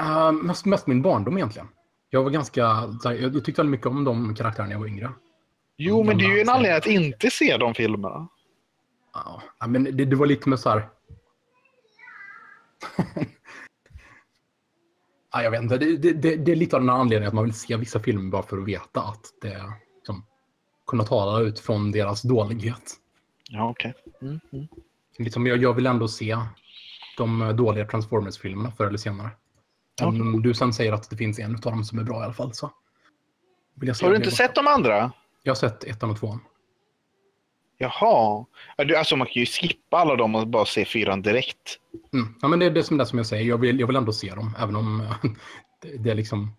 uh, 0.00 0.32
mest, 0.32 0.64
mest 0.64 0.86
min 0.86 1.02
barndom 1.02 1.36
egentligen. 1.36 1.68
Jag 2.10 2.22
var 2.22 2.30
ganska, 2.30 2.60
jag, 3.04 3.44
tyckte 3.44 3.62
väldigt 3.62 3.70
mycket 3.70 3.86
om 3.86 4.04
de 4.04 4.34
karaktärerna 4.34 4.68
när 4.68 4.74
jag 4.74 4.80
var 4.80 4.86
yngre. 4.86 5.12
Jo, 5.76 6.02
men 6.02 6.18
det 6.18 6.24
är 6.24 6.34
ju 6.34 6.40
en 6.40 6.48
anledning 6.48 6.78
att 6.78 6.86
inte 6.86 7.30
se 7.30 7.56
de 7.56 7.74
filmerna. 7.74 8.28
Ja, 9.14 9.42
ja, 9.60 9.66
men 9.66 9.84
det, 9.84 10.04
det 10.04 10.16
var 10.16 10.26
lite 10.26 10.48
med 10.48 10.60
så 10.60 10.70
här... 10.70 10.88
ja, 15.34 15.42
jag 15.42 15.50
vet 15.50 15.62
inte. 15.62 15.78
Det, 15.78 15.96
det, 15.96 16.12
det, 16.12 16.36
det 16.36 16.52
är 16.52 16.56
lite 16.56 16.76
av 16.76 16.82
den 16.82 16.88
här 16.88 16.96
anledningen 16.96 17.28
att 17.28 17.34
man 17.34 17.44
vill 17.44 17.54
se 17.54 17.76
vissa 17.76 18.00
filmer 18.00 18.30
bara 18.30 18.42
för 18.42 18.58
att 18.58 18.68
veta 18.68 19.00
att 19.00 19.24
det 19.40 19.62
liksom, 19.96 20.26
kunna 20.86 21.04
tala 21.04 21.40
ut 21.40 21.60
från 21.60 21.92
deras 21.92 22.22
dålighet. 22.22 22.92
Ja, 23.50 23.70
okej. 23.70 23.94
Mm, 24.22 24.40
mm. 24.52 24.66
Liksom, 25.18 25.46
jag, 25.46 25.58
jag 25.58 25.74
vill 25.74 25.86
ändå 25.86 26.08
se 26.08 26.36
de 27.16 27.42
eh, 27.42 27.48
dåliga 27.48 27.86
Transformers-filmerna 27.86 28.70
förr 28.70 28.86
eller 28.86 28.98
senare. 28.98 29.30
Om 30.02 30.42
du 30.42 30.54
sen 30.54 30.72
säger 30.72 30.92
att 30.92 31.10
det 31.10 31.16
finns 31.16 31.38
en 31.38 31.54
av 31.54 31.60
dem 31.60 31.84
som 31.84 31.98
är 31.98 32.02
bra 32.02 32.20
i 32.20 32.24
alla 32.24 32.32
fall 32.32 32.54
så 32.54 32.70
vill 33.74 33.88
jag 33.88 33.96
se 33.96 34.06
Har 34.06 34.10
du 34.10 34.16
inte 34.16 34.30
sett 34.30 34.54
de 34.54 34.66
andra? 34.66 35.12
Jag 35.42 35.50
har 35.50 35.56
sett 35.56 35.84
ettan 35.84 36.10
och 36.10 36.20
tvåan. 36.20 36.40
Jaha. 37.78 38.44
Ja, 38.76 38.98
Alltså 38.98 39.16
man 39.16 39.26
kan 39.26 39.34
ju 39.34 39.46
skippa 39.46 39.96
alla 39.96 40.16
dem 40.16 40.34
och 40.34 40.46
bara 40.48 40.64
se 40.64 40.84
fyran 40.84 41.22
direkt. 41.22 41.78
Mm. 42.12 42.34
Ja, 42.42 42.48
men 42.48 42.58
det 42.58 42.66
är 42.66 42.70
det 42.70 42.82
som, 42.84 42.96
det 42.96 43.06
som 43.06 43.18
jag 43.18 43.26
säger. 43.26 43.44
Jag 43.44 43.58
vill, 43.58 43.80
jag 43.80 43.86
vill 43.86 43.96
ändå 43.96 44.12
se 44.12 44.34
dem, 44.34 44.54
även 44.58 44.76
om 44.76 45.00
eh, 45.00 45.16
det, 45.82 45.96
det 45.98 46.10
är 46.10 46.14
liksom, 46.14 46.56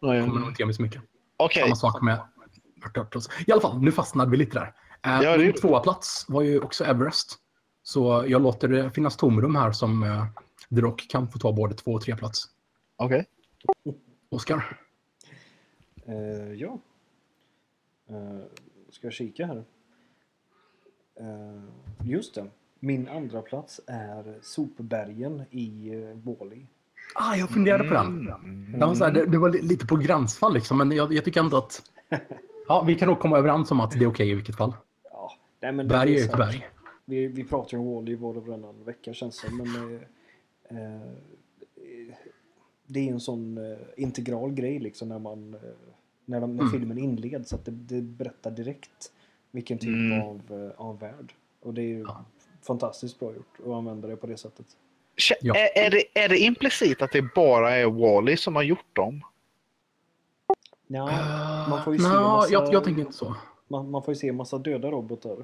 kommer 0.00 0.40
nog 0.40 0.48
inte 0.48 0.62
ge 0.62 0.66
mig 0.66 0.74
så 0.74 0.82
mycket. 0.82 1.02
Okej. 1.36 1.62
Samma 1.62 1.76
sak 1.76 2.02
med. 2.02 2.20
I 3.46 3.52
alla 3.52 3.60
fall, 3.60 3.82
nu 3.82 3.92
fastnade 3.92 4.30
vi 4.30 4.36
lite 4.36 4.58
där. 4.58 4.74
Eh, 5.18 5.22
Ja, 5.24 5.36
det- 5.36 5.52
tvåa 5.52 5.80
plats 5.80 6.24
var 6.28 6.42
ju 6.42 6.60
också 6.60 6.84
Everest. 6.84 7.36
Så 7.82 8.24
jag 8.28 8.42
låter 8.42 8.68
det 8.68 8.90
finnas 8.90 9.16
tomrum 9.16 9.56
här 9.56 9.72
som 9.72 10.02
eh, 10.02 10.26
The 10.74 10.80
Rock 10.80 11.06
kan 11.08 11.28
få 11.28 11.38
ta 11.38 11.52
både 11.52 11.74
två 11.74 11.92
och 11.92 12.00
tre 12.02 12.16
plats. 12.16 12.44
Okej. 12.96 13.26
Oscar? 14.30 14.78
Eh, 16.06 16.52
ja. 16.54 16.78
Eh, 18.10 18.44
ska 18.90 19.06
jag 19.06 19.12
kika 19.14 19.46
här? 19.46 19.64
Eh, 21.20 21.62
just 22.04 22.34
det. 22.34 22.46
Min 22.80 23.08
andra 23.08 23.42
plats 23.42 23.80
är 23.86 24.38
Sopbergen 24.42 25.42
i 25.50 25.90
uh, 25.94 26.16
Wall-E. 26.16 26.66
Ah, 27.14 27.34
jag 27.34 27.50
funderade 27.50 27.88
på 27.88 27.94
den. 27.94 28.06
Mm. 28.06 28.72
Det 28.72 28.86
var, 28.86 28.94
här, 28.94 29.10
det, 29.12 29.26
det 29.26 29.38
var 29.38 29.50
li- 29.50 29.62
lite 29.62 29.86
på 29.86 29.96
gränsfall 29.96 30.54
liksom, 30.54 30.78
men 30.78 30.92
jag, 30.92 31.12
jag 31.12 31.24
tycker 31.24 31.40
ändå 31.40 31.56
att... 31.56 31.82
Ja, 32.70 32.82
vi 32.86 32.94
kan 32.94 33.08
nog 33.08 33.18
komma 33.20 33.38
överens 33.38 33.70
om 33.70 33.80
att 33.80 33.90
det 33.90 33.98
är 34.04 34.06
okej 34.06 34.30
i 34.30 34.34
vilket 34.34 34.56
fall. 34.56 34.72
Ja, 35.12 35.32
nej, 35.60 35.72
men 35.72 35.88
det 35.88 35.94
Berg 35.94 36.16
är 36.20 36.24
ett 36.24 36.36
berg. 36.36 36.66
Vi, 37.04 37.26
vi 37.26 37.44
pratar 37.44 37.76
ju 37.76 37.78
om 37.78 37.94
Wall-E 37.94 38.16
var 38.16 38.36
och 38.36 38.46
varannan 38.46 38.84
vecka 38.84 39.12
känns 39.14 39.40
det 39.42 39.48
som. 39.48 39.56
Men 39.56 39.96
eh, 40.70 40.78
eh, 40.78 41.00
det 42.86 43.08
är 43.08 43.12
en 43.12 43.20
sån 43.20 43.58
eh, 43.72 43.78
integral 43.96 44.52
grej 44.52 44.78
liksom 44.78 45.08
när 45.08 45.18
man 45.18 45.54
eh, 45.54 45.60
när, 46.24 46.40
de, 46.40 46.56
när 46.56 46.62
Mm. 46.62 46.72
filmen 46.72 46.98
inleds. 46.98 47.52
Att 47.52 47.64
det, 47.64 47.70
det 47.70 48.02
berättar 48.02 48.50
direkt 48.50 49.12
vilken 49.50 49.78
typ 49.78 49.88
Mm. 49.88 50.22
av, 50.22 50.42
eh, 50.50 50.80
av 50.86 50.98
värld. 51.00 51.32
Och 51.62 51.74
det 51.74 51.82
är 51.82 51.86
ju 51.88 52.00
Ja. 52.00 52.24
fantastiskt 52.66 53.18
bra 53.20 53.34
gjort 53.34 53.56
att 53.66 53.72
använda 53.72 54.08
det 54.08 54.16
på 54.16 54.26
det 54.26 54.36
sättet. 54.36 54.66
Ja. 55.40 55.54
Är, 55.56 55.86
är, 55.86 55.90
det, 55.90 56.04
är 56.24 56.28
det 56.28 56.38
implicit 56.38 57.02
att 57.02 57.12
det 57.12 57.22
bara 57.34 57.70
är 57.76 57.86
Wally 57.86 58.36
som 58.36 58.56
har 58.56 58.62
gjort 58.62 58.86
dem? 58.96 59.22
Ja, 60.86 61.06
man 61.70 61.84
får 61.84 61.92
ju 61.92 61.98
se 61.98 62.08
Nå, 62.08 62.20
massa- 62.20 62.52
jag, 62.52 62.72
jag 62.74 62.84
tänker 62.84 63.00
inte 63.00 63.12
så. 63.12 63.34
man, 63.68 63.90
man 63.90 64.02
får 64.02 64.14
ju 64.14 64.18
se 64.18 64.28
en 64.28 64.36
massa 64.36 64.58
döda 64.58 64.90
robotar. 64.90 65.36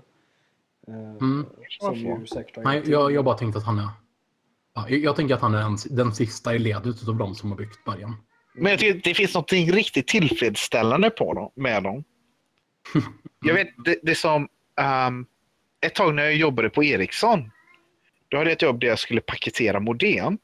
Eh, 0.88 0.94
Mm. 0.94 1.46
Som 1.68 1.88
Varför? 1.88 2.20
ju 2.20 2.26
säkert 2.26 2.56
har 2.56 2.62
Nej, 2.64 2.82
jag, 2.86 3.12
jag 3.12 3.24
bara 3.24 3.38
tänkte 3.38 3.58
att 3.58 3.64
han 3.66 3.78
är... 3.78 3.88
Ja, 4.74 4.88
jag, 4.88 4.98
jag 5.00 5.16
tänker 5.16 5.34
att 5.34 5.40
han 5.40 5.54
är 5.54 5.58
den, 5.62 5.76
den 5.90 6.14
sista 6.14 6.54
i 6.54 6.58
ledet 6.58 7.08
av 7.08 7.16
de 7.16 7.34
som 7.34 7.50
har 7.50 7.56
byggt 7.58 7.84
bergen. 7.84 8.14
Men 8.54 8.70
jag 8.70 8.80
tycker 8.80 9.00
det 9.10 9.14
finns 9.14 9.34
något 9.34 9.52
riktigt 9.52 10.06
tillfredsställande 10.08 11.10
på 11.10 11.32
dem, 11.32 11.50
med 11.54 11.82
dem. 11.82 12.04
Jag 13.40 13.54
vet, 13.54 13.68
det, 13.84 13.98
det 14.02 14.14
som 14.14 14.48
ehm, 14.80 15.26
ett 15.80 15.94
tag 15.94 16.14
när 16.14 16.22
jag 16.22 16.36
jobbade 16.36 16.70
på 16.70 16.84
Ericsson. 16.84 17.50
Då 18.28 18.36
hade 18.36 18.50
jag 18.50 18.56
ett 18.56 18.62
jobb 18.62 18.80
där 18.80 18.88
jag 18.88 18.98
skulle 18.98 19.20
paketera 19.20 19.80
modem. 19.80 20.38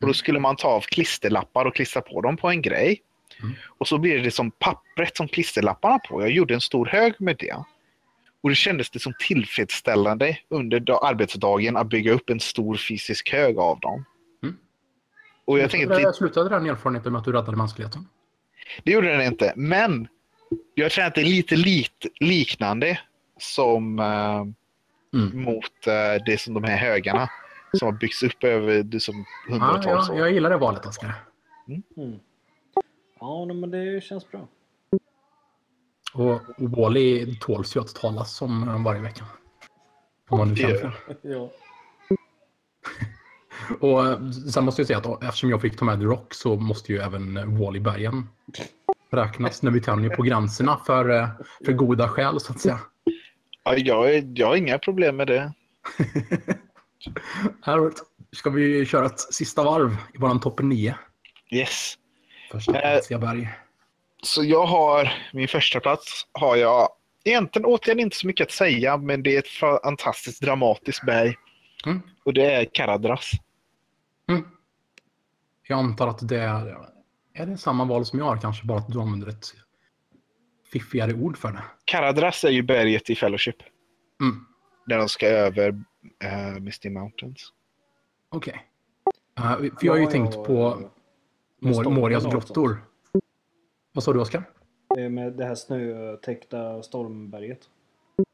Och 0.00 0.06
då 0.06 0.12
skulle 0.14 0.40
man 0.40 0.56
ta 0.56 0.68
av 0.68 0.80
klisterlappar 0.80 1.64
och 1.64 1.74
klistra 1.74 2.02
på 2.02 2.20
dem 2.20 2.36
på 2.36 2.48
en 2.50 2.62
grej. 2.62 3.02
Mm. 3.42 3.54
Och 3.78 3.88
så 3.88 3.98
blir 3.98 4.22
det 4.22 4.30
som 4.30 4.50
pappret 4.50 5.16
som 5.16 5.28
klisterlapparna 5.28 5.98
på. 5.98 6.22
Jag 6.22 6.30
gjorde 6.30 6.54
en 6.54 6.60
stor 6.60 6.86
hög 6.86 7.14
med 7.18 7.36
det. 7.38 7.56
Och 8.42 8.48
det 8.50 8.54
kändes 8.54 8.90
det 8.90 8.98
som 8.98 9.12
tillfredsställande 9.18 10.38
under 10.48 10.80
da- 10.80 11.00
arbetsdagen 11.02 11.76
att 11.76 11.88
bygga 11.88 12.12
upp 12.12 12.30
en 12.30 12.40
stor 12.40 12.76
fysisk 12.76 13.32
hög 13.32 13.58
av 13.58 13.80
dem. 13.80 14.04
Mm. 14.42 14.56
Och 15.44 15.58
jag 15.58 15.70
tänkte, 15.70 15.94
det, 15.94 16.00
Jag 16.02 16.14
slutade 16.14 16.48
den 16.48 16.66
erfarenheten 16.66 17.12
med 17.12 17.18
att 17.18 17.24
du 17.24 17.32
räddade 17.32 17.56
mänskligheten. 17.56 18.08
det 18.84 18.92
gjorde 18.92 19.08
den 19.08 19.22
inte. 19.22 19.52
Men 19.56 20.08
jag 20.74 20.90
känner 20.92 21.08
att 21.08 21.14
det 21.14 21.20
är 21.20 21.24
lite 21.24 21.56
lit, 21.56 22.06
liknande 22.20 22.98
som 23.38 23.98
eh, 23.98 24.44
Mm. 25.14 25.42
mot 25.42 25.86
eh, 25.86 26.22
det 26.26 26.40
som 26.40 26.54
de 26.54 26.64
här 26.64 26.76
högarna 26.76 27.30
som 27.78 27.86
har 27.86 27.92
byggts 27.92 28.22
upp 28.22 28.44
över 28.44 28.82
det 28.82 29.00
som 29.00 29.24
Ja, 29.48 29.52
hundratals 29.52 30.08
ja, 30.08 30.14
år. 30.14 30.20
jag 30.20 30.32
gillar 30.32 30.50
det 30.50 30.56
valet, 30.56 30.86
Oskar. 30.86 31.14
Mm. 31.96 32.18
Ja, 33.20 33.44
nej, 33.44 33.56
men 33.56 33.70
det 33.70 34.04
känns 34.04 34.30
bra. 34.30 34.48
Och 36.14 36.40
Wally 36.58 37.36
tåls 37.40 37.76
ju 37.76 37.80
att 37.80 37.94
talas 37.94 38.42
om 38.42 38.68
eh, 38.68 38.82
varje 38.84 39.00
vecka. 39.00 39.24
Om 40.28 40.38
man 40.38 40.48
nu 40.48 40.56
känner 40.56 40.74
för. 40.74 40.92
Ja. 41.22 41.50
Och 43.80 44.06
eh, 44.06 44.30
sen 44.30 44.64
måste 44.64 44.80
jag 44.80 44.86
säga 44.86 44.98
att 44.98 45.22
eftersom 45.24 45.50
jag 45.50 45.60
fick 45.62 45.76
ta 45.76 45.84
med 45.84 45.98
The 45.98 46.04
Rock 46.04 46.34
så 46.34 46.56
måste 46.56 46.92
ju 46.92 46.98
även 46.98 47.58
Wally 47.58 47.80
bergen 47.80 48.28
räknas 49.16 49.62
när 49.62 49.70
vi 49.70 49.80
tänjer 49.80 50.10
på 50.10 50.22
gränserna 50.22 50.80
för, 50.86 51.10
eh, 51.10 51.28
för 51.64 51.72
goda 51.72 52.08
skäl 52.08 52.40
så 52.40 52.52
att 52.52 52.60
säga. 52.60 52.78
Ja, 53.64 53.76
jag, 53.76 54.38
jag 54.38 54.46
har 54.46 54.56
inga 54.56 54.78
problem 54.78 55.16
med 55.16 55.26
det. 55.26 55.52
Här 57.62 57.92
ska 58.32 58.50
vi 58.50 58.86
köra 58.86 59.06
ett 59.06 59.20
sista 59.20 59.62
varv 59.62 59.96
i 60.14 60.18
våran 60.18 60.40
topp 60.40 60.60
9. 60.62 60.94
Yes. 61.50 61.94
Första 62.50 62.80
Eh. 62.80 62.92
plats 62.92 63.08
berg. 63.08 63.48
Så 64.22 64.44
jag 64.44 64.66
har, 64.66 65.12
min 65.32 65.48
första 65.48 65.80
plats 65.80 66.26
har 66.32 66.56
jag 66.56 66.88
egentligen 67.24 67.66
återigen 67.66 68.00
inte 68.00 68.16
så 68.16 68.26
mycket 68.26 68.46
att 68.46 68.52
säga, 68.52 68.96
men 68.96 69.22
det 69.22 69.34
är 69.34 69.38
ett 69.38 69.48
fantastiskt 69.82 70.42
dramatiskt 70.42 71.06
berg. 71.06 71.34
Mm. 71.86 72.02
Och 72.24 72.34
det 72.34 72.52
är 72.54 72.64
Karadras. 72.72 73.30
Mm. 74.28 74.44
Jag 75.68 75.78
antar 75.78 76.08
att 76.08 76.28
det 76.28 76.38
är, 76.38 76.78
är 77.34 77.46
det 77.46 77.56
samma 77.56 77.84
val 77.84 78.06
som 78.06 78.18
jag 78.18 78.26
har 78.26 78.36
kanske, 78.36 78.66
bara 78.66 78.78
att 78.78 78.88
du 78.92 79.00
använder 79.00 79.28
ett 79.28 79.46
fiffigare 80.72 81.14
ord 81.14 81.36
för 81.36 81.52
det. 81.52 81.62
Karadras 81.84 82.44
är 82.44 82.50
ju 82.50 82.62
berget 82.62 83.10
i 83.10 83.14
Fellowship. 83.14 83.56
Mm. 84.20 84.46
Där 84.86 84.98
de 84.98 85.08
ska 85.08 85.26
över 85.26 85.68
uh, 85.70 86.60
Misty 86.60 86.90
Mountains. 86.90 87.52
Okej. 88.28 88.66
Eh, 89.38 89.56
för 89.56 89.70
jag 89.80 89.92
har 89.92 89.98
ju 89.98 90.04
Ja, 90.04 90.10
tänkt 90.10 90.34
ja, 90.34 90.44
på 90.44 90.90
Mor- 91.60 91.90
Morias 91.90 92.24
grottor. 92.24 92.84
Vad 93.92 94.04
sa 94.04 94.12
du, 94.12 94.20
Oskar? 94.20 94.42
Med 95.10 95.32
det 95.32 95.44
här 95.44 95.54
snötäckta 95.54 96.82
stormberget. 96.82 97.60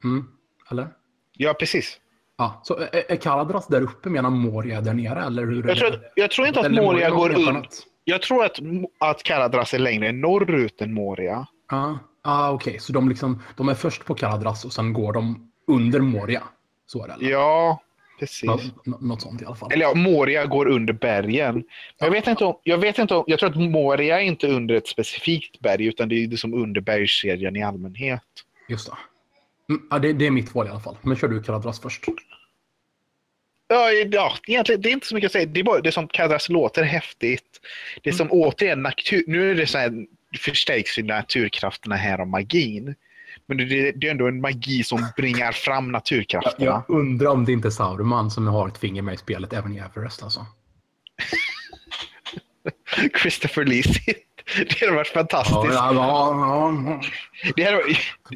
Mm. 0.04 0.24
Eller? 0.70 0.88
Ja, 1.32 1.54
precis. 1.54 2.00
Ja, 2.36 2.60
så 2.64 2.76
är, 2.92 3.16
Kaladras 3.16 3.66
där 3.66 3.82
uppe 3.82 4.08
medan 4.08 4.32
Moria 4.32 4.78
är 4.78 4.82
där 4.82 4.94
nere? 4.94 5.22
Eller 5.24 5.46
hur 5.46 5.68
Jag 5.68 5.76
tror, 5.78 5.90
jag 6.16 6.30
tror 6.30 6.46
inte 6.46 6.60
att 6.60 6.72
Moria 6.72 7.08
något 7.08 7.18
går 7.18 7.38
under. 7.48 7.66
Jag 8.10 8.22
tror 8.22 8.44
att, 8.44 8.58
att 8.98 9.22
Karadras 9.22 9.74
är 9.74 9.78
längre 9.78 10.12
norrut 10.12 10.80
än 10.80 10.94
Moria. 10.94 11.46
Ja, 11.70 11.98
ah, 12.22 12.50
okej. 12.50 12.78
Så 12.80 12.92
de, 12.92 13.08
liksom, 13.08 13.42
de 13.56 13.68
är 13.68 13.74
först 13.74 14.04
på 14.04 14.14
Kaladras 14.14 14.64
och 14.64 14.72
sen 14.72 14.92
går 14.92 15.12
de 15.12 15.50
under 15.66 16.00
Moria? 16.00 16.42
Så 16.86 17.04
är 17.04 17.08
det? 17.08 17.14
Eller? 17.14 17.30
Ja, 17.30 17.82
precis. 18.20 18.48
Nå, 18.48 18.58
nå- 18.84 18.98
något 19.00 19.22
sånt 19.22 19.42
i 19.42 19.44
alla 19.44 19.54
fall. 19.56 19.72
Eller 19.72 19.82
ja, 19.86 19.94
Moria 19.94 20.46
går 20.46 20.68
under 20.68 20.92
bergen. 20.92 21.54
Men 21.54 21.64
Jag 21.98 22.10
vet 22.10 22.26
inte 22.26 22.44
om, 22.44 22.54
jag 22.62 22.78
vet 22.78 22.98
inte 22.98 23.14
om, 23.14 23.24
jag 23.26 23.38
tror 23.38 23.50
att 23.50 23.56
Moria 23.56 24.20
är 24.20 24.24
inte 24.24 24.48
under 24.48 24.74
ett 24.74 24.88
specifikt 24.88 25.60
berg 25.60 25.86
utan 25.86 26.08
det 26.08 26.14
är 26.14 26.26
det 26.26 26.36
som 26.36 26.54
under 26.54 26.80
bergskedjan 26.80 27.56
i 27.56 27.62
allmänhet. 27.62 28.22
Just 28.68 28.86
det. 28.86 28.94
Mm, 29.74 29.82
ja, 29.90 29.98
det. 29.98 30.12
Det 30.12 30.26
är 30.26 30.30
mitt 30.30 30.54
val 30.54 30.66
i 30.66 30.70
alla 30.70 30.80
fall. 30.80 30.96
Men 31.02 31.16
kör 31.16 31.28
du 31.28 31.42
Kaladras 31.42 31.80
först. 31.80 32.04
Ja, 33.72 33.90
ja 33.90 34.36
egentligen, 34.46 34.80
det 34.80 34.88
är 34.88 34.92
inte 34.92 35.06
så 35.06 35.14
mycket 35.14 35.28
att 35.28 35.32
säga. 35.32 35.46
Det 35.46 35.60
är 35.60 35.64
bara 35.64 35.80
det 35.80 35.92
som 35.92 36.08
Kadras 36.08 36.48
låter 36.48 36.82
häftigt. 36.82 37.60
Det 38.02 38.12
som 38.12 38.28
återigen, 38.30 38.82
natur, 38.82 39.24
nu 39.26 39.50
är 39.50 39.54
det 39.54 39.66
så 39.66 39.78
här, 39.78 40.06
förstärks 40.38 40.98
ju 40.98 41.02
naturkrafterna 41.02 41.96
här 41.96 42.18
av 42.18 42.28
magin. 42.28 42.94
Men 43.46 43.56
det, 43.56 43.92
det 43.92 44.06
är 44.06 44.10
ändå 44.10 44.28
en 44.28 44.40
magi 44.40 44.82
som 44.84 45.06
bringar 45.16 45.52
fram 45.52 45.92
naturkrafterna. 45.92 46.66
Jag 46.66 46.84
undrar 46.88 47.30
om 47.30 47.44
det 47.44 47.52
inte 47.52 47.68
är 47.68 47.70
Sauruman 47.70 48.30
som 48.30 48.46
har 48.46 48.68
ett 48.68 48.78
finger 48.78 49.02
med 49.02 49.14
i 49.14 49.16
spelet 49.16 49.52
även 49.52 49.76
i 49.76 49.78
Everest 49.78 50.22
alltså. 50.22 50.46
Christopher 53.22 53.64
Lee. 53.64 53.82
Det 54.56 54.80
hade 54.80 54.96
varit 54.96 55.08
fantastiskt. 55.08 55.74
Ja, 55.74 55.94
ja, 55.94 56.72
ja, 56.84 57.00
Det 57.56 57.64
hade, 57.64 57.76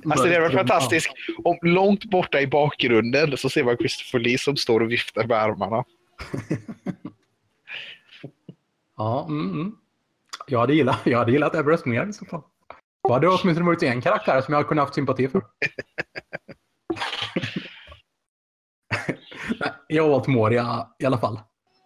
alltså 0.04 0.26
det 0.26 0.34
hade 0.34 0.40
varit 0.40 0.54
fantastiskt 0.54 1.10
om 1.44 1.58
långt 1.62 2.04
borta 2.04 2.40
i 2.40 2.46
bakgrunden 2.46 3.36
så 3.36 3.48
ser 3.48 3.64
man 3.64 3.76
Christopher 3.76 4.18
Lee 4.18 4.38
som 4.38 4.56
står 4.56 4.80
och 4.80 4.90
viftar 4.90 5.26
med 5.26 5.38
armarna. 5.38 5.84
ja 8.96 9.26
mm, 9.28 9.52
mm. 9.52 9.72
Jag 10.46 10.58
hade 10.58 10.74
gillat, 10.74 11.00
jag 11.04 11.18
hade 11.18 11.32
gillat 11.32 11.54
Everest 11.54 11.86
mer 11.86 12.06
i 12.06 12.12
så 12.12 12.24
fall. 12.24 12.42
Då 13.08 13.12
hade 13.12 13.26
det 13.26 13.30
åtminstone 13.30 13.66
varit 13.66 13.82
en 13.82 14.00
karaktär 14.00 14.40
som 14.40 14.52
jag 14.52 14.58
hade 14.58 14.68
kunnat 14.68 14.82
haft 14.82 14.94
sympati 14.94 15.28
för. 15.28 15.42
Jag 19.88 20.02
har 20.02 20.10
valt 20.10 20.26
Moria 20.26 20.88
i 20.98 21.04
alla 21.04 21.18
fall. 21.18 21.40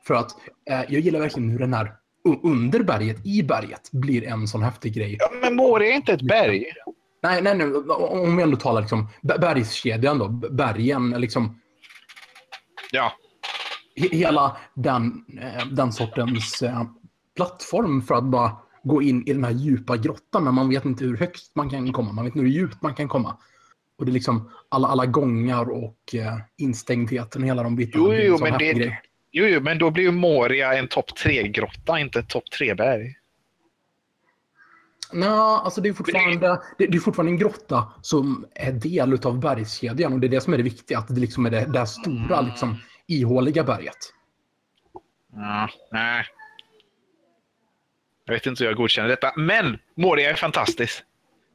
För 0.06 0.14
att 0.14 0.30
eh, 0.70 0.80
jag 0.88 1.00
gillar 1.00 1.20
verkligen 1.20 1.50
hur 1.50 1.58
den 1.58 1.74
här 1.74 1.96
under 2.36 2.82
berget, 2.82 3.26
i 3.26 3.42
berget, 3.42 3.88
blir 3.92 4.24
en 4.24 4.48
sån 4.48 4.62
häftig 4.62 4.94
grej. 4.94 5.16
Ja, 5.20 5.30
men 5.42 5.54
Moria 5.56 5.88
är 5.92 5.96
inte 5.96 6.12
ett 6.12 6.22
berg. 6.22 6.64
Nej, 7.22 7.42
nej, 7.42 7.54
nej, 7.56 7.66
om 7.90 8.36
vi 8.36 8.42
ändå 8.42 8.56
talar 8.56 8.80
liksom 8.80 9.08
bergskedjan 9.22 10.18
då, 10.18 10.28
bergen, 10.28 11.10
liksom 11.10 11.60
Ja, 12.92 13.12
he- 13.96 14.14
hela 14.14 14.56
den, 14.74 15.24
eh, 15.40 15.66
den 15.66 15.92
sortens 15.92 16.62
eh, 16.62 16.82
plattform 17.36 18.02
för 18.02 18.14
att 18.14 18.24
bara 18.24 18.56
gå 18.82 19.02
in 19.02 19.28
i 19.28 19.32
den 19.32 19.44
här 19.44 19.50
djupa 19.52 19.96
grottan, 19.96 20.44
men 20.44 20.54
man 20.54 20.68
vet 20.68 20.84
inte 20.84 21.04
hur 21.04 21.16
högt 21.16 21.54
man 21.54 21.70
kan 21.70 21.92
komma, 21.92 22.12
man 22.12 22.24
vet 22.24 22.36
inte 22.36 22.44
hur 22.44 22.52
djupt 22.52 22.82
man 22.82 22.94
kan 22.94 23.08
komma. 23.08 23.36
Och 23.98 24.04
det 24.04 24.10
är 24.10 24.14
liksom 24.14 24.50
alla, 24.68 24.88
alla 24.88 25.06
gångar 25.06 25.70
och 25.70 26.14
eh, 26.14 26.36
instängdheten, 26.58 27.42
hela 27.42 27.62
de 27.62 27.76
bitarna. 27.76 28.04
Jo, 28.04 28.12
jo, 28.14 28.38
men 28.40 28.58
det-. 28.58 28.98
Jo, 29.32 29.46
jo, 29.46 29.60
men 29.60 29.78
då 29.78 29.90
blir 29.90 30.04
ju 30.04 30.10
Moria 30.10 30.74
en 30.74 30.88
topp 30.88 31.16
tre-grotta, 31.16 31.98
inte 31.98 32.18
ett 32.18 32.28
topp 32.28 32.50
tre-berg. 32.50 33.14
Nja, 35.12 35.60
alltså 35.64 35.80
det 35.80 35.88
är, 35.88 35.92
fortfarande, 35.92 36.62
det, 36.78 36.86
det 36.86 36.96
är 36.96 37.00
fortfarande 37.00 37.32
en 37.32 37.38
grotta 37.38 37.92
som 38.02 38.46
är 38.54 38.72
del 38.72 39.18
av 39.26 39.40
bergskedjan 39.40 40.12
och 40.12 40.20
det 40.20 40.26
är 40.26 40.28
det 40.28 40.40
som 40.40 40.52
är 40.52 40.56
det 40.56 40.62
viktiga, 40.62 40.98
att 40.98 41.08
det 41.08 41.20
liksom 41.20 41.46
är 41.46 41.50
det, 41.50 41.78
här 41.78 41.84
stora, 41.84 42.40
liksom, 42.40 42.76
ihåliga 43.06 43.64
berget. 43.64 43.96
Ja, 45.32 45.68
nej. 45.92 46.26
Jag 48.24 48.34
vet 48.34 48.46
inte 48.46 48.64
hur 48.64 48.70
jag 48.70 48.76
godkänner 48.76 49.08
detta, 49.08 49.32
men 49.36 49.78
Moria 49.94 50.30
är 50.30 50.34
fantastisk. 50.34 51.02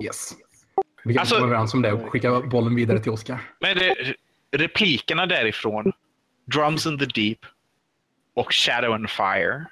Yes. 0.04 0.34
Vi 1.04 1.14
kan 1.14 1.22
Alltså- 1.22 1.36
komma 1.36 1.48
överens 1.48 1.74
om 1.74 1.82
det 1.82 1.94
och 1.94 2.12
skicka 2.12 2.42
bollen 2.42 2.76
vidare 2.76 3.00
till 3.00 3.12
Oskar. 3.12 3.42
Men 3.60 3.78
det, 3.78 4.16
replikerna 4.52 5.26
därifrån, 5.26 5.92
Drums 6.46 6.86
in 6.86 7.00
the 7.00 7.06
Deep 7.06 7.40
och 8.34 8.54
Shadow 8.54 8.94
and 8.94 9.10
Fire. 9.10 9.66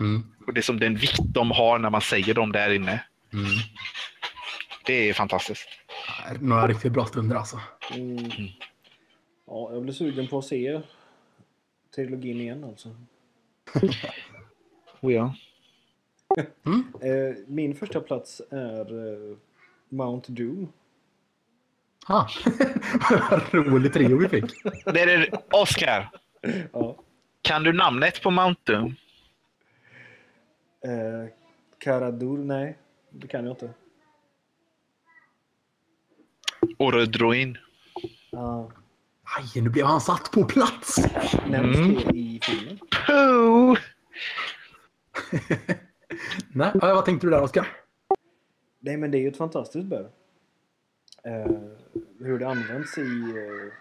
Mm. 0.00 0.22
Och 0.46 0.54
det 0.54 0.60
är 0.60 0.62
som 0.62 0.80
den 0.80 0.96
vikt 0.96 1.20
de 1.34 1.50
har 1.50 1.78
när 1.78 1.90
man 1.90 2.00
säger 2.00 2.34
dem 2.34 2.52
där 2.52 2.70
inne. 2.70 3.04
Mm. 3.32 3.46
Det 4.86 5.08
är 5.08 5.12
fantastiskt. 5.12 5.68
Några 6.40 6.66
riktigt 6.66 6.92
bra 6.92 7.06
stunder 7.06 7.36
alltså. 7.36 7.60
Mm. 7.94 8.30
Ja, 9.46 9.72
jag 9.72 9.82
blir 9.82 9.92
sugen 9.92 10.28
på 10.28 10.38
att 10.38 10.44
se 10.44 10.80
trilogin 11.94 12.40
igen 12.40 12.64
alltså. 12.64 12.88
Oh, 15.00 15.12
ja. 15.12 15.34
Eh, 17.02 17.36
min 17.46 17.74
första 17.74 18.00
plats 18.00 18.42
är 18.50 19.12
eh, 19.12 19.36
Mount 19.88 20.32
Doom. 20.32 20.72
Ah. 22.06 22.28
Vad 23.30 23.54
rolig 23.54 23.92
trio 23.92 24.18
vi 24.18 24.28
fick. 24.28 24.44
Det 24.84 25.00
är 25.00 25.30
Oscar, 25.50 26.10
Ja. 26.72 26.96
Kan 27.44 27.62
du 27.62 27.72
namnet 27.72 28.22
på 28.22 28.30
Mount 28.30 28.60
Doom? 28.72 28.94
Eh, 30.84 31.30
Karadur, 31.78 32.38
nej. 32.38 32.78
Det 33.10 33.28
kan 33.28 33.44
jag 33.44 33.52
inte. 33.52 33.70
Orodruin. 36.78 37.58
Ja. 38.30 38.72
Aj, 39.38 39.62
nu 39.62 39.70
blev 39.70 39.86
han 39.86 40.00
satt 40.00 40.30
på 40.32 40.44
plats. 40.44 40.96
nämns 41.46 41.76
Mm. 41.76 41.94
det 41.94 42.16
i 42.18 42.40
filmen? 42.42 42.78
Pooh! 43.06 43.78
Nej, 46.52 46.70
ja, 46.74 46.94
vad 46.94 47.04
tänkte 47.04 47.26
du 47.26 47.30
där 47.30 47.42
Oskar? 47.42 47.68
Nej, 48.80 48.96
men 48.96 49.10
det 49.10 49.18
är 49.18 49.20
ju 49.20 49.28
ett 49.28 49.36
fantastiskt 49.36 49.86
berg. 49.86 50.06
Eh, 51.24 51.52
hur 52.20 52.38
det 52.38 52.48
används 52.48 52.98
i 52.98 53.02
eh, 53.02 53.72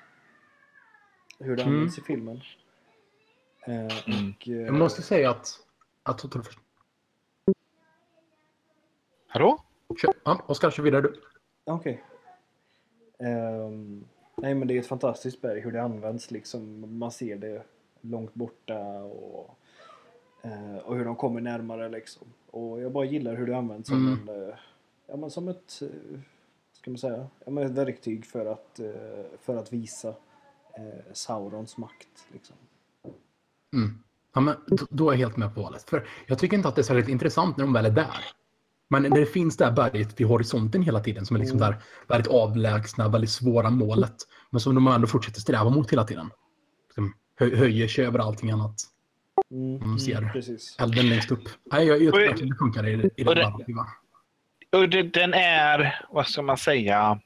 hur 1.45 1.55
det 1.55 1.61
Mm. 1.63 1.73
används 1.73 1.97
i 1.97 2.01
filmen. 2.01 2.41
Eh, 3.65 3.73
Mm. 3.75 4.33
och, 4.39 4.47
eh, 4.49 4.53
Jag 4.61 4.73
måste 4.73 5.01
säga 5.01 5.29
att... 5.29 5.47
att. 6.03 6.25
Hallå? 9.27 9.63
Kör. 10.01 10.13
Ja, 10.23 10.41
Oskar, 10.47 10.71
kör 10.71 10.83
vidare 10.83 11.01
du. 11.01 11.21
Okej. 11.63 12.03
Ehm, 13.19 14.05
nej 14.37 14.55
men 14.55 14.67
det 14.67 14.73
är 14.75 14.79
ett 14.79 14.87
fantastiskt 14.87 15.41
berg 15.41 15.59
hur 15.59 15.71
det 15.71 15.81
används 15.81 16.31
liksom. 16.31 16.85
Man 16.99 17.11
ser 17.11 17.35
det 17.37 17.63
långt 18.01 18.33
borta 18.33 18.79
och, 19.03 19.57
eh, 20.41 20.77
och 20.77 20.95
hur 20.97 21.05
de 21.05 21.15
kommer 21.15 21.41
närmare 21.41 21.89
liksom. 21.89 22.27
Och 22.51 22.81
jag 22.81 22.91
bara 22.91 23.05
gillar 23.05 23.35
hur 23.35 23.47
det 23.47 23.57
används 23.57 23.89
som 23.89 24.07
Mm. 24.07 24.29
en, 24.29 24.49
eh, 24.49 24.55
ja 25.07 25.15
men 25.15 25.31
som 25.31 25.47
ett, 25.47 25.81
eh, 25.81 26.19
ska 26.73 26.91
man 26.91 26.97
säga, 26.97 27.27
ja 27.45 27.51
men 27.51 27.63
ett 27.65 27.71
verktyg 27.71 28.25
för 28.25 28.45
att, 28.45 28.79
för 29.39 29.55
att 29.55 29.73
visa 29.73 30.15
Saurons 31.13 31.77
makt 31.77 32.27
liksom. 32.31 32.55
Mm. 33.73 33.99
Ja, 34.35 34.41
men 34.41 34.55
då, 34.89 35.09
är 35.09 35.13
jag 35.13 35.17
helt 35.19 35.37
med 35.37 35.55
på 35.55 35.61
valet. 35.61 35.89
För 35.89 36.07
jag 36.25 36.39
tycker 36.39 36.57
inte 36.57 36.69
att 36.69 36.75
det 36.75 36.81
är 36.81 36.83
särskilt 36.83 37.09
intressant 37.09 37.57
när 37.57 37.63
de 37.65 37.73
väl 37.73 37.85
är 37.85 37.89
där. 37.89 38.17
Men 38.89 39.03
när 39.03 39.19
det 39.19 39.25
finns 39.25 39.57
det 39.57 39.65
här 39.65 39.71
berget 39.71 40.19
vid 40.19 40.27
horisonten 40.27 40.81
hela 40.83 40.99
tiden 40.99 41.25
som 41.25 41.35
är 41.35 41.39
liksom 41.39 41.57
Mm. 41.57 41.71
där 41.71 41.81
väldigt 42.07 42.31
avlägsna, 42.31 43.09
väldigt 43.09 43.29
svåra 43.29 43.69
målet. 43.69 44.15
Men 44.51 44.59
som 44.61 44.75
de 44.75 44.87
ändå 44.87 45.07
fortsätter 45.07 45.41
sträva 45.41 45.69
mot 45.69 45.91
hela 45.91 46.03
tiden. 46.03 46.29
Liksom 46.87 47.13
hö, 47.39 47.55
höjer 47.55 47.87
sig 47.87 48.05
över 48.05 48.19
allting 48.19 48.51
annat. 48.51 48.75
Mm, 49.51 49.81
Mm, 49.81 49.99
ser. 49.99 50.29
Precis. 50.33 50.75
Elden 50.79 51.09
längst 51.09 51.31
upp. 51.31 51.49
Nej, 51.71 51.87
jag, 51.87 52.01
jag 52.03 52.13
tycker 52.13 52.27
verkligen 52.27 52.49
det 52.49 52.55
funkar 52.55 52.87
i, 52.87 53.09
i 53.17 53.23
narrativa. 53.23 53.85
och 54.71 54.89
det, 54.89 55.03
den 55.03 55.33
är, 55.33 56.05
vad 56.09 56.27
ska 56.27 56.41
man 56.41 56.57
säga, 56.57 57.19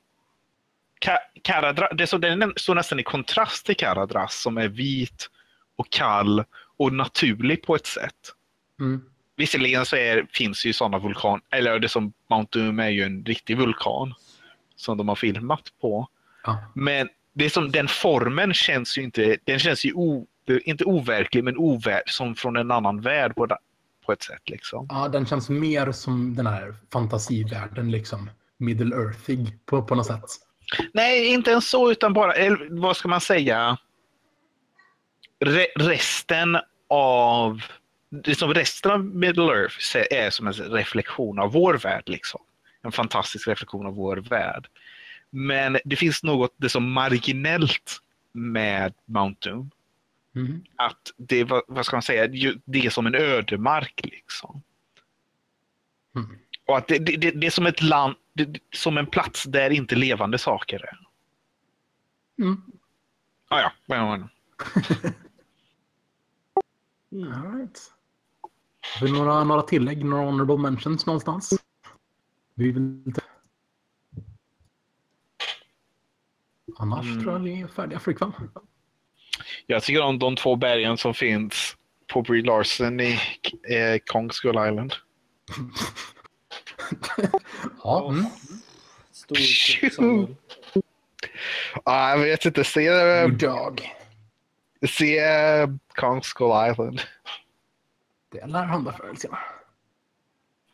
Ka, 0.99 1.17
Karadra, 1.43 1.93
det 1.93 2.07
så, 2.07 2.17
den 2.17 2.53
står 2.55 2.75
nästan 2.75 2.99
i 2.99 3.03
kontrast 3.03 3.65
till 3.65 3.75
Karadras 3.77 4.41
som 4.41 4.57
är 4.57 4.67
vit 4.67 5.29
och 5.77 5.89
kall 5.89 6.43
och 6.77 6.93
naturlig 6.93 7.63
på 7.63 7.75
ett 7.75 7.85
sätt. 7.85 8.33
Mm. 8.79 9.01
Visserligen 9.35 9.85
så 9.85 9.95
är, 9.95 10.27
finns 10.33 10.65
ju 10.65 10.73
sådana 10.73 10.99
vulkan, 10.99 11.41
eller 11.49 11.79
det 11.79 11.89
som 11.89 12.13
Mount 12.29 12.59
Doom 12.59 12.79
är 12.79 12.89
ju 12.89 13.03
en 13.03 13.25
riktig 13.25 13.57
vulkan 13.57 14.13
som 14.75 14.97
de 14.97 15.07
har 15.07 15.15
filmat 15.15 15.63
på. 15.81 16.07
Ja. 16.43 16.71
Men 16.75 17.09
det 17.33 17.49
som, 17.49 17.71
den 17.71 17.87
formen 17.87 18.53
känns 18.53 18.97
ju 18.97 19.01
inte, 19.01 19.37
den 19.43 19.59
känns 19.59 19.85
ju 19.85 19.93
o, 19.93 20.27
inte 20.63 20.85
overklig 20.85 21.43
men 21.43 21.57
ovär, 21.57 22.01
som 22.05 22.35
från 22.35 22.55
en 22.55 22.71
annan 22.71 23.01
värld 23.01 23.35
på, 23.35 23.47
på 24.05 24.11
ett 24.11 24.23
sätt. 24.23 24.49
Liksom. 24.49 24.87
ja, 24.89 25.07
den 25.07 25.25
känns 25.25 25.49
mer 25.49 25.91
som 25.91 26.35
den 26.35 26.47
här 26.47 26.75
fantasivärlden, 26.93 27.91
liksom. 27.91 28.29
Middle 28.57 28.95
Earthig 28.95 29.65
på, 29.65 29.83
på 29.83 29.95
något 29.95 30.05
sätt. 30.05 30.23
Nej, 30.93 31.27
inte 31.27 31.51
ens 31.51 31.69
så 31.69 31.91
utan 31.91 32.13
bara, 32.13 32.33
eller, 32.33 32.67
vad 32.81 32.97
ska 32.97 33.07
man 33.07 33.21
säga, 33.21 33.77
Re, 35.39 35.67
resten 35.75 36.57
av, 36.89 37.61
det 38.09 38.35
som 38.35 38.53
resten 38.53 38.91
av 38.91 39.05
Middle 39.05 39.53
Earth 39.53 39.95
är 40.11 40.29
som 40.29 40.47
en 40.47 40.53
reflektion 40.53 41.39
av 41.39 41.51
vår 41.51 41.73
värld. 41.73 42.03
Liksom. 42.05 42.41
En 42.81 42.91
fantastisk 42.91 43.47
reflektion 43.47 43.85
av 43.85 43.95
vår 43.95 44.17
värld. 44.17 44.67
Men 45.29 45.77
det 45.85 45.95
finns 45.95 46.23
något 46.23 46.53
det 46.57 46.69
som 46.69 46.91
marginellt 46.91 48.01
med 48.31 48.93
Mount 49.05 49.49
Doom. 49.49 49.71
Mm. 50.35 50.63
Att 50.75 51.13
det, 51.17 51.43
vad, 51.43 51.61
vad 51.67 51.85
ska 51.85 51.95
man 51.95 52.01
säga, 52.01 52.27
det 52.65 52.85
är 52.85 52.89
som 52.89 53.07
en 53.07 53.15
ödemark. 53.15 54.01
Liksom. 54.03 54.61
Mm. 56.15 56.37
Och 56.65 56.77
att 56.77 56.87
det, 56.87 56.97
det, 56.99 57.31
det, 57.31 57.47
är 57.47 57.51
som 57.51 57.65
ett 57.65 57.81
land, 57.81 58.15
det- 58.33 58.59
som 58.73 58.97
en 58.97 59.07
plats 59.07 59.43
där 59.43 59.69
inte 59.69 59.95
levande 59.95 60.37
saker 60.37 60.85
är. 60.85 60.99
Mm. 62.43 62.61
Ah, 63.47 63.59
ja, 63.61 63.71
ja. 63.87 64.29
Mm. 67.11 67.33
All 67.33 67.57
right. 67.57 67.79
Har 68.99 69.07
vi 69.07 69.13
några, 69.13 69.43
några 69.43 69.61
tillägg, 69.61 70.05
några 70.05 70.25
honorable 70.25 70.57
mentions 70.57 71.05
någonstans? 71.05 71.53
Vi 72.55 72.71
vill 72.71 73.03
inte... 73.05 73.21
Annars 76.77 77.05
Mm. 77.05 77.21
tror 77.23 77.33
jag 77.33 77.39
vi 77.39 77.61
är 77.61 77.67
färdiga 77.67 77.99
för 77.99 78.11
ikväll. 78.11 78.31
Jag 79.67 79.83
tycker 79.83 80.01
om 80.01 80.19
de 80.19 80.35
två 80.35 80.55
bergen 80.55 80.97
som 80.97 81.13
finns 81.13 81.77
på 82.13 82.21
Brie 82.21 82.43
Larson 82.43 82.99
i 82.99 83.11
eh, 83.69 83.97
Kong 84.05 84.31
Skull 84.31 84.67
Island. 84.69 84.93
Ja, 87.83 88.09
mm. 88.09 88.25
Stor. 89.11 90.35
Ah, 91.83 92.09
jag 92.09 92.17
vet 92.17 92.45
inte. 92.45 92.63
Se, 92.63 93.21
Good 93.23 93.39
dog. 93.39 93.89
Se 94.89 95.19
eh, 95.19 95.69
Kong 95.95 96.23
Skull 96.23 96.71
Island. 96.71 97.01
Det 98.31 98.45
lär 98.45 98.63
handla 98.65 98.93
förr 98.93 99.05
eller 99.05 99.15
senare. 99.19 99.39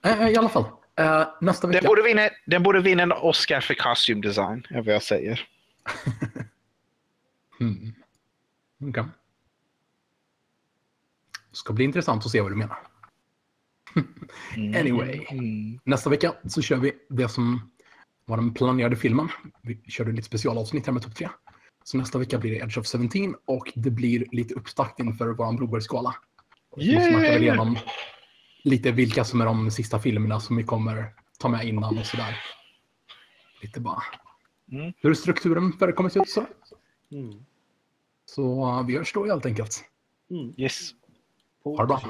Eh, 0.03 0.29
I 0.29 0.37
alla 0.37 0.49
fall. 0.49 0.65
Eh, 0.95 1.27
nästa 1.41 1.67
Den 1.67 1.73
vecka. 1.73 1.87
borde, 1.87 2.01
vinna, 2.01 2.29
den 2.45 2.63
borde 2.63 2.81
vinna 2.81 3.03
en 3.03 3.11
Oscar 3.11 3.61
för 3.61 3.73
costume 3.73 4.21
design, 4.21 4.67
är 4.69 4.81
vad 4.81 4.95
jag 4.95 5.03
säger. 5.03 5.47
Mm. 7.59 7.93
Okej. 8.89 9.03
Ska 11.51 11.73
bli 11.73 11.85
intressant 11.85 12.25
att 12.25 12.31
se 12.31 12.41
vad 12.41 12.51
du 12.51 12.55
menar. 12.55 12.77
Anyway. 14.79 15.25
Mm. 15.29 15.79
Nästa 15.83 16.09
vecka 16.09 16.33
så 16.47 16.61
kör 16.61 16.77
vi 16.77 16.93
det 17.09 17.29
som 17.29 17.71
var 18.25 18.37
den 18.37 18.53
planerade 18.53 18.95
filmen. 18.95 19.29
Vi 19.61 19.81
körde 19.87 20.11
lite 20.11 20.27
specialavsnitt 20.27 20.85
här 20.85 20.93
med 20.93 21.03
topp 21.03 21.15
3. 21.15 21.29
Så 21.83 21.97
nästa 21.97 22.19
vecka 22.19 22.37
blir 22.37 22.51
det 22.51 22.57
Edge 22.57 22.77
of 22.77 22.87
17 22.87 23.35
och 23.45 23.71
det 23.75 23.89
blir 23.91 24.25
lite 24.31 24.53
uppstart 24.53 24.99
inför 24.99 25.27
vår 25.27 25.57
Brobergsgala. 25.57 26.15
Så 26.75 26.81
snackar 26.81 27.19
vi 27.19 27.25
Yeah! 27.25 27.41
igenom 27.41 27.77
lite 28.63 28.91
vilka 28.91 29.23
som 29.23 29.41
är 29.41 29.45
de 29.45 29.71
sista 29.71 29.99
filmerna 29.99 30.39
som 30.39 30.55
vi 30.55 30.63
kommer 30.63 31.13
ta 31.39 31.47
med 31.49 31.67
innan 31.67 31.97
och 31.97 32.05
sådär. 32.05 32.37
Lite 33.61 33.79
bara 33.79 34.03
Mm. 34.71 34.93
hur 34.97 35.13
strukturen 35.13 35.73
för 35.73 35.87
det 35.87 35.93
kommer 35.93 36.09
se 36.09 36.19
ut 36.19 36.29
så. 36.29 36.45
Mm. 37.11 37.45
Så 38.25 38.83
vi 38.87 38.97
hörs 38.97 39.13
då 39.13 39.25
helt 39.25 39.45
enkelt. 39.45 39.83
Mm. 40.29 40.53
Yes. 40.57 40.91
På 41.63 41.75
Ha 41.75 41.83
det 41.83 41.87
bra. 41.87 42.01